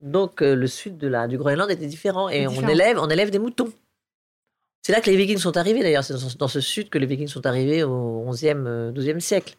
Donc 0.00 0.42
euh, 0.42 0.54
le 0.54 0.66
sud 0.66 0.96
de 0.98 1.06
la, 1.08 1.26
du 1.28 1.36
Groenland 1.38 1.70
était 1.70 1.86
différent 1.86 2.28
et 2.28 2.46
on 2.46 2.50
élève, 2.70 2.98
on 2.98 3.08
élève 3.10 3.30
des 3.30 3.38
moutons. 3.38 3.72
C'est 4.82 4.92
là 4.92 5.00
que 5.02 5.10
les 5.10 5.16
Vikings 5.16 5.38
sont 5.38 5.56
arrivés 5.58 5.82
d'ailleurs. 5.82 6.04
C'est 6.04 6.14
dans, 6.14 6.18
ce- 6.20 6.36
dans 6.38 6.48
ce 6.48 6.60
sud 6.60 6.88
que 6.88 6.96
les 6.98 7.04
Vikings 7.06 7.28
sont 7.28 7.44
arrivés 7.44 7.82
au 7.84 8.24
11e, 8.30 8.64
euh, 8.66 8.92
12e 8.92 9.20
siècle. 9.20 9.56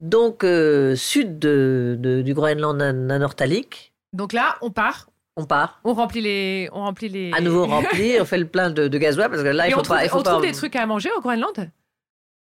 Donc 0.00 0.44
euh, 0.44 0.94
sud 0.96 1.38
de, 1.38 1.96
de- 1.98 2.22
du 2.22 2.34
Groenland 2.34 2.80
Nortalik, 2.82 3.92
Donc 4.12 4.32
là, 4.32 4.56
on 4.60 4.70
part, 4.70 5.08
on 5.36 5.44
part. 5.44 5.80
on 5.84 5.94
remplit 5.94 6.20
les, 6.20 6.68
on 6.72 6.80
remplit 6.80 7.08
les. 7.08 7.32
À 7.32 7.40
nouveau 7.40 7.66
rempli, 7.66 8.16
on 8.20 8.24
fait 8.24 8.38
le 8.38 8.46
plein 8.46 8.70
de, 8.70 8.88
de 8.88 8.98
gasoil 8.98 9.30
parce 9.30 9.42
que 9.42 9.48
là 9.48 9.66
Et 9.66 9.70
il 9.70 9.74
on 9.74 9.78
faut 9.78 9.82
trouve, 9.82 9.96
pas. 9.96 10.04
Il 10.04 10.10
faut 10.10 10.18
on 10.18 10.22
pas- 10.22 10.30
trouve 10.32 10.42
des 10.42 10.52
trucs 10.52 10.76
à 10.76 10.84
manger 10.86 11.10
au 11.16 11.20
Groenland? 11.20 11.70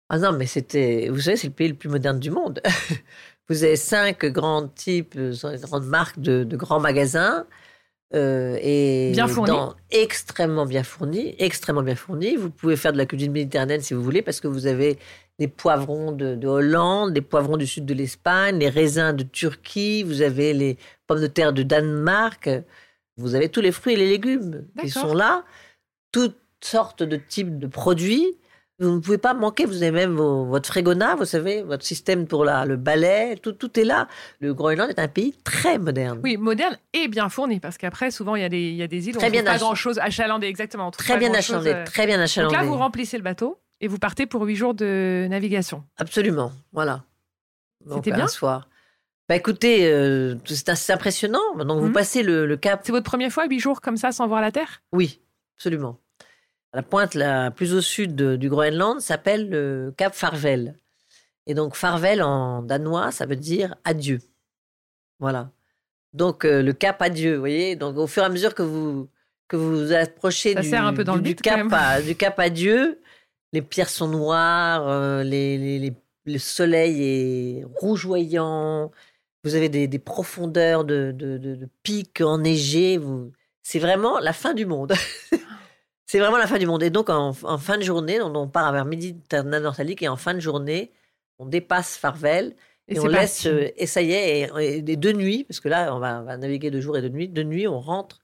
Ah 0.09 0.19
non, 0.19 0.31
mais 0.33 0.45
c'était. 0.45 1.09
Vous 1.11 1.19
savez, 1.19 1.35
c'est 1.37 1.47
le 1.47 1.53
pays 1.53 1.67
le 1.69 1.73
plus 1.75 1.89
moderne 1.89 2.19
du 2.19 2.31
monde. 2.31 2.61
Vous 3.49 3.63
avez 3.63 3.77
cinq 3.77 4.25
grands 4.25 4.67
types, 4.67 5.15
euh, 5.17 5.31
cinq 5.33 5.59
grandes 5.61 5.85
marques 5.87 6.19
de, 6.19 6.43
de 6.43 6.57
grands 6.57 6.79
magasins. 6.81 7.45
euh, 8.13 8.57
et 8.61 9.11
Bien 9.13 9.27
fournis. 9.27 9.51
dans- 9.51 9.73
extrêmement 9.89 10.65
bien 10.65 10.83
fournis, 10.83 11.35
extrêmement 11.39 11.83
bien 11.83 11.95
fournis. 11.95 12.35
Vous 12.35 12.49
pouvez 12.49 12.75
faire 12.77 12.91
de 12.93 12.97
la 12.97 13.05
cuisine 13.05 13.31
méditerranéenne 13.31 13.81
si 13.81 13.93
vous 13.93 14.03
voulez, 14.03 14.21
parce 14.21 14.39
que 14.41 14.47
vous 14.47 14.65
avez 14.67 14.97
des 15.39 15.47
poivrons 15.47 16.11
de, 16.11 16.35
de 16.35 16.47
Hollande, 16.47 17.13
des 17.13 17.21
poivrons 17.21 17.57
du 17.57 17.67
sud 17.67 17.85
de 17.85 17.93
l'Espagne, 17.93 18.57
les 18.59 18.69
raisins 18.69 19.13
de 19.13 19.23
Turquie, 19.23 20.03
vous 20.03 20.21
avez 20.21 20.53
les 20.53 20.77
pommes 21.05 21.21
de 21.21 21.27
terre 21.27 21.53
de 21.53 21.63
Danemark, 21.63 22.49
vous 23.17 23.35
avez 23.35 23.49
tous 23.49 23.61
les 23.61 23.71
fruits 23.71 23.93
et 23.93 23.97
les 23.97 24.09
légumes 24.09 24.65
qui 24.79 24.89
sont 24.89 25.13
là, 25.13 25.43
toutes 26.11 26.37
sortes 26.61 27.03
de 27.03 27.17
types 27.17 27.59
de 27.59 27.67
produits. 27.67 28.25
Vous 28.79 28.91
ne 28.91 28.99
pouvez 28.99 29.17
pas 29.17 29.33
manquer, 29.33 29.65
vous 29.65 29.81
avez 29.81 29.89
même 29.91 30.13
vos- 30.15 30.45
votre 30.45 30.67
frégona, 30.69 31.15
vous 31.15 31.25
savez, 31.25 31.63
votre 31.63 31.83
système 31.83 32.27
pour 32.27 32.45
la, 32.45 32.63
le 32.65 32.75
balai, 32.75 33.35
tout, 33.41 33.51
tout 33.53 33.79
est 33.79 33.83
là. 33.83 34.07
Le 34.39 34.53
Groenland 34.53 34.87
est 34.91 34.99
un 34.99 35.07
pays 35.07 35.33
très 35.43 35.79
moderne. 35.79 36.19
Oui, 36.23 36.37
moderne 36.37 36.77
et 36.93 37.07
bien 37.07 37.27
fourni, 37.29 37.59
parce 37.59 37.79
qu'après, 37.79 38.11
souvent, 38.11 38.35
il 38.35 38.43
y, 38.43 38.45
a 38.45 38.49
des- 38.49 38.69
il 38.69 38.75
y 38.75 38.83
a 38.83 38.87
des 38.87 39.07
îles 39.09 39.15
où 39.15 39.17
Très 39.19 39.29
on 39.29 39.31
trouve 39.31 39.41
bien 39.43 39.51
pas 39.51 39.57
grand-chose 39.57 39.97
achalandé, 39.97 40.45
exactement. 40.45 40.91
trouve 40.91 41.03
très 41.07 41.17
bien 41.17 41.33
achalandé, 41.33 41.71
euh. 41.71 41.83
très 41.85 42.05
bien 42.05 42.17
Donc 42.17 42.25
achalandé. 42.25 42.55
là, 42.55 42.63
vous 42.63 42.75
remplissez 42.77 43.17
le 43.17 43.23
bateau 43.23 43.57
et 43.81 43.87
vous 43.87 43.99
partez 43.99 44.25
pour 44.25 44.43
huit 44.43 44.55
jours 44.55 44.73
de 44.73 45.27
navigation. 45.29 45.83
Absolument, 45.97 46.51
voilà. 46.71 47.03
C'était 47.89 48.11
un 48.11 48.15
bien 48.15 48.27
soir. 48.27 48.67
Bah 49.29 49.35
écoutez, 49.35 49.91
euh, 49.91 50.35
c'est 50.45 50.69
assez 50.69 50.91
impressionnant. 50.93 51.55
Donc 51.57 51.79
vous 51.81 51.87
Mhm. 51.87 51.93
passez 51.93 52.23
le, 52.23 52.45
le 52.45 52.57
cap. 52.57 52.81
C'est 52.83 52.91
votre 52.91 53.05
première 53.09 53.31
fois, 53.31 53.45
huit 53.47 53.59
jours 53.59 53.81
comme 53.81 53.97
ça, 53.97 54.11
sans 54.11 54.27
voir 54.27 54.41
la 54.41 54.51
Terre? 54.51 54.81
Oui, 54.91 55.19
absolument. 55.57 55.99
la 56.73 56.83
pointe 56.83 57.15
la 57.15 57.49
plus 57.49 57.73
au 57.73 57.81
sud 57.81 58.15
de- 58.15 58.35
du 58.35 58.49
Groenland 58.49 58.99
s'appelle 58.99 59.49
le 59.49 59.93
Cap 59.97 60.13
Farvel. 60.13 60.75
Et 61.47 61.53
donc 61.55 61.75
Farvel 61.75 62.21
en 62.21 62.61
danois, 62.61 63.11
ça 63.11 63.25
veut 63.25 63.37
dire 63.37 63.75
adieu. 63.83 64.19
Voilà. 65.19 65.49
Donc 66.13 66.45
euh, 66.45 66.61
le 66.61 66.73
Cap 66.73 67.01
adieu, 67.01 67.33
vous 67.35 67.39
voyez. 67.39 67.75
Donc 67.75 67.97
au 67.97 68.05
fur 68.07 68.21
et 68.23 68.25
à 68.25 68.29
mesure 68.29 68.53
que 68.53 68.63
vous 68.63 69.09
que 69.47 69.55
vous 69.55 69.77
vous 69.85 69.93
approchez 69.93 70.53
Ça 70.53 70.61
du, 70.61 70.69
sert 70.69 70.85
un 70.85 70.93
peu 70.93 71.03
dans 71.05 71.13
du- 71.13 71.19
le 71.19 71.23
du 71.23 71.29
bide, 71.35 71.41
quand 71.43 71.69
cap 71.69 71.73
à, 71.73 72.01
du 72.01 72.15
Cap 72.15 72.37
adieu, 72.39 72.99
les 73.53 73.61
pierres 73.61 73.89
sont 73.89 74.07
noires, 74.07 74.87
euh, 74.87 75.23
les, 75.23 75.57
les- 75.57 75.79
les- 75.79 75.93
le 76.25 76.37
soleil 76.39 77.01
est 77.03 77.63
rougeoyant. 77.79 78.91
Vous 79.43 79.55
avez 79.55 79.69
des, 79.69 79.87
des 79.87 79.99
profondeurs 79.99 80.83
de, 80.83 81.11
de, 81.15 81.37
de- 81.37 81.55
de 81.55 81.69
pics 81.83 82.19
enneigés. 82.21 82.97
Vous... 82.97 83.31
C'est 83.63 83.79
vraiment 83.79 84.19
la 84.19 84.33
fin 84.33 84.53
du 84.53 84.65
monde. 84.65 84.93
C'est 86.05 86.19
vraiment 86.19 86.37
la 86.37 86.47
fin 86.47 86.57
du 86.57 86.65
monde. 86.65 86.83
Et 86.83 86.89
donc, 86.89 87.09
en, 87.09 87.29
en 87.43 87.57
fin 87.57 87.77
de 87.77 87.83
journée, 87.83 88.21
on, 88.21 88.33
on 88.35 88.47
part 88.47 88.71
vers 88.71 88.85
midi 88.85 89.15
Nortalique 89.31 90.01
et 90.03 90.07
en 90.07 90.15
fin 90.15 90.33
de 90.33 90.39
journée, 90.39 90.91
on 91.39 91.45
dépasse 91.45 91.97
Farvel 91.97 92.55
et, 92.87 92.95
Et 92.95 92.99
on 92.99 93.07
laisse. 93.07 93.45
euh, 93.45 93.67
et 93.75 93.85
ça 93.87 94.01
y 94.01 94.11
est, 94.13 94.49
et, 94.57 94.77
et 94.77 94.81
de 94.81 94.95
deux 94.95 95.11
nuits, 95.11 95.43
parce 95.43 95.59
que 95.59 95.67
là, 95.67 95.93
on 95.93 95.99
va, 95.99 96.21
on 96.21 96.23
va 96.23 96.37
naviguer 96.37 96.71
de 96.71 96.79
jour 96.79 96.97
et 96.97 97.01
de 97.01 97.09
nuit. 97.09 97.27
De 97.27 97.43
nuit, 97.43 97.67
on 97.67 97.79
rentre 97.79 98.19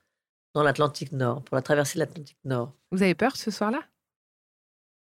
dans 0.54 0.64
l'Atlantique 0.64 1.12
Nord 1.12 1.42
pour 1.44 1.56
la 1.56 1.62
traversée 1.62 1.96
de 1.96 2.00
l'Atlantique 2.00 2.38
Nord. 2.46 2.72
Vous 2.92 3.04
avez 3.04 3.16
peur 3.16 3.36
ce 3.36 3.52
soir-là? 3.52 3.80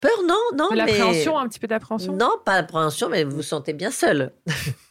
Peur, 0.02 0.24
non, 0.28 0.36
non. 0.56 0.68
Mais- 0.72 0.78
l'appréhension, 0.78 1.38
un 1.38 1.48
petit 1.48 1.60
peu 1.60 1.68
d'appréhension? 1.68 2.16
Non, 2.16 2.32
pas 2.46 2.62
d'appréhension, 2.62 3.10
mais 3.10 3.24
vous 3.24 3.38
vous 3.38 3.44
sentez 3.44 3.74
bien 3.74 3.92
seul. 3.92 4.32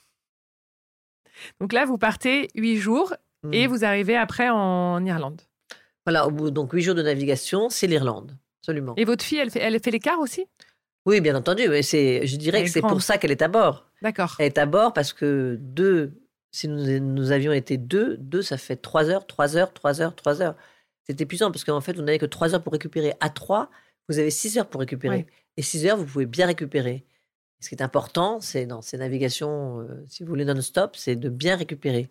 Donc 1.61 1.73
là, 1.73 1.85
vous 1.85 1.99
partez 1.99 2.49
huit 2.55 2.77
jours 2.79 3.15
et 3.53 3.67
Mm. 3.67 3.71
vous 3.71 3.85
arrivez 3.85 4.17
après 4.17 4.49
en 4.51 5.05
Irlande. 5.05 5.43
Voilà, 6.07 6.27
au 6.27 6.31
bout 6.31 6.51
donc 6.51 6.73
huit 6.73 6.83
jours 6.83 6.95
de 6.95 7.03
navigation, 7.03 7.69
c'est 7.71 7.87
l'Irlande, 7.87 8.37
absolument. 8.61 8.95
Et 8.97 9.05
votre 9.05 9.25
fille, 9.25 9.39
elle 9.39 9.51
fait, 9.51 9.61
elle 9.61 9.79
fait 9.81 9.91
l'écart 9.91 10.19
aussi? 10.21 10.47
Oui, 11.07 11.21
bien 11.21 11.35
entendu, 11.35 11.69
mais 11.69 11.83
c'est, 11.83 12.27
je 12.27 12.37
dirais 12.37 12.59
Elle 12.59 12.65
que 12.65 12.69
est 12.69 12.73
c'est 12.73 12.81
pour 12.81 13.03
ça 13.03 13.19
qu'elle 13.19 13.31
est 13.31 13.43
à 13.43 13.49
bord. 13.49 13.91
D'accord. 14.03 14.37
Elle 14.39 14.47
est 14.47 14.59
à 14.59 14.67
bord 14.67 14.93
parce 14.93 15.13
que 15.13 15.57
deux, 15.61 16.13
si 16.51 16.69
nous, 16.69 17.01
nous 17.01 17.33
avions 17.33 17.53
été 17.53 17.77
deux, 17.77 18.17
deux, 18.19 18.43
ça 18.43 18.57
fait 18.57 18.77
trois 18.77 19.11
heures, 19.11 19.27
trois 19.27 19.57
heures, 19.57 19.73
trois 19.73 20.01
heures, 20.01 20.15
trois 20.15 20.41
heures. 20.41 20.55
C'est 21.07 21.21
épuisant 21.21 21.51
parce 21.51 21.65
qu'en 21.65 21.81
fait, 21.83 21.95
vous 21.95 22.03
n'avez 22.03 22.19
que 22.19 22.27
trois 22.27 22.55
heures 22.55 22.63
pour 22.63 22.73
récupérer. 22.73 23.13
À 23.21 23.29
trois, 23.29 23.71
vous 24.09 24.19
avez 24.19 24.31
six 24.31 24.59
heures 24.59 24.67
pour 24.67 24.81
récupérer. 24.81 25.17
Ouais. 25.17 25.27
Et 25.57 25.63
six 25.63 25.87
heures, 25.87 25.97
vous 25.97 26.05
pouvez 26.07 26.27
bien 26.27 26.47
récupérer. 26.47 27.05
Ce 27.61 27.69
qui 27.69 27.75
est 27.75 27.83
important, 27.83 28.41
c'est 28.41 28.67
dans 28.67 28.83
ces 28.83 28.99
navigations, 28.99 29.81
euh, 29.81 30.05
si 30.09 30.23
vous 30.23 30.29
voulez 30.29 30.45
non-stop, 30.45 30.97
c'est 30.97 31.17
de 31.17 31.29
bien 31.29 31.57
récupérer. 31.57 32.11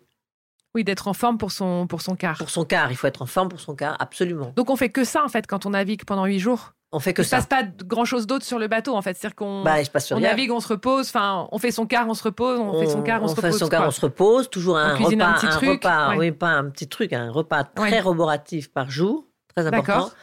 Oui, 0.74 0.82
d'être 0.82 1.06
en 1.06 1.12
forme 1.14 1.38
pour 1.38 1.52
son, 1.52 1.86
pour 1.86 2.02
son 2.02 2.16
quart. 2.16 2.38
Pour 2.38 2.50
son 2.50 2.64
quart, 2.64 2.90
il 2.90 2.96
faut 2.96 3.06
être 3.06 3.22
en 3.22 3.26
forme 3.26 3.48
pour 3.48 3.60
son 3.60 3.76
quart, 3.76 3.96
absolument. 4.00 4.52
Donc 4.56 4.70
on 4.70 4.76
fait 4.76 4.88
que 4.88 5.04
ça 5.04 5.22
en 5.24 5.28
fait 5.28 5.46
quand 5.46 5.66
on 5.66 5.70
navigue 5.70 6.04
pendant 6.04 6.24
huit 6.24 6.40
jours. 6.40 6.72
On 6.90 6.98
fait 7.00 7.12
que 7.12 7.22
Il 7.22 7.24
se 7.24 7.30
ça. 7.30 7.36
passe 7.38 7.46
pas 7.46 7.62
grand 7.84 8.04
chose 8.04 8.26
d'autre 8.26 8.44
sur 8.44 8.58
le 8.58 8.66
bateau 8.68 8.94
en 8.96 9.02
fait. 9.02 9.14
C'est-à-dire 9.16 9.36
qu'on 9.36 9.62
Bah, 9.62 9.80
il 9.80 9.84
se 9.84 9.90
passe 9.90 10.10
on 10.12 10.18
navigue, 10.20 10.50
on 10.52 10.60
se 10.60 10.68
repose. 10.68 11.08
Enfin, 11.08 11.48
on 11.52 11.58
fait 11.58 11.70
son 11.72 11.86
quart, 11.86 12.08
on 12.08 12.14
se 12.14 12.22
repose. 12.24 12.58
On, 12.58 12.80
fait 12.80 12.86
son 12.88 13.02
quart, 13.02 13.22
on, 13.22 13.28
se 13.28 13.34
fait 13.34 13.40
repose. 13.42 13.58
son 13.58 13.68
quart, 13.68 13.80
quoi. 13.80 13.88
on 13.88 13.92
se 13.92 14.00
repose. 14.00 14.50
Toujours 14.50 14.76
un 14.78 14.94
repas, 14.96 15.26
un 15.26 15.34
petit 15.34 15.48
truc, 15.48 15.68
repas, 15.70 16.10
ouais. 16.10 16.16
oui, 16.18 16.32
pas 16.32 16.50
un 16.50 16.70
petit 16.70 16.88
truc, 16.88 17.12
un 17.12 17.30
repas 17.30 17.64
très 17.64 17.90
Ouais. 17.92 18.00
roboratif 18.00 18.72
par 18.72 18.90
jour, 18.90 19.26
très 19.54 19.66
important, 19.66 19.92
D'accord. 19.92 20.14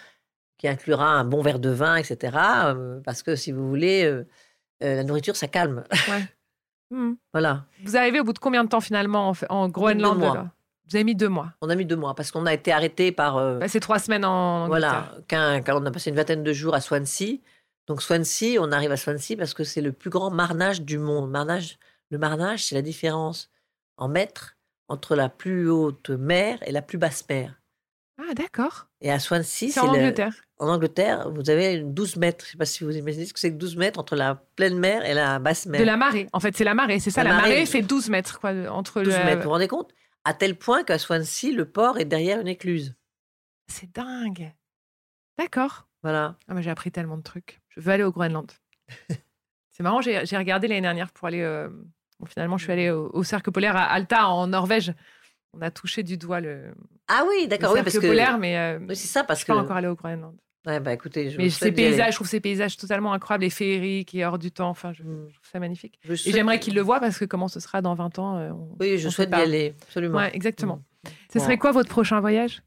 Qui 0.61 0.67
inclura 0.67 1.07
un 1.07 1.23
bon 1.25 1.41
verre 1.41 1.57
de 1.57 1.71
vin, 1.71 1.95
etc. 1.95 2.37
euh, 2.67 2.99
parce 3.03 3.23
que 3.23 3.35
si 3.35 3.51
vous 3.51 3.67
voulez, 3.67 4.03
euh, 4.05 4.27
euh, 4.83 4.95
la 4.97 5.03
nourriture, 5.03 5.35
ça 5.35 5.47
calme. 5.47 5.83
Hmm. 6.93 7.13
voilà. 7.31 7.63
Vous 7.85 7.95
arrivez 7.95 8.19
au 8.19 8.25
bout 8.25 8.33
de 8.33 8.39
combien 8.39 8.65
de 8.65 8.69
temps 8.69 8.81
finalement 8.81 9.29
en, 9.29 9.33
en 9.47 9.67
Deux 9.67 9.71
Groenland 9.71 10.19
mois. 10.19 10.33
là 10.35 10.51
Vous 10.89 10.95
avez 10.97 11.05
mis 11.05 11.15
deux 11.15 11.29
mois. 11.29 11.53
On 11.61 11.69
a 11.69 11.75
mis 11.75 11.85
deux 11.85 11.95
mois 11.95 12.15
parce 12.15 12.31
qu'on 12.31 12.45
a 12.45 12.53
été 12.53 12.73
arrêté 12.73 13.13
par. 13.13 13.37
euh, 13.37 13.59
Bah, 13.59 13.69
c'est 13.69 13.79
trois 13.79 13.97
semaines 13.97 14.25
en 14.25 14.67
voilà, 14.67 15.09
quand 15.29 15.61
on 15.69 15.85
a 15.85 15.91
passé 15.91 16.09
une 16.09 16.17
vingtaine 16.17 16.43
de 16.43 16.51
jours 16.51 16.75
à 16.75 16.81
Swansea. 16.81 17.37
Donc 17.87 18.01
Swansea, 18.01 18.57
on 18.59 18.73
arrive 18.73 18.91
à 18.91 18.97
Swansea 18.97 19.37
parce 19.37 19.53
que 19.53 19.63
c'est 19.63 19.79
le 19.79 19.93
plus 19.93 20.09
grand 20.09 20.31
marnage 20.31 20.81
du 20.81 20.97
monde. 20.97 21.31
Marnage, 21.31 21.79
le 22.09 22.17
marnage, 22.17 22.65
c'est 22.65 22.75
la 22.75 22.81
différence 22.81 23.49
en 23.95 24.09
mètres 24.09 24.57
entre 24.89 25.15
la 25.15 25.29
plus 25.29 25.69
haute 25.69 26.09
mer 26.09 26.59
et 26.65 26.73
la 26.73 26.81
plus 26.81 26.97
basse 26.97 27.23
mer. 27.29 27.60
Ah 28.23 28.33
d'accord. 28.35 28.87
Et 29.01 29.11
à 29.11 29.19
Swansea, 29.19 29.69
C'est 29.71 29.79
en 29.79 29.91
le- 29.91 29.99
Angleterre. 29.99 30.33
en 30.59 30.67
Angleterre, 30.67 31.29
vous 31.31 31.49
avez 31.49 31.79
12 31.79 32.17
mètres. 32.17 32.45
Je 32.45 32.49
ne 32.49 32.51
sais 32.51 32.57
pas 32.57 32.65
si 32.65 32.83
vous 32.83 32.95
imaginez 32.95 33.25
ce 33.25 33.33
que 33.33 33.39
c'est 33.39 33.51
que 33.51 33.57
12 33.57 33.77
mètres 33.77 33.99
entre 33.99 34.15
la 34.15 34.35
pleine 34.55 34.77
mer 34.77 35.03
et 35.05 35.13
la 35.13 35.39
basse 35.39 35.65
mer. 35.65 35.79
De 35.81 35.85
la 35.85 35.97
marée. 35.97 36.27
En 36.33 36.39
fait, 36.39 36.55
c'est 36.55 36.63
la 36.63 36.73
marée. 36.75 36.99
C'est 36.99 37.09
ça. 37.09 37.23
La 37.23 37.31
La, 37.31 37.35
marée, 37.37 37.49
marée. 37.49 37.65
fait 37.65 37.81
12 37.81 38.09
mètres 38.09 38.39
quoi 38.39 38.51
entre 38.69 39.01
12 39.01 39.17
le. 39.17 39.23
mètres, 39.25 39.37
vous 39.39 39.43
vous 39.45 39.49
rendez 39.49 39.67
compte? 39.67 39.91
À 40.23 40.33
tel 40.35 40.55
point 40.55 40.83
qu'à 40.83 40.99
Swansea, 40.99 41.51
le 41.51 41.65
port 41.65 41.97
est 41.97 42.05
derrière 42.05 42.39
une 42.39 42.47
écluse. 42.47 42.95
C'est 43.67 43.91
dingue. 43.95 44.53
D'accord. 45.39 45.87
Voilà. 46.03 46.35
Ah, 46.47 46.53
mais 46.53 46.61
j'ai 46.61 46.69
appris 46.69 46.91
tellement 46.91 47.17
de 47.17 47.23
trucs. 47.23 47.59
Je 47.69 47.79
veux 47.81 47.91
aller 47.91 48.03
au 48.03 48.11
Groenland. 48.11 48.51
c'est 49.71 49.83
marrant. 49.83 50.01
J'ai 50.01 50.25
j'ai 50.25 50.37
regardé 50.37 50.67
l'année 50.67 50.81
dernière 50.81 51.11
pour 51.11 51.27
aller. 51.27 51.41
euh, 51.41 51.69
bon, 52.19 52.25
finalement, 52.27 52.57
je 52.57 52.63
suis 52.65 52.71
allée 52.73 52.91
au, 52.91 53.09
au 53.13 53.23
cercle 53.23 53.51
polaire 53.51 53.75
à 53.75 53.85
Alta 53.85 54.27
en 54.27 54.47
Norvège. 54.47 54.93
On 55.53 55.61
a 55.61 55.69
touché 55.71 56.03
du 56.03 56.17
doigt 56.17 56.39
le, 56.39 56.73
Ah 57.07 57.25
oui, 57.27 57.47
d'accord, 57.47 57.73
oui, 57.73 57.81
parce 57.83 57.97
que. 57.99 58.07
polaire, 58.07 58.37
mais 58.37 58.57
euh, 58.57 58.79
Oui, 58.87 58.95
c'est 58.95 59.07
ça, 59.07 59.21
je 59.21 59.27
parce 59.27 59.39
suis 59.39 59.47
que. 59.47 59.51
pas 59.51 59.59
encore 59.59 59.75
allée 59.75 59.87
au 59.87 59.95
Groenland. 59.95 60.35
Ouais, 60.65 60.79
bah 60.79 60.93
écoutez, 60.93 61.31
je 61.31 61.37
Mais 61.37 61.49
ces 61.49 61.71
paysages, 61.71 62.11
je 62.11 62.15
trouve 62.17 62.27
ces 62.27 62.39
paysages 62.39 62.77
totalement 62.77 63.13
incroyables, 63.13 63.43
les 63.43 63.49
féeriques 63.49 64.13
et 64.13 64.23
hors 64.23 64.37
du 64.37 64.51
temps. 64.51 64.69
Enfin, 64.69 64.93
je, 64.93 65.01
Mm. 65.03 65.27
je 65.29 65.33
trouve 65.33 65.49
ça 65.51 65.59
magnifique. 65.59 65.99
Je 66.03 66.13
Et 66.13 66.31
j'aimerais 66.31 66.59
qu'ils 66.59 66.75
le 66.75 66.81
voient 66.81 66.99
parce 66.99 67.17
que 67.17 67.25
comment 67.25 67.47
ce 67.47 67.59
sera 67.59 67.81
dans 67.81 67.95
20 67.95 68.19
ans. 68.19 68.37
euh, 68.37 68.51
on- 68.51 68.77
Oui, 68.79 68.97
je 68.99 69.07
on 69.07 69.11
souhaite 69.11 69.31
pas. 69.31 69.37
aller, 69.39 69.73
absolument. 69.81 70.19
Ouais, 70.19 70.33
exactement. 70.35 70.75
Mm. 70.75 71.07
Ce 71.33 71.39
Bon. 71.39 71.43
serait 71.45 71.57
quoi 71.57 71.71
votre 71.71 71.89
prochain 71.89 72.19
voyage? 72.21 72.61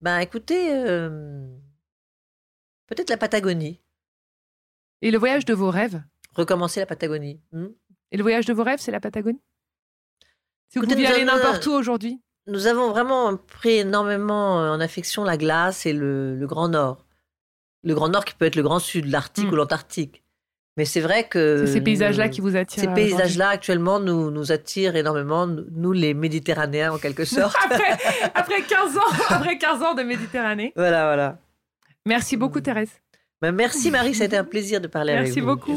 Ben 0.00 0.18
écoutez, 0.18 0.72
euh, 0.74 1.46
peut-être 2.88 3.10
la 3.10 3.16
Patagonie. 3.16 3.80
Et 5.00 5.10
le 5.12 5.18
voyage 5.18 5.44
de 5.44 5.54
vos 5.54 5.70
rêves? 5.70 6.02
Recommencer 6.34 6.80
la 6.80 6.86
Patagonie. 6.86 7.40
hmm? 7.52 7.66
Et 8.10 8.16
le 8.16 8.22
voyage 8.22 8.44
de 8.46 8.52
vos 8.52 8.64
rêves, 8.64 8.80
c'est 8.80 8.90
la 8.92 9.00
Patagonie? 9.00 9.40
Si 10.70 10.78
vous 10.78 10.84
Écoutez, 10.84 10.94
pouviez 10.96 11.08
nous 11.08 11.14
aller 11.14 11.24
n'importe 11.24 11.66
où 11.66 11.72
aujourd'hui 11.72 12.20
Nous 12.46 12.66
avons 12.66 12.90
vraiment 12.90 13.36
pris 13.36 13.78
énormément 13.78 14.60
euh, 14.60 14.70
en 14.70 14.80
affection 14.80 15.24
la 15.24 15.36
glace 15.36 15.86
et 15.86 15.92
le, 15.92 16.34
le 16.36 16.46
Grand 16.46 16.68
Nord. 16.68 17.04
Le 17.84 17.94
Grand 17.94 18.08
Nord 18.08 18.24
qui 18.24 18.34
peut 18.34 18.44
être 18.44 18.56
le 18.56 18.62
Grand 18.62 18.78
Sud, 18.78 19.06
l'Arctique 19.06 19.46
Mm. 19.46 19.52
ou 19.52 19.56
l'Antarctique. 19.56 20.22
Mais 20.76 20.84
c'est 20.84 21.00
vrai 21.00 21.24
que... 21.26 21.64
C'est 21.66 21.72
ces 21.72 21.80
paysages-là 21.80 22.28
qui 22.28 22.40
vous 22.40 22.54
attirent 22.56 22.80
Ces 22.82 22.88
paysages-là, 22.88 23.48
actuellement, 23.48 23.98
nous, 23.98 24.30
nous 24.30 24.52
attirent 24.52 24.94
énormément, 24.94 25.46
nous 25.46 25.92
les 25.92 26.14
Méditerranéens, 26.14 26.92
en 26.92 26.98
quelque 26.98 27.24
sorte. 27.24 27.56
après, 27.64 27.98
après 28.34 28.62
15 28.62 28.96
ans, 28.96 29.00
après 29.30 29.58
15 29.58 29.82
ans 29.82 29.94
de 29.94 30.02
Méditerranée. 30.02 30.72
voilà, 30.76 31.04
voilà. 31.06 31.38
Merci 32.06 32.36
beaucoup, 32.36 32.60
Thérèse. 32.60 32.90
Ben, 33.42 33.52
merci 33.52 33.90
Marie, 33.90 34.14
ça 34.14 34.24
a 34.24 34.26
été 34.26 34.36
un 34.36 34.44
plaisir 34.44 34.80
de 34.80 34.86
parler 34.88 35.14
Merci 35.14 35.40
avec 35.40 35.44
vous. 35.44 35.56
beaucoup. 35.56 35.76